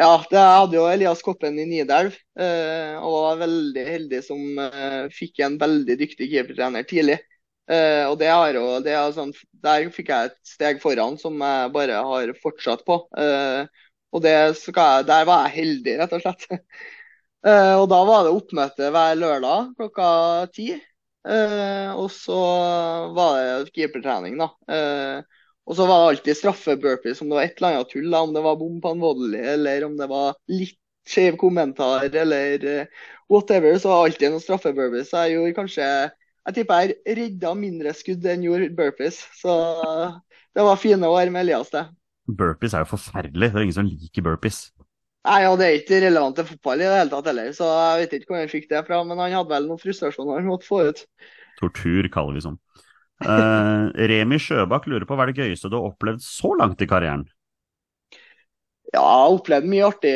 Ja, 0.00 0.16
det 0.26 0.40
hadde 0.40 0.74
jo 0.74 0.88
Elias 0.90 1.20
Koppen 1.22 1.58
i 1.62 1.68
Nidelv, 1.70 2.16
eh, 2.34 2.96
og 2.98 3.12
var 3.28 3.42
veldig 3.44 3.84
heldig 3.86 4.18
som 4.26 4.58
eh, 4.58 5.04
fikk 5.14 5.38
en 5.46 5.54
veldig 5.60 5.94
dyktig 6.00 6.26
keepertrener 6.32 6.86
tidlig. 6.88 7.20
Eh, 7.64 8.04
og 8.10 8.18
det 8.20 8.28
har 8.28 8.52
jo, 8.52 8.64
det 8.84 8.92
er 8.92 9.12
sånn, 9.16 9.32
Der 9.64 9.86
fikk 9.92 10.10
jeg 10.12 10.30
et 10.30 10.36
steg 10.44 10.82
foran 10.82 11.16
som 11.20 11.38
jeg 11.40 11.72
bare 11.74 12.02
har 12.04 12.32
fortsatt 12.42 12.84
på. 12.84 12.98
Uh, 13.16 13.64
og 14.14 14.22
det 14.24 14.34
jeg, 14.34 15.06
der 15.08 15.24
var 15.26 15.46
jeg 15.46 15.54
heldig, 15.58 15.94
rett 16.02 16.12
og 16.12 16.24
slett. 16.24 16.44
Uh, 17.46 17.74
og 17.80 17.86
da 17.92 18.02
var 18.08 18.26
det 18.26 18.34
oppmøte 18.36 18.90
hver 18.92 19.16
lørdag 19.20 19.72
klokka 19.78 20.08
ti. 20.54 20.74
Og 21.24 22.10
så 22.12 22.36
var 23.16 23.38
det 23.40 23.72
keepertrening, 23.72 24.36
da. 24.36 24.50
Og 25.64 25.78
så 25.78 25.86
var 25.88 26.02
det 26.02 26.08
alltid 26.10 26.36
straffeburpees 26.36 27.22
om 27.24 27.30
det 27.30 27.38
var 27.38 27.46
et 27.46 27.56
eller 27.56 27.78
annet 27.78 27.92
tull, 27.94 28.10
da, 28.12 28.20
om 28.20 28.34
det 28.36 28.42
var 28.44 28.58
bom 28.60 28.74
på 28.84 28.92
en 28.92 29.00
volley, 29.00 29.40
eller 29.54 29.86
om 29.86 29.94
det 29.96 30.10
var 30.10 30.36
litt 30.52 30.76
skjev 31.08 31.38
kommentar, 31.40 32.04
eller 32.12 32.66
whatever. 33.32 33.78
Så 33.80 33.88
var 33.88 34.02
det 34.02 34.10
alltid 34.10 34.34
noen 34.34 34.44
straffeburpees. 34.44 35.14
Jeg 35.16 35.32
gjorde 35.38 35.56
kanskje 35.62 35.88
Jeg 36.44 36.56
tipper 36.58 36.82
jeg 36.84 37.16
redda 37.18 37.52
mindre 37.56 37.92
skudd 37.96 38.24
enn 38.28 38.44
gjorde 38.44 38.72
burpees. 38.76 39.22
Så 39.38 39.52
det 40.54 40.64
var 40.66 40.80
fine 40.80 41.08
år 41.08 41.30
med 41.32 41.46
Elias, 41.46 41.70
det. 41.72 41.86
Burpees 42.28 42.74
er 42.76 42.84
jo 42.84 42.92
forferdelig. 42.94 43.50
Det 43.52 43.60
er 43.60 43.66
ingen 43.66 43.76
som 43.76 43.88
liker 43.88 44.24
burpees. 44.26 44.66
Nei, 45.24 45.40
og 45.48 45.56
Det 45.58 45.66
er 45.66 45.78
ikke 45.78 46.02
relevant 46.04 46.36
til 46.36 46.48
fotball 46.50 46.82
i 46.82 46.84
det 46.84 46.98
hele 46.98 47.12
tatt 47.14 47.30
heller, 47.30 47.48
så 47.56 47.68
jeg 47.72 48.02
vet 48.02 48.16
ikke 48.18 48.28
hvor 48.28 48.42
han 48.42 48.52
fikk 48.52 48.68
det 48.68 48.82
fra. 48.84 49.00
Men 49.08 49.22
han 49.24 49.36
hadde 49.38 49.52
vel 49.54 49.70
noen 49.70 49.80
frustrasjoner 49.80 50.40
han 50.40 50.50
måtte 50.50 50.68
få 50.68 50.82
ut. 50.90 51.00
Tortur, 51.60 52.08
kaller 52.12 52.36
vi 52.36 52.44
sånn. 52.44 52.60
Uh, 53.24 53.88
Remi 54.10 54.36
Sjøbakk 54.42 54.88
lurer 54.90 55.06
på 55.08 55.16
hva 55.16 55.24
er 55.24 55.32
det 55.32 55.46
gøyeste 55.46 55.70
du 55.72 55.78
har 55.78 55.88
opplevd 55.88 56.20
så 56.20 56.52
langt 56.58 56.82
i 56.84 56.88
karrieren? 56.90 57.24
Ja, 58.94 59.00
jeg 59.02 59.22
har 59.26 59.32
opplevd 59.34 59.66
mye 59.66 59.86
artig. 59.88 60.12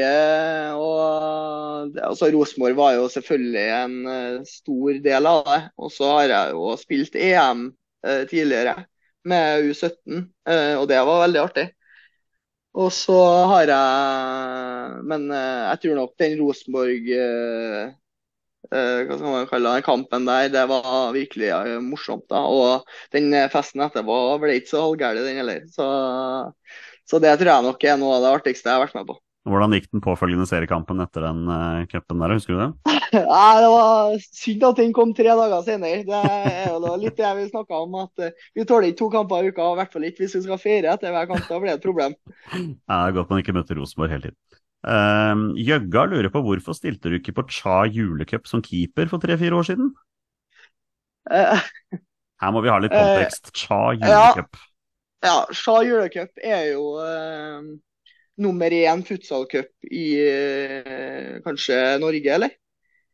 og 0.79 1.97
altså 1.99 2.29
Rosenborg 2.31 2.77
var 2.79 2.93
jo 2.95 3.09
selvfølgelig 3.11 3.65
en 3.75 3.97
uh, 4.07 4.45
stor 4.47 5.01
del 5.03 5.31
av 5.31 5.41
det. 5.49 5.59
Og 5.83 5.91
så 5.95 6.11
har 6.13 6.35
jeg 6.35 6.55
jo 6.55 6.69
spilt 6.79 7.17
EM 7.19 7.65
eh, 8.07 8.23
tidligere 8.31 8.77
med 9.29 9.67
U17, 9.69 10.23
og 10.79 10.85
det 10.89 10.99
var 11.05 11.25
veldig 11.25 11.41
artig. 11.43 11.65
Og 12.79 12.93
så 12.95 13.17
har 13.51 13.65
jeg 13.69 15.01
Men 15.11 15.27
jeg 15.33 15.81
tror 15.83 15.97
nok 15.99 16.13
den 16.23 16.37
Rosenborg 16.41 17.11
hva 18.69 19.17
skal 19.17 19.33
man 19.33 19.49
kalle 19.51 19.73
den 19.75 19.85
kampen 19.87 20.27
der, 20.29 20.49
det 20.53 20.65
var 20.71 21.13
virkelig 21.17 21.51
morsomt. 21.85 22.27
da, 22.31 22.41
Og 22.47 22.89
den 23.13 23.35
festen 23.53 23.83
etterpå 23.85 24.17
ble 24.41 24.59
ikke 24.61 24.73
så 24.73 24.85
halvgæren, 24.87 25.25
den 25.27 25.41
heller. 25.43 25.67
Så 25.73 25.89
så 27.09 27.21
det 27.23 27.33
tror 27.41 27.55
jeg 27.55 27.67
nok 27.67 27.89
er 27.89 27.99
noe 28.01 28.19
av 28.19 28.27
det 28.27 28.37
artigste 28.41 28.69
jeg 28.69 28.77
har 28.77 28.85
vært 28.85 28.99
med 28.99 29.09
på. 29.09 29.17
Hvordan 29.49 29.73
gikk 29.77 29.87
den 29.95 30.03
påfølgende 30.05 30.45
seriekampen 30.49 31.01
etter 31.01 31.25
den 31.25 31.47
uh, 31.49 31.87
cupen 31.89 32.21
der, 32.21 32.35
husker 32.37 32.55
du 32.55 32.61
det? 32.61 32.97
Nei, 33.15 33.53
Det 33.63 33.71
var 33.73 34.19
synd 34.27 34.67
at 34.69 34.81
den 34.83 34.93
kom 34.97 35.15
tre 35.17 35.31
dager 35.31 35.65
senere. 35.65 36.03
Det 36.05 36.19
er 36.19 36.75
jo 36.75 36.93
litt 37.01 37.17
det 37.17 37.31
vi 37.39 37.47
snakka 37.49 37.81
om, 37.87 37.97
at 38.03 38.25
uh, 38.27 38.49
vi 38.57 38.67
tåler 38.69 38.91
ikke 38.91 39.01
to 39.01 39.11
kamper 39.15 39.47
i 39.47 39.53
uka. 39.53 39.71
I 39.73 39.79
hvert 39.81 39.95
fall 39.95 40.09
ikke 40.11 40.25
hvis 40.25 40.37
vi 40.37 40.45
skal 40.45 40.61
feire 40.61 40.93
etter 40.93 41.15
hver 41.15 41.31
kamp. 41.31 41.47
Da 41.49 41.61
blir 41.63 41.73
det 41.73 41.79
et 41.79 41.87
problem. 41.87 42.17
Ja, 42.53 42.67
det 42.67 42.99
er 42.99 43.17
godt 43.21 43.33
man 43.33 43.45
ikke 43.45 43.57
møter 43.57 43.81
Rosenborg 43.81 44.13
hele 44.17 44.29
tiden. 44.29 44.41
Uh, 44.89 45.57
Jøgga 45.59 46.05
lurer 46.13 46.31
på 46.35 46.45
hvorfor 46.45 46.77
stilte 46.77 47.11
du 47.11 47.19
ikke 47.19 47.35
på 47.39 47.49
Cha 47.55 47.81
julecup 47.89 48.47
som 48.51 48.63
keeper 48.65 49.09
for 49.11 49.23
tre-fire 49.23 49.57
år 49.57 49.71
siden? 49.71 49.95
Her 52.39 52.53
må 52.55 52.61
vi 52.63 52.71
ha 52.71 52.79
litt 52.83 52.95
kontekst. 52.95 53.55
Cha 53.57 53.81
julecup. 53.97 54.61
Ja. 54.61 54.68
Ja, 55.25 55.47
Sja 55.51 55.81
julecup 55.83 56.39
er 56.47 56.69
jo 56.71 56.83
eh, 57.03 57.63
nummer 58.39 58.75
én 58.75 59.03
futsalcup 59.07 59.71
i 59.91 60.05
eh, 60.23 61.39
kanskje 61.43 61.79
Norge, 61.99 62.35
eller? 62.37 62.53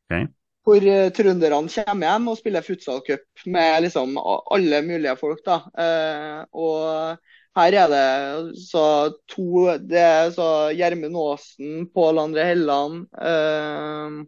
Okay. 0.05 0.27
Hvor 0.65 0.85
eh, 0.89 1.11
trønderne 1.17 1.73
kommer 1.73 2.11
hjem 2.11 2.29
og 2.29 2.37
spiller 2.41 2.67
futsalcup 2.67 3.47
med 3.49 3.87
liksom 3.87 4.19
alle 4.21 4.83
mulige 4.85 5.17
folk. 5.21 5.41
da. 5.47 5.59
Eh, 5.81 6.43
og 6.53 7.17
her 7.57 7.79
er 7.85 7.91
det 7.93 8.61
så 8.67 8.85
to 9.31 9.77
Det 9.79 10.01
er 10.01 10.31
så 10.35 10.49
Gjermund 10.77 11.17
Aasen, 11.17 11.89
Pål 11.95 12.21
André 12.21 12.49
Helland, 12.51 13.07
eh, 13.17 14.21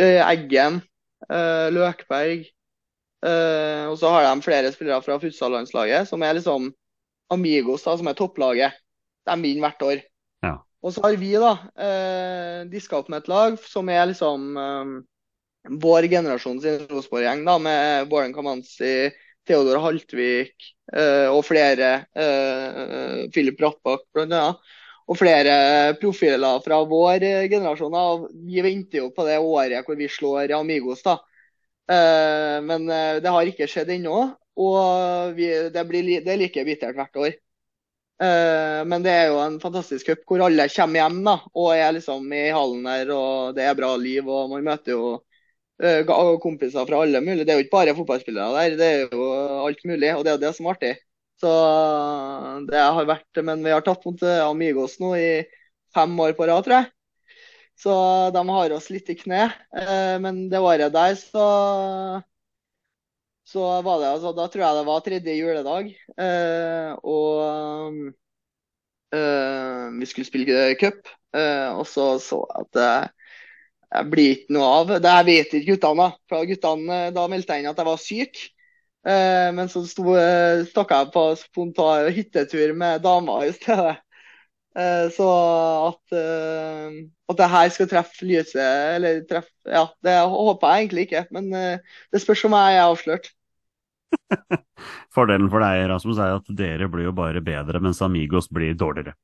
eh, 0.00 0.20
Eggen, 0.30 0.80
Løkberg. 1.28 2.44
Uh, 3.24 3.88
og 3.88 3.96
så 3.96 4.10
har 4.12 4.26
de 4.26 4.44
flere 4.44 4.72
spillere 4.74 5.00
fra 5.04 5.16
futsallandslaget 5.20 6.10
som 6.10 6.22
er 6.26 6.36
liksom 6.36 6.68
Amigos, 7.32 7.86
da, 7.86 7.94
som 7.96 8.10
er 8.10 8.18
topplaget. 8.18 8.76
De 9.24 9.36
vinner 9.40 9.64
hvert 9.64 9.84
år. 9.86 10.02
Ja. 10.44 10.58
Og 10.84 10.92
så 10.92 11.06
har 11.06 11.16
vi 11.16 11.32
da 11.40 11.54
uh, 11.56 12.60
diska 12.68 12.98
opp 13.00 13.08
med 13.08 13.22
et 13.22 13.30
lag 13.32 13.56
som 13.64 13.88
er 13.88 14.10
liksom 14.10 14.50
um, 14.60 14.94
vår 15.80 16.10
generasjon 16.12 16.60
sin 16.60 16.82
Rosenborg-gjeng, 16.90 17.46
da, 17.48 17.56
med 17.56 18.10
Båren 18.10 18.34
Kamanzi, 18.36 19.08
Theodor 19.48 19.80
Haltvik 19.80 20.52
uh, 20.92 21.32
og 21.32 21.40
flere. 21.48 21.94
Uh, 22.12 23.24
Philip 23.32 23.56
Brattbakk, 23.60 24.04
blant 24.12 24.36
annet. 24.36 24.74
Og 25.04 25.18
flere 25.20 25.54
profiler 26.00 26.60
fra 26.64 26.78
vår 26.88 27.24
generasjon. 27.52 27.92
Da. 27.92 28.34
Vi 28.44 28.62
venter 28.64 29.02
jo 29.02 29.10
på 29.12 29.24
det 29.26 29.36
året 29.36 29.84
hvor 29.84 29.98
vi 30.00 30.08
slår 30.08 30.52
Amigos. 30.56 31.02
da. 31.04 31.18
Eh, 31.90 32.62
men 32.64 32.88
eh, 32.90 33.20
det 33.22 33.32
har 33.32 33.48
ikke 33.48 33.68
skjedd 33.70 33.92
ennå. 33.94 34.20
Og 34.54 35.34
vi, 35.36 35.48
det, 35.74 35.82
blir, 35.88 36.06
det, 36.22 36.30
er 36.30 36.40
like 36.40 36.64
bittert 36.66 36.96
hvert 36.98 37.20
år. 37.20 37.32
Eh, 38.22 38.80
men 38.86 39.04
det 39.04 39.12
er 39.12 39.32
jo 39.32 39.40
en 39.42 39.58
fantastisk 39.62 40.06
cup 40.06 40.22
hvor 40.28 40.44
alle 40.46 40.68
kommer 40.70 41.02
hjem 41.02 41.22
da, 41.26 41.38
og 41.58 41.72
er 41.74 41.96
liksom 41.96 42.28
i 42.30 42.44
hallen 42.54 42.84
der, 42.86 43.10
og 43.10 43.56
det 43.56 43.64
er 43.66 43.78
bra 43.78 43.94
liv. 43.98 44.28
og 44.28 44.52
Man 44.54 44.66
møter 44.68 44.94
jo 44.94 46.38
kompiser 46.42 46.86
fra 46.86 47.02
alle 47.02 47.20
mulige. 47.24 47.44
Det 47.44 47.54
er 47.54 47.58
jo 47.58 47.66
ikke 47.66 47.76
bare 47.78 47.96
fotballspillere 47.98 48.54
der, 48.54 48.78
det 48.78 48.92
er 48.92 49.02
jo 49.10 49.28
alt 49.66 49.82
mulig. 49.84 50.14
Og 50.14 50.24
det 50.24 50.32
er 50.32 50.38
jo 50.38 50.44
det 50.46 50.54
som 50.56 50.70
er 50.70 50.78
artig. 50.78 50.94
Så 51.42 51.50
det 52.70 52.78
har 52.78 53.08
vært, 53.10 53.42
Men 53.42 53.64
vi 53.64 53.72
har 53.74 53.82
tatt 53.82 54.04
mot 54.06 54.22
Amigos 54.22 55.00
nå 55.02 55.16
i 55.18 55.30
fem 55.94 56.14
år 56.20 56.36
på 56.38 56.46
rad, 56.46 56.62
tror 56.64 56.78
jeg. 56.78 56.92
Så 57.76 57.94
de 58.34 58.42
har 58.48 58.74
oss 58.76 58.90
litt 58.92 59.10
i 59.10 59.16
kne. 59.18 59.48
Eh, 59.74 60.14
men 60.22 60.46
det 60.50 60.62
året 60.62 60.92
der 60.94 61.16
så 61.18 61.48
så 63.44 63.82
var 63.84 64.00
det 64.00 64.08
altså, 64.08 64.32
Da 64.32 64.46
tror 64.48 64.64
jeg 64.64 64.76
det 64.78 64.86
var 64.86 65.00
tredje 65.04 65.34
juledag. 65.36 65.90
Eh, 66.18 66.92
og 67.04 68.14
eh, 69.14 69.90
vi 70.00 70.06
skulle 70.06 70.28
spille 70.28 70.74
cup. 70.80 71.08
og 71.34 71.86
så 71.86 72.18
så 72.22 72.38
jeg 72.46 72.60
at 72.62 72.72
det 73.94 74.10
blir 74.10 74.30
ikke 74.34 74.54
noe 74.54 74.70
av. 74.80 74.92
Det 75.02 75.10
jeg 75.18 75.26
vet 75.26 75.54
ikke 75.54 75.72
guttene. 75.74 76.08
For 76.30 76.46
guttene, 76.46 76.98
Da 77.14 77.26
meldte 77.28 77.54
jeg 77.54 77.64
inn 77.64 77.70
at 77.70 77.78
jeg 77.78 77.86
var 77.90 77.98
syk. 78.02 78.50
men 79.04 79.68
så 79.68 79.82
stakk 79.84 80.90
jeg 80.90 81.10
på 81.12 81.24
spontan 81.36 82.12
hyttetur 82.14 82.72
med 82.74 83.02
dama 83.02 83.44
i 83.44 83.52
stedet. 83.52 83.98
Eh, 84.74 85.08
så 85.14 85.26
at, 85.88 86.14
eh, 86.18 86.94
at 87.30 87.38
det 87.38 87.50
her 87.52 87.68
skal 87.70 87.88
treffe 87.90 88.26
lyset, 88.26 88.58
eller 88.96 89.20
treffe 89.30 89.52
Ja, 89.70 89.86
det 90.02 90.16
håper 90.32 90.72
jeg 90.72 90.82
egentlig 90.82 91.04
ikke, 91.06 91.26
men 91.36 91.52
eh, 91.54 92.00
det 92.12 92.22
spørs 92.22 92.42
om 92.48 92.56
jeg 92.58 92.78
er 92.78 92.88
avslørt. 92.88 93.30
Fordelen 95.14 95.46
for 95.52 95.62
deg, 95.62 95.84
Rasmus, 95.90 96.18
er 96.18 96.40
at 96.40 96.50
dere 96.58 96.90
blir 96.90 97.06
jo 97.08 97.14
bare 97.14 97.42
bedre, 97.44 97.80
mens 97.82 98.02
Amigos 98.02 98.50
blir 98.50 98.74
dårligere. 98.74 99.14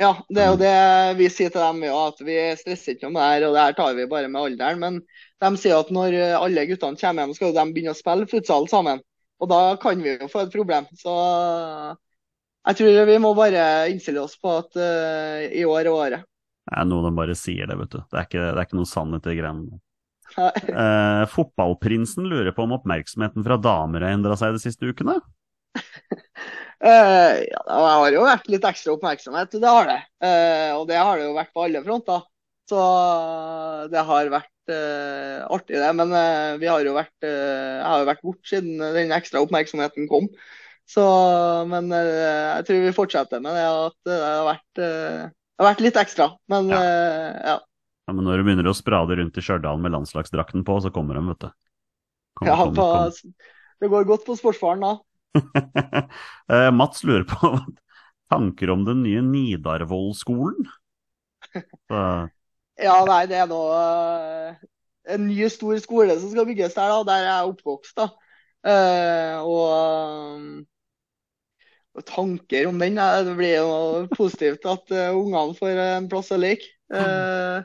Ja, 0.00 0.10
det 0.28 0.42
er 0.42 0.48
jo 0.50 0.58
det 0.58 0.76
vi 1.20 1.28
sier 1.30 1.52
til 1.54 1.62
dem 1.62 1.84
òg, 1.86 2.12
at 2.12 2.22
vi 2.26 2.36
stresser 2.58 2.96
ikke 2.96 3.08
om 3.08 3.16
det 3.16 3.24
her, 3.24 3.48
og 3.48 3.54
det 3.54 3.64
her 3.64 3.76
tar 3.78 3.92
vi 3.96 4.08
bare 4.10 4.28
med 4.28 4.40
alderen. 4.42 4.80
Men 4.82 5.00
de 5.40 5.60
sier 5.62 5.78
at 5.78 5.92
når 5.94 6.16
alle 6.34 6.64
guttene 6.68 6.98
kommer 6.98 7.24
hjem, 7.24 7.34
skal 7.38 7.54
de 7.54 7.66
begynne 7.70 7.94
å 7.94 7.98
spille 7.98 8.28
futsal 8.28 8.66
sammen. 8.68 9.00
Og 9.40 9.50
da 9.50 9.60
kan 9.80 10.02
vi 10.02 10.16
jo 10.16 10.28
få 10.32 10.44
et 10.44 10.52
problem. 10.54 10.88
Så 10.98 11.14
jeg 12.64 12.78
tror 12.78 13.08
vi 13.08 13.16
må 13.20 13.34
bare 13.36 13.64
innstille 13.92 14.22
oss 14.24 14.38
på 14.40 14.54
at 14.56 14.78
uh, 14.80 15.44
i 15.52 15.66
år 15.68 15.82
er 15.84 15.92
året. 15.92 16.28
Det 16.64 16.78
er 16.80 16.86
noe 16.88 17.04
de 17.04 17.12
bare 17.16 17.36
sier 17.36 17.68
det, 17.68 17.76
vet 17.76 17.92
du. 17.92 18.00
Det 18.00 18.16
er 18.16 18.28
ikke, 18.28 18.44
det 18.46 18.56
er 18.56 18.64
ikke 18.64 18.78
noe 18.78 18.88
sannhet 18.88 19.28
i 19.28 19.36
greiene. 19.36 19.80
uh, 20.40 21.24
fotballprinsen 21.30 22.28
lurer 22.30 22.54
på 22.56 22.64
om 22.64 22.72
oppmerksomheten 22.78 23.44
fra 23.44 23.60
damer 23.60 24.06
har 24.06 24.16
endra 24.16 24.38
seg 24.40 24.56
de 24.56 24.62
siste 24.62 24.88
ukene? 24.88 25.18
uh, 25.76 25.82
ja, 27.52 27.60
det 27.68 27.82
har 27.84 28.16
jo 28.16 28.24
vært 28.24 28.48
litt 28.54 28.64
ekstra 28.70 28.96
oppmerksomhet, 28.96 29.60
det 29.60 29.76
har 29.76 29.92
det. 29.92 30.00
Uh, 30.24 30.72
og 30.78 30.88
det 30.88 31.02
har 31.02 31.20
det 31.20 31.28
jo 31.28 31.36
vært 31.36 31.52
på 31.52 31.68
alle 31.68 31.84
fronter. 31.84 32.24
Så 32.64 32.80
det 33.92 34.00
har 34.08 34.32
vært 34.32 34.50
artig, 35.52 35.76
det. 35.76 35.88
Men 35.92 36.14
vi 36.56 36.64
har 36.64 36.80
jo 36.80 36.94
vært, 36.96 37.12
jeg 37.20 37.84
har 37.84 38.00
jo 38.00 38.06
vært 38.08 38.22
borte 38.24 38.48
siden 38.48 38.80
den 38.94 39.12
ekstra 39.12 39.42
oppmerksomheten 39.44 40.08
kom. 40.08 40.30
Så, 40.88 41.04
men 41.70 41.88
eh, 41.96 42.58
jeg 42.58 42.66
tror 42.68 42.82
vi 42.84 42.96
fortsetter 42.96 43.40
med 43.44 43.56
det. 43.56 43.64
At 43.64 43.96
det 44.08 44.18
har 44.20 44.48
vært, 44.48 44.80
eh, 44.80 45.22
det 45.30 45.62
har 45.62 45.70
vært 45.70 45.84
litt 45.86 46.00
ekstra. 46.00 46.28
Men 46.52 46.68
ja. 46.72 46.80
Eh, 46.80 47.30
ja. 47.48 47.56
ja. 48.04 48.12
Men 48.12 48.28
når 48.28 48.40
du 48.40 48.46
begynner 48.48 48.68
å 48.68 48.76
sprade 48.76 49.16
rundt 49.16 49.38
i 49.40 49.44
Stjørdal 49.44 49.80
med 49.80 49.94
landslagsdrakten 49.94 50.64
på, 50.66 50.76
så 50.84 50.92
kommer 50.92 51.16
de, 51.16 51.24
vet 51.32 51.46
du. 51.46 51.50
Kom, 52.34 52.50
ja, 52.50 52.58
kom, 52.58 52.74
kom. 52.76 53.34
det 53.80 53.88
går 53.92 54.06
godt 54.08 54.26
på 54.26 54.36
sportsfaren 54.36 54.82
da. 54.84 54.94
Mats 56.78 57.04
lurer 57.06 57.24
på 57.30 57.54
tanker 58.32 58.72
om 58.74 58.84
den 58.86 59.04
nye 59.06 59.22
Nidarvoll-skolen? 59.24 60.68
Ja, 62.74 62.96
nei, 63.06 63.20
det 63.30 63.36
er 63.38 63.46
nå 63.46 63.58
eh, 63.70 64.54
en 65.14 65.28
ny, 65.28 65.36
stor 65.52 65.76
skole 65.78 66.16
som 66.18 66.32
skal 66.32 66.46
bygges 66.48 66.74
der, 66.74 66.90
da. 66.90 67.04
Der 67.06 67.28
er 67.30 67.50
oppvokst, 67.52 67.94
da. 68.00 68.08
Eh, 68.66 69.36
og 69.46 70.64
tanker 72.02 72.66
om 72.66 72.78
den. 72.78 72.98
eh, 72.98 73.24
Det 73.24 73.34
blir 73.38 73.56
jo 73.60 74.06
positivt 74.16 74.66
at 74.66 74.90
eh, 74.90 75.14
ungene 75.14 75.54
får 75.58 75.82
en 75.86 76.08
plass 76.10 76.32
å 76.34 76.38
leke. 76.40 76.66
Uh, 76.94 77.64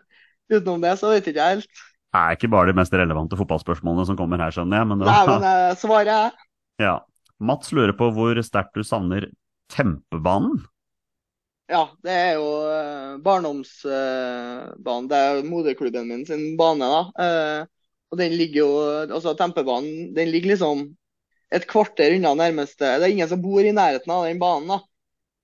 utenom 0.50 0.82
det 0.82 0.96
så 0.98 1.10
vet 1.12 1.28
ikke 1.28 1.44
jeg 1.44 1.58
helt. 1.60 1.82
det 2.14 2.20
er 2.22 2.38
ikke 2.38 2.50
bare 2.50 2.72
de 2.72 2.78
mest 2.80 2.94
relevante 2.96 3.38
fotballspørsmålene 3.38 4.08
som 4.08 4.18
kommer 4.18 4.42
her, 4.42 4.54
skjønner 4.56 4.82
jeg. 4.82 4.90
Men, 4.90 5.02
det 5.02 5.10
Nei, 5.12 5.22
men 5.28 5.48
eh, 5.50 5.78
svaret 5.78 6.14
er 6.16 6.32
ja. 6.80 6.96
Mats 7.40 7.72
lurer 7.76 7.94
på 7.96 8.10
hvor 8.16 8.40
sterkt 8.44 8.76
du 8.76 8.84
savner 8.84 9.30
Tempebanen. 9.72 10.64
Ja, 11.70 11.84
det 12.02 12.16
er 12.16 12.32
jo 12.40 12.48
eh, 12.66 13.18
barndomsbanen. 13.22 15.10
det 15.12 15.20
er 15.20 15.44
moderklubben 15.46 16.08
min 16.10 16.26
sin 16.26 16.56
bane, 16.58 16.88
da. 16.90 17.02
Eh, 17.26 17.68
og 18.10 18.18
den 18.18 18.34
ligger 18.40 18.64
jo 18.64 18.70
Altså, 19.06 19.36
Tempebanen, 19.38 20.16
den 20.16 20.32
ligger 20.34 20.56
liksom 20.56 20.88
et 21.56 21.66
kvarter 21.70 22.14
unna 22.16 22.36
nærmeste 22.38 22.86
Det 23.00 23.08
er 23.08 23.14
ingen 23.14 23.30
som 23.30 23.42
bor 23.42 23.66
i 23.66 23.74
nærheten 23.74 24.14
av 24.14 24.28
den 24.28 24.42
banen, 24.42 24.70
da. 24.70 24.80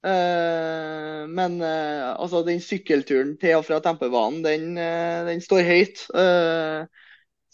Uh, 0.06 1.24
men 1.34 1.58
uh, 1.64 2.14
altså, 2.14 2.44
den 2.46 2.60
sykkelturen 2.62 3.34
til 3.42 3.58
og 3.58 3.66
fra 3.66 3.80
Tempebanen, 3.82 4.44
den, 4.46 4.76
uh, 4.78 5.26
den 5.26 5.42
står 5.42 5.66
høyt. 5.66 6.04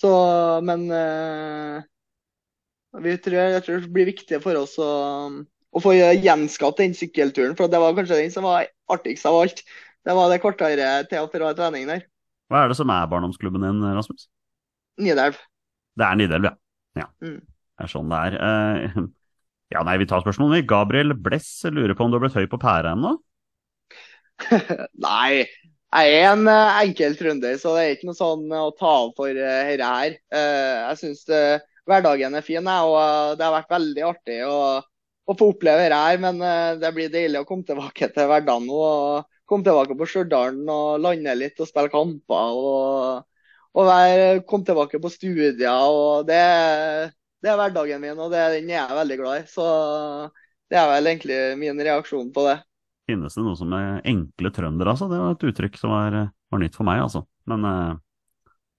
Så, 0.02 0.12
men 0.66 0.88
vi 3.06 3.12
tror, 3.22 3.36
jeg 3.38 3.64
tror 3.64 3.84
det 3.84 3.91
blir 3.93 4.08
viktig 4.10 4.39
for 4.41 4.58
oss 4.58 4.74
å, 4.82 4.89
å 5.70 5.82
få 5.84 5.93
gjenskapt 5.93 6.82
den 6.82 6.95
sykkelturen. 6.97 7.54
For 7.60 7.70
det 7.70 7.80
var 7.84 7.93
kanskje 7.93 8.18
den 8.24 8.34
som 8.34 8.47
var 8.47 8.66
artigst 8.91 9.30
av 9.30 9.38
alt. 9.43 9.62
Det 10.02 10.16
var 10.18 10.34
det 10.34 10.41
kvarteret 10.41 11.12
til 11.12 11.22
og 11.22 11.30
fra 11.36 11.54
trening 11.54 11.86
der. 11.91 12.02
Hva 12.49 12.66
er 12.66 12.74
det 12.74 12.80
som 12.82 12.89
er 12.89 13.06
barndomsklubben 13.14 13.62
din, 13.64 13.86
Rasmus? 13.93 14.26
Nidelv. 15.06 15.38
Det 16.02 16.08
er 16.08 16.18
Nidelv, 16.18 16.49
ja. 16.49 16.56
ja. 17.04 17.08
Mm. 17.22 17.39
Er 17.82 17.90
sånn 17.92 18.12
det 18.12 18.22
er. 18.30 18.38
Eh, 18.48 19.02
ja, 19.74 19.82
nei, 19.88 19.98
vi 20.02 20.08
tar 20.10 20.24
spørsmålene. 20.24 20.68
Gabriel 20.70 21.16
Bless 21.18 21.50
lurer 21.70 21.96
på 21.98 22.06
om 22.06 22.14
du 22.14 22.20
har 22.20 22.26
blitt 22.26 22.38
høy 22.38 22.48
på 22.52 22.62
pæra 22.62 22.94
ennå? 22.96 23.16
Nei, 25.06 25.44
jeg 25.46 26.14
er 26.18 26.32
en 26.32 26.48
enkelt 26.48 26.86
enkel 26.86 27.18
trønder, 27.20 27.58
så 27.62 27.76
det 27.76 27.82
er 27.84 27.92
ikke 27.96 28.08
noe 28.10 28.18
sånn 28.18 28.48
å 28.58 28.72
ta 28.74 28.94
av 29.04 29.12
for 29.18 29.34
dette 29.38 29.92
her. 29.92 30.16
Eh, 30.34 30.78
jeg 30.88 31.02
syns 31.04 31.28
hverdagen 31.90 32.38
er 32.38 32.46
fin, 32.46 32.68
og 32.68 32.96
eh, 33.00 33.34
det 33.38 33.46
har 33.46 33.56
vært 33.56 33.74
veldig 33.76 34.06
artig 34.08 34.40
å, 34.48 34.60
å 34.82 35.36
få 35.38 35.52
oppleve 35.54 35.86
dette 35.86 36.00
her. 36.04 36.22
Men 36.24 36.42
eh, 36.46 36.78
det 36.82 36.94
blir 36.96 37.14
deilig 37.14 37.42
å 37.42 37.48
komme 37.50 37.68
tilbake 37.68 38.12
til 38.16 38.30
hverdagen 38.32 38.70
nå. 38.70 38.82
Komme 39.50 39.68
tilbake 39.68 39.98
på 40.00 40.08
Stjørdal 40.08 40.62
og 40.72 41.02
lande 41.04 41.36
litt 41.36 41.60
og 41.60 41.68
spille 41.70 41.92
kamper. 41.92 42.60
og, 42.62 43.26
og 43.76 44.46
komme 44.48 44.68
tilbake 44.68 45.02
på 45.04 45.12
studier. 45.12 45.68
og 45.72 46.28
det, 46.30 46.44
det 47.42 47.50
er 47.50 47.58
hverdagen 47.58 48.04
min, 48.04 48.20
og 48.22 48.30
det, 48.34 48.42
den 48.58 48.70
er 48.70 48.78
jeg 48.78 49.00
veldig 49.00 49.18
glad 49.22 49.39
i. 49.42 49.48
Så 49.50 49.66
det 50.72 50.78
er 50.80 50.92
vel 50.92 51.10
egentlig 51.12 51.39
min 51.62 51.82
reaksjon 51.88 52.30
på 52.36 52.46
det. 52.48 52.60
Finnes 53.10 53.36
det 53.36 53.44
noe 53.44 53.58
som 53.60 53.74
er 53.76 54.06
enkle 54.08 54.54
trøndere, 54.54 54.94
altså? 54.94 55.10
Det 55.12 55.20
var 55.20 55.36
et 55.36 55.50
uttrykk 55.50 55.82
som 55.82 55.96
var, 55.96 56.22
var 56.54 56.62
nytt 56.62 56.78
for 56.78 56.88
meg, 56.88 57.02
altså. 57.04 57.26
Men 57.50 57.68
eh, 57.68 58.00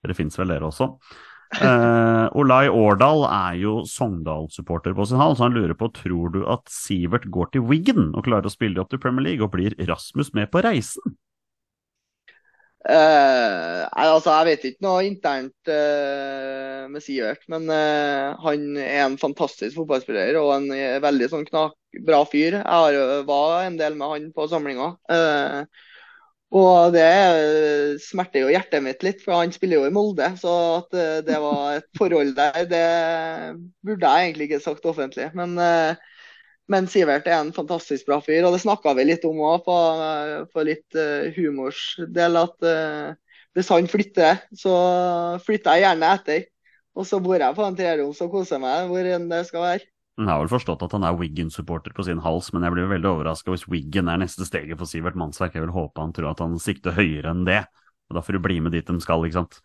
dere 0.07 0.17
fins 0.17 0.39
vel 0.41 0.55
dere 0.55 0.71
også. 0.71 0.95
Eh, 1.53 2.27
Olai 2.41 2.71
Årdal 2.73 3.27
er 3.29 3.59
jo 3.61 3.73
Sogndal-supporter 3.85 4.95
på 4.97 5.05
sin 5.05 5.19
hall, 5.21 5.35
så 5.37 5.45
han 5.45 5.53
lurer 5.53 5.77
på 5.77 5.91
tror 5.93 6.31
du 6.33 6.39
at 6.49 6.65
Sivert 6.73 7.27
går 7.29 7.51
til 7.53 7.67
Wiggen 7.69 8.07
og 8.17 8.25
klarer 8.25 8.49
å 8.49 8.53
spille 8.55 8.81
opp 8.81 8.89
til 8.89 9.03
Premier 9.03 9.27
League, 9.27 9.45
og 9.45 9.53
blir 9.53 9.77
Rasmus 9.85 10.33
med 10.33 10.49
på 10.49 10.63
reisen? 10.65 11.13
Nei, 12.83 14.07
altså, 14.11 14.33
jeg 14.41 14.49
vet 14.49 14.65
ikke 14.67 14.85
noe 14.87 15.05
internt 15.07 15.71
eh, 15.71 16.89
med 16.91 17.05
Sivert, 17.05 17.45
men 17.53 17.69
eh, 17.71 18.33
han 18.43 18.65
er 18.81 19.05
en 19.05 19.19
fantastisk 19.21 19.77
fotballspiller 19.79 20.39
og 20.41 20.51
en 20.57 20.67
veldig 21.05 21.29
sånn 21.31 21.47
knak, 21.47 21.77
bra 22.09 22.25
fyr. 22.27 22.59
Jeg 22.59 22.67
har, 22.67 22.99
var 23.29 23.69
en 23.69 23.79
del 23.79 23.95
med 24.01 24.15
han 24.17 24.29
på 24.35 24.49
samlinga. 24.51 24.91
Og 26.53 26.93
det 26.93 27.07
smerter 28.05 28.43
jo 28.45 28.51
hjertet 28.53 28.83
mitt 28.85 29.05
litt, 29.07 29.23
for 29.25 29.39
han 29.39 29.55
spiller 29.55 29.81
jo 29.81 29.89
i 29.89 29.95
Molde. 29.95 30.27
Så 30.41 30.53
at 30.83 30.99
det 31.29 31.39
var 31.41 31.79
et 31.79 31.87
forhold 31.97 32.35
der, 32.37 32.67
det 32.69 32.83
burde 33.87 34.11
jeg 34.11 34.27
egentlig 34.27 34.51
ikke 34.51 34.65
sagt 34.67 34.89
offentlig. 34.91 35.31
Men 35.39 35.57
eh, 35.63 35.95
men 36.71 36.87
Sivert 36.91 37.27
er 37.27 37.41
en 37.41 37.53
fantastisk 37.55 38.07
bra 38.09 38.21
fyr, 38.23 38.45
og 38.47 38.55
det 38.55 38.63
snakka 38.63 38.95
vi 38.99 39.09
litt 39.09 39.25
om 39.27 39.41
òg, 39.43 39.65
på, 39.67 39.77
på 40.53 40.65
litt 40.67 40.99
uh, 40.99 41.29
humors 41.37 41.83
del. 42.15 42.39
At 42.39 42.67
uh, 42.67 43.15
hvis 43.57 43.71
han 43.73 43.91
flytter, 43.91 44.45
så 44.57 44.75
flytter 45.45 45.77
jeg 45.77 45.87
gjerne 45.87 46.13
etter. 46.19 46.47
Og 46.93 47.09
så 47.09 47.19
bor 47.25 47.41
jeg 47.41 47.57
på 47.57 47.65
en 47.65 47.77
treroms 47.77 48.21
og 48.21 48.33
koser 48.35 48.61
meg 48.61 48.91
hvor 48.91 49.07
enn 49.09 49.31
det 49.31 49.43
skal 49.49 49.65
være. 49.65 49.89
Han 50.21 50.29
har 50.29 50.43
vel 50.43 50.51
forstått 50.53 50.83
at 50.85 50.93
han 50.93 51.07
er 51.09 51.17
Wiggen-supporter 51.17 51.95
på 51.97 52.05
sin 52.05 52.21
hals, 52.21 52.51
men 52.53 52.67
jeg 52.67 52.75
blir 52.75 52.91
veldig 52.91 53.09
overraska 53.15 53.55
hvis 53.55 53.65
Wiggen 53.73 54.11
er 54.13 54.21
neste 54.21 54.45
steget 54.45 54.77
for 54.77 54.89
Sivert 54.89 55.17
Mannsverk. 55.17 55.57
Jeg 55.57 55.65
vil 55.65 55.73
håpe 55.73 56.05
han 56.05 56.13
tror 56.13 56.35
at 56.35 56.43
han 56.45 56.59
sikter 56.61 56.97
høyere 56.99 57.33
enn 57.33 57.47
det. 57.49 57.63
Og 58.11 58.19
Da 58.19 58.25
får 58.25 58.37
du 58.37 58.43
bli 58.45 58.59
med 58.61 58.77
dit 58.77 58.85
de 58.85 58.99
skal, 59.01 59.25
ikke 59.25 59.41
sant. 59.41 59.63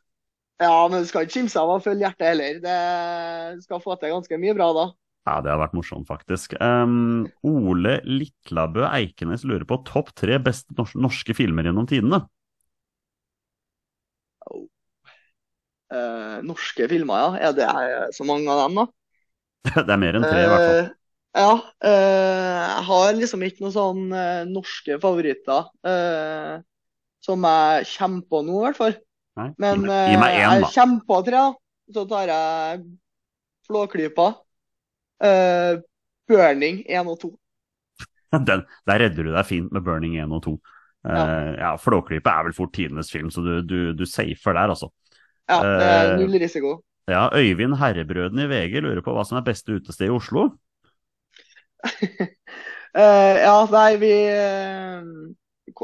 Ja, 0.63 0.87
men 0.87 1.03
du 1.03 1.09
skal 1.09 1.27
ikke 1.27 1.35
kimse 1.41 1.59
av 1.61 1.75
å 1.75 1.81
følge 1.83 2.07
hjertet 2.07 2.29
heller. 2.31 2.61
Det 2.63 3.65
skal 3.65 3.83
få 3.83 3.97
til 3.99 4.15
ganske 4.15 4.39
mye 4.41 4.55
bra 4.57 4.71
da. 4.73 4.85
Ja, 5.27 5.41
det 5.43 5.51
har 5.51 5.59
vært 5.59 5.75
morsomt, 5.75 6.07
faktisk. 6.07 6.53
Um, 6.63 7.25
Ole 7.43 7.97
Litlabø 8.07 8.85
Eikenes 8.87 9.43
lurer 9.43 9.65
på 9.67 9.81
topp 9.87 10.13
tre 10.15 10.37
beste 10.39 10.71
norske 10.95 11.35
filmer 11.35 11.67
gjennom 11.67 11.87
tidene. 11.89 12.21
Uh, 15.91 16.39
norske 16.47 16.87
filmer, 16.87 17.19
ja. 17.19 17.49
Er 17.49 17.57
det 17.57 17.67
er 17.67 18.15
så 18.15 18.23
mange 18.27 18.47
av 18.53 18.63
dem, 18.63 18.79
da? 18.79 18.87
det 19.83 19.91
er 19.97 19.99
mer 19.99 20.19
enn 20.19 20.27
tre, 20.29 20.45
i 20.45 20.47
hvert 20.53 20.63
fall. 20.63 20.79
Eh, 20.85 20.95
ja. 21.43 21.51
eh, 21.91 22.63
jeg 22.63 22.87
har 22.87 23.19
liksom 23.19 23.43
ikke 23.49 23.65
noen 23.65 23.75
sånn 23.75 24.05
eh, 24.15 24.47
norske 24.47 24.97
favoritter 25.03 25.67
eh, 25.91 26.55
som 27.27 27.43
jeg 27.51 27.91
kommer 27.97 28.27
på 28.31 28.43
nå, 28.47 28.61
i 28.61 28.65
hvert 28.69 28.79
fall. 28.79 28.97
Nei, 29.37 29.51
Men 29.59 29.83
gi 29.83 29.91
meg, 29.91 30.23
meg 30.23 30.39
eh, 30.39 30.43
jeg 30.63 30.71
kommer 30.71 31.03
på 31.11 31.19
tre, 31.27 31.43
da. 31.49 31.95
Så 31.97 32.03
tar 32.07 32.31
jeg 32.31 32.87
Flåklypa, 33.67 34.31
eh, 35.23 35.79
Burning 36.27 36.83
1 36.85 37.07
og 37.07 37.19
2. 37.23 37.31
Den, 38.47 38.65
der 38.87 38.99
redder 39.01 39.23
du 39.23 39.31
deg 39.33 39.47
fint 39.47 39.71
med 39.71 39.85
Burning 39.85 40.17
1 40.19 40.33
og 40.35 40.43
2. 40.47 40.57
Uh, 41.07 41.13
Ja. 41.13 41.25
ja, 41.55 41.69
Flåklypa 41.79 42.33
er 42.35 42.47
vel 42.49 42.55
fort 42.57 42.73
tidenes 42.75 43.11
film, 43.13 43.29
så 43.31 43.41
du, 43.45 43.61
du, 43.63 43.77
du 43.95 44.03
safer 44.09 44.57
der, 44.57 44.73
altså. 44.73 44.89
Ja, 45.47 45.61
det 45.63 45.87
er 45.87 46.09
Eh, 46.11 46.17
null 46.19 46.35
risiko. 46.41 46.73
Ja, 47.07 47.29
Øyvind 47.31 47.77
Herrebrøden 47.79 48.39
i 48.43 48.47
VG 48.51 48.81
lurer 48.83 48.99
på 49.05 49.13
hva 49.15 49.23
som 49.23 49.37
er 49.39 49.45
beste 49.47 49.77
utested 49.77 50.09
i 50.09 50.11
Oslo. 50.11 50.49
uh, 51.87 52.27
ja, 53.45 53.55
nei, 53.71 53.91
vi 54.01 54.11
eh, 54.33 55.07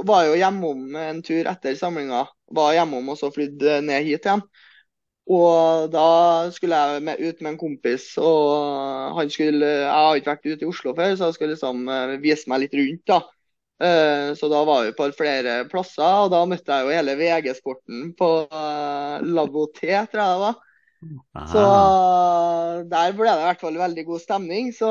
var 0.04 0.28
jo 0.28 0.36
hjemom 0.36 0.98
en 1.00 1.24
tur 1.24 1.48
etter 1.48 1.80
samlinga. 1.80 2.26
Var 2.52 2.76
hjemom 2.82 3.14
og 3.14 3.20
så 3.22 3.32
flydd 3.32 3.64
ned 3.88 4.04
hit 4.10 4.28
igjen. 4.28 4.44
Og 5.32 5.88
da 5.94 6.08
skulle 6.52 6.76
jeg 6.76 7.04
med, 7.08 7.22
ut 7.24 7.40
med 7.42 7.54
en 7.54 7.60
kompis, 7.62 8.10
og 8.20 9.16
han 9.16 9.30
skulle 9.32 9.70
Jeg 9.70 9.94
har 9.94 10.20
ikke 10.20 10.34
vært 10.34 10.50
ute 10.50 10.66
i 10.66 10.68
Oslo 10.68 10.92
før, 10.98 11.16
så 11.16 11.30
han 11.30 11.38
skulle 11.38 11.56
liksom 11.56 11.88
eh, 11.88 12.18
vise 12.24 12.52
meg 12.52 12.66
litt 12.66 12.76
rundt, 12.76 13.06
da. 13.08 13.22
Eh, 13.84 14.34
Så 14.36 14.50
da 14.52 14.66
var 14.68 14.84
vi 14.84 14.92
på 14.98 15.08
flere 15.16 15.64
plasser, 15.72 16.26
og 16.26 16.34
da 16.34 16.44
møtte 16.50 16.76
jeg 16.76 16.88
jo 16.88 16.98
hele 16.98 17.16
VG-sporten 17.20 18.12
på 18.20 18.30
uh, 18.52 19.24
Lavoté, 19.24 19.96
tror 20.12 20.24
jeg 20.24 20.36
det 20.36 20.44
var. 20.44 20.62
Så 21.52 21.60
Ah, 21.60 22.84
der 22.88 23.16
ble 23.16 23.28
det 23.28 23.42
i 23.42 23.48
hvert 23.50 23.64
fall 23.64 23.80
veldig 23.80 24.06
god 24.08 24.22
stemning. 24.24 24.70
Så 24.76 24.88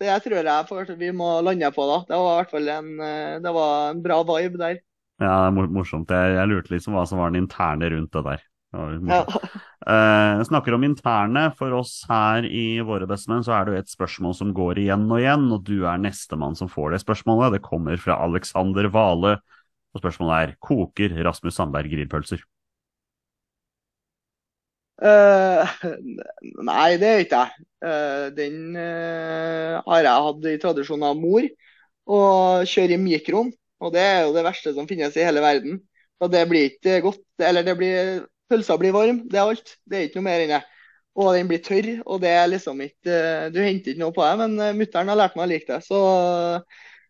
det 0.00 0.16
tror 0.24 0.48
jeg 0.48 0.96
vi 1.00 1.10
må 1.12 1.40
lande 1.44 1.70
på 1.74 1.86
da. 1.90 2.00
Det 2.08 2.20
var 2.20 2.32
i 2.32 2.40
hvert 2.40 2.54
fall 2.54 2.70
en, 2.78 2.90
eh, 3.00 3.36
det 3.44 3.52
var 3.54 3.90
en 3.90 4.02
bra 4.04 4.22
vibe 4.30 4.60
der. 4.60 4.80
ja, 5.20 5.34
det 5.50 5.62
er 5.62 5.68
morsomt. 5.76 6.10
Jeg, 6.10 6.34
jeg 6.38 6.50
lurte 6.50 6.74
liksom 6.74 6.96
hva 6.96 7.04
som 7.08 7.20
var 7.20 7.32
den 7.32 7.44
interne 7.44 7.90
rundt 7.92 8.12
det 8.16 8.24
der. 8.30 8.44
Ja. 8.74 9.24
Eh, 9.84 10.42
snakker 10.48 10.74
om 10.74 10.84
interne. 10.86 11.50
For 11.58 11.74
oss 11.76 12.06
her 12.08 12.46
i 12.48 12.80
Våre 12.86 13.08
bestemenn 13.08 13.44
så 13.44 13.52
er 13.56 13.66
det 13.66 13.74
jo 13.74 13.82
et 13.82 13.92
spørsmål 13.92 14.36
som 14.38 14.54
går 14.56 14.80
igjen 14.80 15.04
og 15.10 15.20
igjen, 15.20 15.44
og 15.52 15.66
du 15.66 15.84
er 15.84 16.00
nestemann 16.00 16.56
som 16.58 16.70
får 16.72 16.94
det 16.94 17.02
spørsmålet. 17.04 17.58
Det 17.58 17.66
kommer 17.66 18.00
fra 18.00 18.16
Alexander 18.24 18.88
Vale, 18.94 19.36
og 19.94 20.02
spørsmålet 20.02 20.34
er 20.40 20.56
koker 20.64 21.14
Rasmus 21.26 21.58
Sandberg 21.58 21.92
grillpølser? 21.92 22.42
Uh, 25.04 25.66
nei, 26.64 26.94
det 27.02 27.10
gjør 27.10 27.24
ikke 27.24 27.44
jeg. 27.44 27.64
Uh, 27.84 28.26
den 28.32 28.60
uh, 28.78 29.80
har 29.84 30.06
jeg 30.06 30.28
hatt 30.28 30.46
i 30.48 30.60
tradisjon 30.62 31.04
av 31.04 31.18
mor, 31.18 31.46
og 32.08 32.70
kjøre 32.70 32.96
i 32.96 33.02
mikroen. 33.02 33.52
Og 33.84 33.92
det 33.92 34.00
er 34.00 34.22
jo 34.24 34.32
det 34.36 34.46
verste 34.46 34.72
som 34.72 34.88
finnes 34.88 35.16
i 35.18 35.26
hele 35.26 35.42
verden. 35.44 35.82
Og 36.22 36.30
det 36.32 36.44
blir 36.48 36.70
ikke 36.70 37.02
godt. 37.04 37.26
Eller 37.42 37.66
det 37.66 37.74
blir 37.76 38.22
Pølsa 38.50 38.76
blir 38.80 38.94
varm, 38.94 39.22
det 39.30 39.40
er 39.40 39.50
alt. 39.50 39.76
Det 39.88 39.98
er 39.98 40.08
ikke 40.08 40.20
noe 40.20 40.28
mer 40.28 40.44
enn 40.44 40.54
det. 40.56 40.62
Og 41.14 41.30
den 41.36 41.48
blir 41.50 41.62
tørr, 41.62 41.88
og 42.10 42.20
det 42.24 42.30
er 42.34 42.48
liksom 42.50 42.80
ikke 42.82 43.18
Du 43.54 43.60
henter 43.62 43.92
ikke 43.92 44.02
noe 44.02 44.14
på 44.14 44.24
det, 44.26 44.34
men 44.42 44.78
mutter'n 44.80 45.12
har 45.12 45.20
lært 45.20 45.36
meg 45.38 45.46
å 45.46 45.50
like 45.52 45.68
det. 45.70 45.84
Så, 45.86 46.00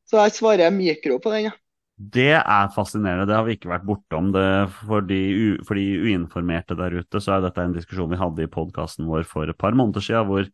så 0.04 0.20
jeg 0.20 0.34
svarer 0.36 0.74
mikro 0.74 1.16
på 1.24 1.32
den, 1.32 1.48
ja. 1.48 1.54
Det 1.94 2.32
er 2.34 2.70
fascinerende, 2.74 3.26
det 3.30 3.36
har 3.38 3.44
vi 3.46 3.54
ikke 3.54 3.70
vært 3.70 3.86
bortom. 3.86 4.32
Det, 4.34 4.44
for, 4.82 5.04
de, 5.06 5.20
for 5.64 5.78
de 5.78 5.84
uinformerte 6.02 6.76
der 6.78 6.98
ute, 6.98 7.22
så 7.22 7.36
er 7.36 7.44
dette 7.44 7.62
en 7.62 7.76
diskusjon 7.76 8.10
vi 8.10 8.18
hadde 8.18 8.44
i 8.44 8.50
podkasten 8.50 9.06
vår 9.06 9.24
for 9.30 9.48
et 9.48 9.60
par 9.60 9.76
måneder 9.78 10.02
siden, 10.02 10.26
hvor 10.26 10.48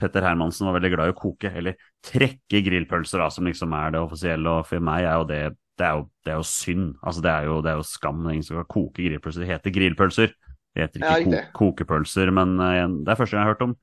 Petter 0.00 0.26
Hermansen 0.26 0.66
var 0.66 0.76
veldig 0.80 0.90
glad 0.96 1.10
i 1.10 1.14
å 1.14 1.18
koke, 1.18 1.52
eller 1.54 1.78
trekke 2.04 2.64
grillpølser, 2.66 3.22
da, 3.22 3.30
som 3.30 3.46
liksom 3.46 3.72
er 3.78 3.94
det 3.94 4.02
offisielle. 4.02 4.56
Og 4.58 4.66
for 4.66 4.82
meg 4.82 5.06
er 5.06 5.20
jo 5.20 5.28
det 5.30 5.42
det 5.80 5.86
er 5.88 5.96
jo, 5.98 6.02
det 6.24 6.32
er 6.32 6.38
jo 6.38 6.46
synd. 6.46 6.88
Altså, 7.02 7.22
det 7.24 7.30
er 7.32 7.46
jo, 7.48 7.60
det 7.64 7.70
er 7.72 7.78
jo 7.80 7.86
skam. 7.88 8.20
Det 8.22 8.30
er 8.30 8.36
ingen 8.38 8.46
som 8.46 8.58
skal 8.58 8.68
koke 8.70 9.02
grillpølser. 9.02 9.44
Det 9.44 9.50
heter 9.50 9.74
grillpølser. 9.74 10.34
Det 10.72 10.84
heter 10.86 11.02
ikke 11.02 11.36
Ja, 11.36 11.44
ko 11.52 11.72
kokepølser, 11.72 12.30
men 12.32 12.54
uh, 12.60 12.74
det 13.04 13.12
er 13.12 13.18
første 13.18 13.36
gang 13.36 13.42
jeg 13.42 13.48
har 13.48 13.54
hørt 13.54 13.64
om 13.66 13.74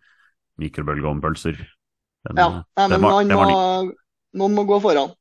mikrobølgeovnpølser. 0.59 1.59
Ja, 2.29 2.49
nei, 2.49 2.87
men 2.89 3.01
var- 3.01 3.23
man 3.23 3.33
må, 3.33 3.95
noen 4.39 4.55
må 4.57 4.65
gå 4.69 4.79
foran. 4.83 5.13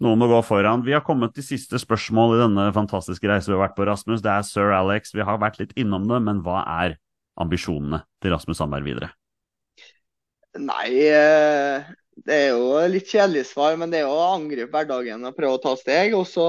Noen 0.00 0.20
må 0.22 0.30
gå 0.30 0.40
foran. 0.44 0.82
Vi 0.86 0.94
har 0.96 1.04
kommet 1.04 1.34
til 1.36 1.44
siste 1.44 1.76
spørsmål 1.78 2.38
i 2.38 2.40
denne 2.40 2.70
fantastiske 2.72 3.28
reisen 3.28 3.52
vi 3.52 3.58
har 3.58 3.66
vært 3.66 3.76
på, 3.76 3.84
Rasmus. 3.88 4.22
Det 4.24 4.32
er 4.32 4.46
sir 4.48 4.72
Alex. 4.72 5.12
Vi 5.12 5.24
har 5.28 5.40
vært 5.42 5.60
litt 5.60 5.74
innom 5.76 6.08
det, 6.08 6.22
men 6.24 6.40
hva 6.46 6.62
er 6.80 6.96
ambisjonene 7.40 8.00
til 8.24 8.32
Rasmus 8.32 8.56
Sandberg 8.60 8.88
videre? 8.88 9.12
Nei, 10.58 10.88
eh, 11.06 11.84
det 12.26 12.36
er 12.36 12.48
jo 12.52 12.80
litt 12.92 13.08
kjedelig 13.08 13.46
svar, 13.48 13.76
men 13.80 13.92
det 13.92 14.00
er 14.00 14.06
jo 14.06 14.16
å 14.16 14.32
angripe 14.34 14.72
hverdagen 14.74 15.24
og 15.24 15.36
prøve 15.36 15.56
å 15.56 15.62
ta 15.62 15.72
steg. 15.78 16.14
Og 16.18 16.26
så 16.28 16.46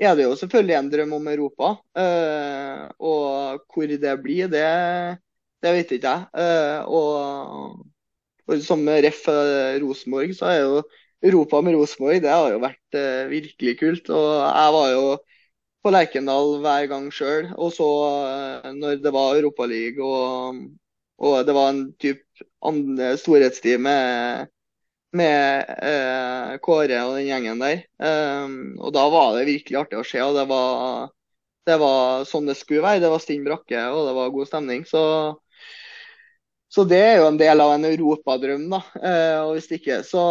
er 0.00 0.16
det 0.16 0.24
jo 0.24 0.36
selvfølgelig 0.40 0.76
en 0.78 0.90
drøm 0.92 1.12
om 1.18 1.28
Europa. 1.32 1.72
Uh, 1.96 2.86
Og 2.98 3.66
hvor 3.72 3.92
det 3.92 4.14
blir, 4.24 4.48
det, 4.52 4.64
det 5.64 5.74
vet 5.76 5.92
ikke 5.98 6.14
jeg. 6.14 6.28
Uh, 6.32 6.80
Og, 6.88 7.84
og 8.46 8.64
som 8.64 8.86
ref 8.88 9.24
Rosenborg, 9.82 10.32
så 10.38 10.50
er 10.52 10.60
jo 10.62 10.82
Europa 11.26 11.60
med 11.64 11.76
Rosenborg, 11.76 12.20
det 12.22 12.32
har 12.32 12.52
jo 12.54 12.64
vært 12.64 12.98
uh, 12.98 13.28
virkelig 13.32 13.78
kult. 13.82 14.10
Og 14.10 14.28
jeg 14.40 14.74
var 14.78 14.90
jo 14.94 15.06
på 15.84 15.92
Lerkendal 15.94 16.56
hver 16.64 16.88
gang 16.90 17.12
sjøl. 17.14 17.52
Og 17.60 17.72
så 17.76 17.86
når 18.74 19.00
det 19.04 19.12
var 19.14 19.36
Europaliga 19.36 20.02
og, 20.02 20.66
og 21.20 21.40
det 21.46 21.54
var 21.56 21.72
en 21.72 21.86
type 22.00 22.22
storhetstid 23.20 23.78
med, 23.80 24.50
med 25.16 25.70
eh, 25.76 26.56
Kåre 26.62 27.00
og 27.06 27.16
den 27.16 27.28
gjengen 27.28 27.62
der. 27.62 27.82
Um, 27.98 28.76
og 28.80 28.92
da 28.96 29.06
var 29.12 29.36
det 29.36 29.48
virkelig 29.48 29.80
artig 29.80 30.00
å 30.00 30.04
se. 30.06 30.20
og 30.24 30.36
det 30.36 30.44
var, 30.50 31.08
det 31.66 31.78
var 31.82 32.28
sånn 32.28 32.50
det 32.50 32.58
skulle 32.58 32.84
være. 32.84 33.02
Det 33.04 33.12
var 33.12 33.24
stinn 33.24 33.46
brakke 33.46 33.86
og 33.92 34.08
det 34.08 34.14
var 34.18 34.34
god 34.34 34.50
stemning. 34.50 34.84
Så, 34.88 35.02
så 36.72 36.86
det 36.88 37.00
er 37.02 37.16
jo 37.20 37.30
en 37.30 37.40
del 37.40 37.64
av 37.64 37.74
en 37.76 37.88
europadrøm, 37.88 38.68
da. 38.72 38.82
Eh, 39.00 39.38
og 39.44 39.56
hvis 39.56 39.70
ikke, 39.78 40.02
så, 40.06 40.26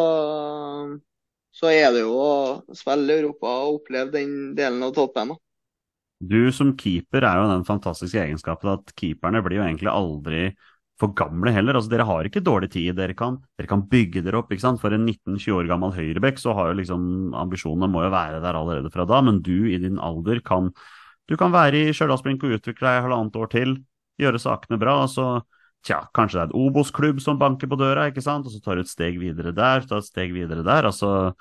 så 1.55 1.71
er 1.73 1.89
det 1.95 2.05
jo 2.05 2.13
å 2.19 2.35
spille 2.77 3.19
Europa 3.21 3.57
og 3.65 3.81
oppleve 3.81 4.13
den 4.15 4.53
delen 4.57 4.85
av 4.85 4.95
toppen. 4.97 5.33
da. 5.33 5.41
Du 6.25 6.47
som 6.55 6.71
keeper 6.79 7.25
er 7.27 7.41
jo 7.41 7.49
den 7.51 7.65
fantastiske 7.67 8.21
egenskapen 8.21 8.71
at 8.71 8.93
keeperne 8.97 9.41
blir 9.43 9.59
jo 9.59 9.65
egentlig 9.65 9.91
aldri 9.91 10.45
for 10.99 11.11
gamle 11.17 11.51
heller. 11.51 11.75
Altså, 11.77 11.91
dere 11.91 12.07
har 12.07 12.27
ikke 12.27 12.43
dårlig 12.43 12.69
tid. 12.75 12.93
Dere 12.97 13.15
kan, 13.17 13.39
dere 13.59 13.71
kan 13.71 13.83
bygge 13.91 14.23
dere 14.25 14.39
opp. 14.39 14.53
ikke 14.53 14.63
sant? 14.63 14.81
For 14.83 14.95
en 14.95 15.07
19-20 15.07 15.57
år 15.57 15.71
gammel 15.71 15.95
høyrebekk 15.95 16.39
så 16.41 16.55
har 16.55 16.71
jo 16.71 16.77
liksom 16.81 17.33
ambisjonene 17.35 17.91
må 17.91 18.05
jo 18.05 18.13
være 18.13 18.39
der 18.43 18.59
allerede 18.59 18.93
fra 18.93 19.07
da. 19.09 19.19
Men 19.25 19.41
du 19.45 19.67
i 19.67 19.81
din 19.81 19.99
alder 19.99 20.39
kan 20.45 20.71
du 21.25 21.33
kan 21.41 21.53
være 21.53 21.87
i 21.87 21.93
Stjørdalsblink 21.95 22.43
og 22.45 22.59
utvikle 22.59 22.85
deg 22.85 23.05
halvannet 23.07 23.37
år 23.41 23.47
til, 23.49 23.77
gjøre 24.21 24.41
sakene 24.41 24.79
bra. 24.81 25.01
og 25.03 25.11
så 25.13 25.27
Tja, 25.85 25.99
kanskje 26.17 26.39
det 26.39 26.41
er 26.41 26.47
et 26.49 26.57
Obos-klubb 26.57 27.19
som 27.21 27.37
banker 27.37 27.69
på 27.69 27.77
døra, 27.77 28.07
ikke 28.09 28.23
sant, 28.25 28.47
og 28.47 28.49
så 28.49 28.57
tar 28.57 28.79
du 28.79 28.81
et 28.81 28.89
steg 28.89 29.19
videre 29.21 29.51
der, 29.53 29.83
tar 29.85 29.99
et 30.01 30.07
steg 30.07 30.31
videre 30.33 30.63
der. 30.65 30.87
altså 30.89 31.35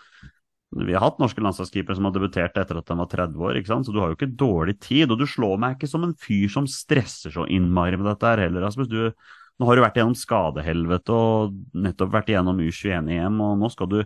vi 0.75 0.93
har 0.93 1.05
hatt 1.05 1.21
norske 1.23 1.41
landslagskeepere 1.41 1.95
som 1.97 2.09
har 2.09 2.15
debutert 2.17 2.57
etter 2.59 2.81
at 2.81 2.89
de 2.89 2.97
var 2.99 3.09
30 3.11 3.45
år, 3.47 3.59
ikke 3.61 3.71
sant? 3.71 3.87
så 3.87 3.95
du 3.95 4.01
har 4.03 4.11
jo 4.11 4.19
ikke 4.19 4.35
dårlig 4.35 4.75
tid. 4.83 5.07
Og 5.13 5.21
du 5.21 5.27
slår 5.29 5.57
meg 5.63 5.77
ikke 5.77 5.91
som 5.91 6.05
en 6.07 6.17
fyr 6.19 6.51
som 6.51 6.67
stresser 6.69 7.35
så 7.35 7.47
innmari 7.47 7.97
med 8.01 8.09
dette 8.11 8.33
her 8.33 8.43
heller, 8.43 8.67
Rasmus. 8.67 8.91
Du, 8.91 9.13
nå 9.59 9.67
har 9.69 9.79
du 9.79 9.83
vært 9.85 9.99
igjennom 9.99 10.17
skadehelvete 10.19 11.15
og 11.15 11.59
nettopp 11.87 12.15
vært 12.15 12.33
igjennom 12.33 12.63
U21-EM, 12.65 13.37
og 13.45 13.59
nå 13.61 13.71
skal 13.73 13.91
du 13.93 14.01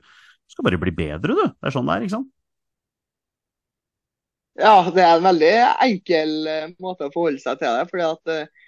skal 0.49 0.65
bare 0.65 0.81
bli 0.81 0.93
bedre, 0.97 1.35
du. 1.37 1.45
Det 1.45 1.69
er 1.69 1.75
sånn 1.75 1.89
det 1.89 1.95
er, 1.95 2.05
ikke 2.07 2.17
sant? 2.19 2.31
Ja, 4.59 4.73
det 4.91 5.03
er 5.05 5.19
en 5.19 5.27
veldig 5.27 5.51
enkel 5.85 6.33
eh, 6.51 6.71
måte 6.83 7.07
å 7.07 7.13
forholde 7.15 7.39
seg 7.43 7.61
til 7.61 7.77
det. 7.77 7.85
fordi 7.91 8.07
at 8.09 8.33
eh, 8.35 8.65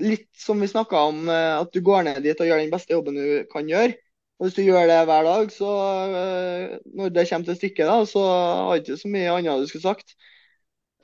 Litt 0.00 0.30
som 0.40 0.56
vi 0.62 0.66
snakka 0.70 1.02
om, 1.10 1.26
eh, 1.28 1.52
at 1.60 1.68
du 1.74 1.82
går 1.84 2.06
ned 2.06 2.22
dit 2.24 2.38
og 2.40 2.48
gjør 2.48 2.62
den 2.62 2.72
beste 2.72 2.94
jobben 2.94 3.18
du 3.18 3.44
kan 3.52 3.68
gjøre. 3.68 3.92
Og 4.40 4.48
Hvis 4.48 4.56
du 4.56 4.62
gjør 4.64 4.88
det 4.90 5.02
hver 5.06 5.26
dag, 5.28 5.52
så 5.54 5.68
når 6.98 7.12
det 7.14 7.26
kommer 7.28 7.46
til 7.46 7.58
stykket, 7.60 7.86
da, 7.86 7.98
så 8.08 8.22
har 8.26 8.80
du 8.80 8.88
ikke 8.88 8.96
så 8.98 9.10
mye 9.12 9.34
annet 9.36 9.62
du 9.62 9.68
skulle 9.70 9.84
sagt. 9.84 10.16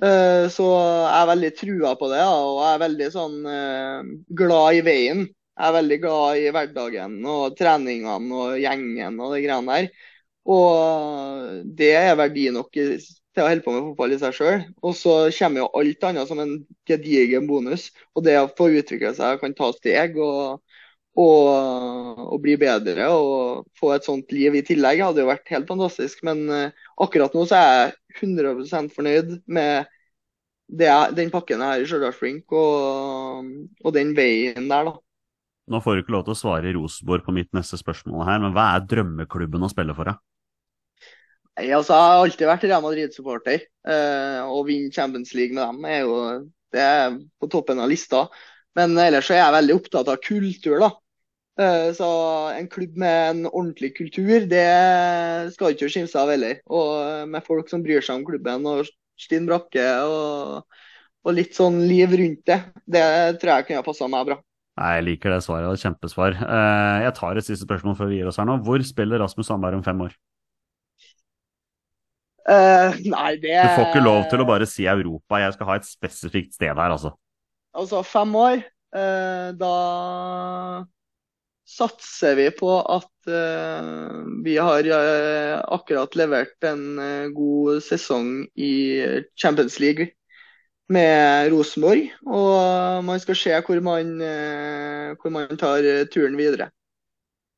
Eh, 0.03 0.47
Så 0.55 0.65
jeg 0.65 1.23
er 1.23 1.27
veldig 1.33 1.51
trua 1.59 1.95
på 1.99 2.09
det, 2.13 2.21
og 2.23 2.61
jeg 2.63 2.75
er 2.77 2.83
veldig 2.85 3.09
sånn 3.15 3.39
eh, 3.51 4.11
glad 4.41 4.79
i 4.79 4.83
veien. 4.87 5.25
Jeg 5.59 5.69
er 5.71 5.75
veldig 5.75 5.99
glad 6.05 6.39
i 6.39 6.51
hverdagen 6.55 7.17
og 7.27 7.57
treningene 7.59 8.37
og 8.43 8.59
gjengen 8.63 9.17
og 9.19 9.33
de 9.35 9.41
greiene 9.43 9.75
der. 9.81 9.89
Og 10.49 11.65
det 11.81 11.91
er 11.99 12.15
verdi 12.19 12.47
nok 12.55 12.71
til 12.79 13.43
å 13.43 13.49
holde 13.49 13.65
på 13.65 13.75
med 13.75 13.89
fotball 13.89 14.15
i 14.15 14.21
seg 14.23 14.37
sjøl. 14.39 14.63
Og 14.87 14.95
så 14.97 15.17
kommer 15.35 15.65
jo 15.65 15.71
alt 15.81 16.07
annet 16.09 16.31
som 16.31 16.41
en 16.43 16.55
gedigen 16.89 17.49
bonus. 17.51 17.89
Og 18.15 18.25
det 18.27 18.39
å 18.41 18.47
få 18.59 18.71
utvikle 18.79 19.11
seg, 19.19 19.41
kan 19.43 19.57
ta 19.59 19.73
steg 19.77 20.17
og, 20.23 20.63
og, 21.19 22.21
og 22.29 22.39
bli 22.45 22.55
bedre 22.61 23.09
og 23.11 23.67
få 23.79 23.93
et 23.97 24.07
sånt 24.07 24.31
liv 24.35 24.55
i 24.59 24.65
tillegg, 24.67 25.03
hadde 25.03 25.25
jo 25.25 25.31
vært 25.31 25.51
helt 25.55 25.69
fantastisk. 25.71 26.23
Men 26.27 26.45
eh, 26.55 26.87
akkurat 27.03 27.35
nå 27.35 27.45
så 27.49 27.59
er 27.59 27.73
jeg 27.75 28.29
100 28.29 28.95
fornøyd 28.95 29.35
med 29.47 29.89
det, 30.69 30.91
den 31.17 31.33
pakken 31.33 31.65
har 31.65 31.81
i 31.81 31.87
Stjørdalsblink 31.89 32.53
og, 32.53 33.53
og 33.83 33.95
den 33.97 34.15
veien 34.17 34.69
der, 34.69 34.91
da. 34.91 34.97
Nå 35.69 35.81
får 35.85 35.97
du 35.97 36.03
ikke 36.03 36.15
lov 36.15 36.25
til 36.25 36.33
å 36.33 36.41
svare 36.41 36.73
Rosenborg 36.73 37.27
på 37.27 37.35
mitt 37.37 37.51
neste 37.57 37.77
spørsmål 37.81 38.25
her, 38.25 38.39
men 38.41 38.55
hva 38.57 38.71
er 38.77 38.87
drømmeklubben 38.89 39.65
å 39.65 39.71
spille 39.73 39.97
for, 39.97 40.09
da? 40.09 40.17
Nei, 41.59 41.67
altså, 41.77 41.97
Jeg 41.97 42.05
har 42.07 42.23
alltid 42.23 42.49
vært 42.49 42.69
Real 42.69 42.85
Madrid-supporter. 42.85 43.67
Eh, 43.91 44.39
å 44.47 44.63
vinne 44.65 44.95
Champions 44.95 45.35
League 45.37 45.57
med 45.57 45.65
dem 45.65 45.91
er 45.91 46.07
jo 46.07 46.15
det 46.73 46.85
er 46.85 47.19
på 47.41 47.49
toppen 47.51 47.81
av 47.83 47.91
lista. 47.91 48.27
Men 48.79 48.97
ellers 49.01 49.29
så 49.29 49.35
er 49.35 49.43
jeg 49.43 49.57
veldig 49.57 49.77
opptatt 49.81 50.11
av 50.13 50.21
kultur. 50.23 50.79
da. 50.85 50.91
Eh, 51.59 51.91
så 51.93 52.09
en 52.55 52.69
klubb 52.71 52.97
med 53.03 53.31
en 53.31 53.47
ordentlig 53.49 53.91
kultur, 53.97 54.45
det 54.47 54.67
skal 55.57 55.75
ikke 55.75 55.89
skimse 55.91 56.19
av 56.21 56.31
heller. 56.31 56.61
Og 56.71 57.27
med 57.31 57.47
folk 57.47 57.71
som 57.71 57.83
bryr 57.83 58.05
seg 58.05 58.21
om 58.21 58.27
klubben 58.29 58.67
og 58.71 58.87
stinn 59.19 59.49
brakke 59.49 59.87
og, 60.07 60.77
og 61.27 61.35
litt 61.35 61.59
sånn 61.59 61.81
liv 61.91 62.15
rundt 62.21 62.45
det. 62.47 62.61
Det 62.87 63.03
tror 63.43 63.57
jeg 63.57 63.69
kunne 63.69 63.83
ha 63.83 63.87
passa 63.89 64.11
meg 64.11 64.29
bra. 64.31 64.39
Nei, 64.79 64.93
Jeg 64.95 65.07
liker 65.09 65.35
det 65.35 65.41
svaret, 65.43 65.73
det 65.75 65.83
kjempesvar. 65.83 66.39
Eh, 66.39 66.97
Jeg 67.09 67.15
tar 67.19 67.41
et 67.41 67.49
siste 67.49 67.67
spørsmål 67.67 67.99
før 67.99 68.13
vi 68.13 68.21
gir 68.21 68.31
oss 68.31 68.39
her 68.39 68.47
nå. 68.47 68.61
Hvor 68.63 68.85
spiller 68.87 69.19
Rasmus 69.25 69.51
Sandberg 69.51 69.81
om 69.81 69.87
fem 69.87 70.07
år? 70.07 70.15
Uh, 72.49 72.95
nei, 73.05 73.35
det 73.43 73.59
Du 73.61 73.75
får 73.77 73.91
ikke 73.91 74.01
lov 74.07 74.23
til 74.31 74.41
å 74.41 74.47
bare 74.49 74.65
si 74.65 74.87
Europa, 74.89 75.37
jeg 75.43 75.53
skal 75.53 75.69
ha 75.69 75.75
et 75.77 75.85
spesifikt 75.85 76.55
sted 76.57 76.71
her, 76.71 76.95
altså. 76.95 77.11
Altså 77.77 78.01
fem 78.09 78.31
år, 78.41 78.63
uh, 78.97 79.51
da 79.59 79.73
satser 81.69 82.37
vi 82.39 82.49
på 82.57 82.71
at 82.81 83.29
uh, 83.29 84.23
vi 84.45 84.57
har 84.57 84.89
uh, 84.89 85.59
akkurat 85.77 86.17
levert 86.17 86.65
en 86.67 86.85
uh, 86.97 87.29
god 87.35 87.83
sesong 87.85 88.47
i 88.57 88.73
Champions 89.39 89.79
League 89.83 90.09
med 90.89 91.53
Rosenborg. 91.53 92.09
Og 92.25 93.05
man 93.05 93.21
skal 93.21 93.37
se 93.37 93.53
hvor 93.67 93.81
man, 93.85 94.15
hvor 95.21 95.33
man 95.35 95.59
tar 95.61 95.85
turen 96.09 96.39
videre. 96.41 96.71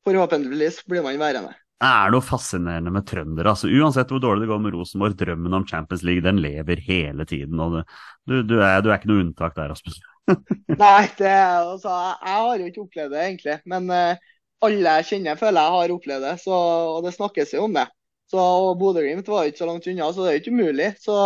Forhåpentligvis 0.03 0.81
blir 0.91 1.05
man 1.07 1.21
værende. 1.21 1.55
Det 1.81 1.89
er 1.89 2.11
noe 2.13 2.27
fascinerende 2.27 2.91
med 2.93 3.07
trøndere. 3.09 3.55
altså 3.55 3.71
Uansett 3.71 4.11
hvor 4.13 4.21
dårlig 4.21 4.45
det 4.45 4.51
går 4.51 4.59
med 4.65 4.75
Rosenborg, 4.75 5.15
drømmen 5.17 5.55
om 5.61 5.69
Champions 5.69 6.03
League 6.05 6.27
den 6.27 6.43
lever 6.43 6.83
hele 6.85 7.25
tiden. 7.25 7.57
du, 7.57 8.43
du, 8.43 8.59
er, 8.59 8.83
du 8.83 8.91
er 8.91 8.99
ikke 8.99 9.13
noe 9.13 9.23
unntak 9.23 9.55
der, 9.57 9.71
Rasmus. 9.71 10.03
Nei, 10.83 11.07
det, 11.19 11.31
altså, 11.31 11.95
jeg 12.21 12.43
har 12.43 12.61
jo 12.61 12.69
ikke 12.71 12.85
opplevd 12.85 13.15
det, 13.15 13.23
egentlig. 13.25 13.57
Men 13.71 13.89
uh, 13.93 14.29
alle 14.67 14.99
jeg 14.99 15.09
kjenner, 15.13 15.41
føler 15.41 15.65
jeg 15.65 15.77
har 15.77 15.95
opplevd 15.97 16.27
det. 16.29 16.35
Så, 16.43 16.59
og 16.97 17.01
det 17.07 17.15
snakkes 17.17 17.57
jo 17.57 17.65
om 17.69 17.75
det. 17.77 17.87
Så, 18.31 18.39
og 18.39 18.77
Bodø-Glimt 18.79 19.29
var 19.31 19.45
jo 19.45 19.53
ikke 19.53 19.63
så 19.63 19.69
langt 19.71 19.89
unna, 19.91 20.13
så 20.15 20.23
det 20.23 20.31
er 20.31 20.37
jo 20.37 20.43
ikke 20.45 20.55
umulig. 20.55 20.91
Så, 21.03 21.17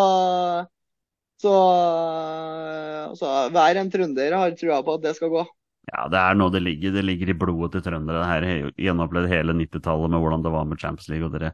så 1.44 1.52
altså, 3.10 3.34
hver 3.52 3.80
en 3.82 3.92
trønder 3.92 4.38
har 4.40 4.56
trua 4.58 4.80
på 4.86 4.96
at 4.96 5.04
det 5.04 5.14
skal 5.18 5.32
gå. 5.34 5.44
Ja, 5.90 6.06
det 6.08 6.20
er 6.20 6.36
noe 6.38 6.52
det 6.52 6.62
ligger. 6.64 6.94
Det 6.94 7.04
ligger 7.04 7.30
i 7.30 7.36
blodet 7.36 7.74
til 7.74 7.84
trøndere. 7.84 8.22
Det 8.22 8.30
her 8.30 8.46
har 8.48 8.70
gjenopplevd 8.86 9.28
hele 9.28 9.56
90-tallet 9.58 10.14
med 10.14 10.22
hvordan 10.24 10.46
det 10.46 10.52
var 10.54 10.70
med 10.70 10.80
Champions 10.80 11.10
League. 11.12 11.28
og 11.28 11.34
dere, 11.36 11.52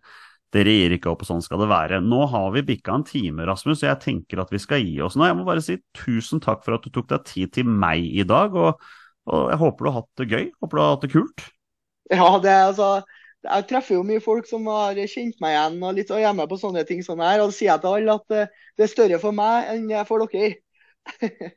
dere 0.54 0.72
gir 0.74 0.94
ikke 0.96 1.12
opp, 1.12 1.22
og 1.24 1.30
sånn 1.30 1.44
skal 1.44 1.62
det 1.62 1.70
være. 1.70 2.00
Nå 2.02 2.24
har 2.32 2.48
vi 2.56 2.64
bikka 2.72 2.96
en 2.96 3.06
time, 3.06 3.46
Rasmus, 3.46 3.84
og 3.84 3.88
jeg 3.88 4.02
tenker 4.02 4.42
at 4.42 4.50
vi 4.50 4.58
skal 4.62 4.82
gi 4.82 4.96
oss 5.04 5.18
nå. 5.18 5.28
Jeg 5.28 5.38
må 5.38 5.46
bare 5.46 5.62
si 5.64 5.78
tusen 5.96 6.42
takk 6.42 6.64
for 6.66 6.76
at 6.76 6.84
du 6.86 6.90
tok 6.94 7.08
deg 7.12 7.24
tid 7.28 7.54
til 7.54 7.70
meg 7.70 8.02
i 8.02 8.26
dag, 8.26 8.56
og, 8.58 8.82
og 9.30 9.48
jeg 9.52 9.62
håper 9.62 9.86
du 9.86 9.90
har 9.90 9.98
hatt 10.00 10.22
det 10.22 10.28
gøy. 10.30 10.44
Håper 10.62 10.76
du 10.76 10.82
har 10.82 10.94
hatt 10.96 11.06
det 11.06 11.14
kult. 11.14 11.48
Ja, 12.10 12.30
det 12.42 12.50
er 12.50 12.68
altså 12.72 12.92
jeg 13.40 13.66
treffer 13.70 13.96
jo 13.96 14.02
mye 14.04 14.20
folk 14.20 14.48
som 14.48 14.66
har 14.68 14.98
kjent 15.08 15.38
meg 15.40 15.54
igjen 15.54 15.78
og 15.86 15.94
litt 15.96 16.10
og 16.12 16.20
er 16.20 16.34
med 16.36 16.50
på 16.50 16.58
sånne 16.60 16.82
ting 16.88 17.00
som 17.04 17.22
her. 17.24 17.40
Og 17.40 17.50
så 17.50 17.56
sier 17.56 17.70
jeg 17.72 17.82
til 17.84 17.94
alle 17.94 18.16
at 18.18 18.36
eh, 18.36 18.66
det 18.76 18.84
er 18.84 18.92
større 18.92 19.20
for 19.22 19.36
meg 19.36 19.70
enn 19.72 19.88
for 20.08 20.26
dere. 20.26 20.50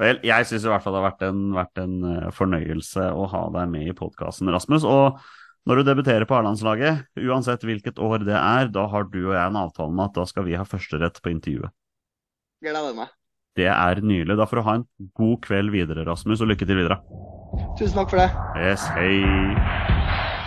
Vel, 0.00 0.22
jeg 0.24 0.46
syns 0.48 0.64
i 0.64 0.70
hvert 0.70 0.84
fall 0.84 0.94
det 0.96 1.02
har 1.02 1.10
vært 1.10 1.26
en, 1.26 1.42
vært 1.52 1.82
en 1.82 1.96
eh, 2.08 2.30
fornøyelse 2.32 3.10
å 3.12 3.26
ha 3.34 3.42
deg 3.58 3.74
med 3.74 3.90
i 3.90 3.96
podkasten, 3.96 4.48
Rasmus. 4.52 4.86
Og 4.88 5.20
når 5.68 5.80
du 5.80 5.88
debuterer 5.90 6.24
på 6.28 6.36
A-landslaget, 6.38 7.04
uansett 7.20 7.64
hvilket 7.68 8.00
år 8.00 8.24
det 8.24 8.36
er, 8.36 8.70
da 8.72 8.86
har 8.88 9.04
du 9.12 9.18
og 9.26 9.34
jeg 9.36 9.44
en 9.44 9.60
avtale 9.60 9.92
med 9.92 10.08
at 10.08 10.20
da 10.20 10.26
skal 10.28 10.46
vi 10.48 10.56
ha 10.56 10.64
førsterett 10.66 11.20
på 11.20 11.32
intervjuet. 11.34 11.74
Gleder 12.64 12.96
meg. 12.96 13.12
Det 13.58 13.68
er 13.68 14.00
nydelig. 14.00 14.38
Da 14.38 14.46
får 14.48 14.60
du 14.60 14.66
ha 14.68 14.74
en 14.78 14.86
god 15.18 15.40
kveld 15.44 15.72
videre, 15.74 16.06
Rasmus, 16.08 16.40
og 16.40 16.52
lykke 16.52 16.68
til 16.68 16.80
videre. 16.80 17.00
Tusen 17.78 17.96
takk 17.98 18.12
for 18.12 18.22
det. 18.22 18.30
Yes, 18.62 18.86
hei. 18.96 20.38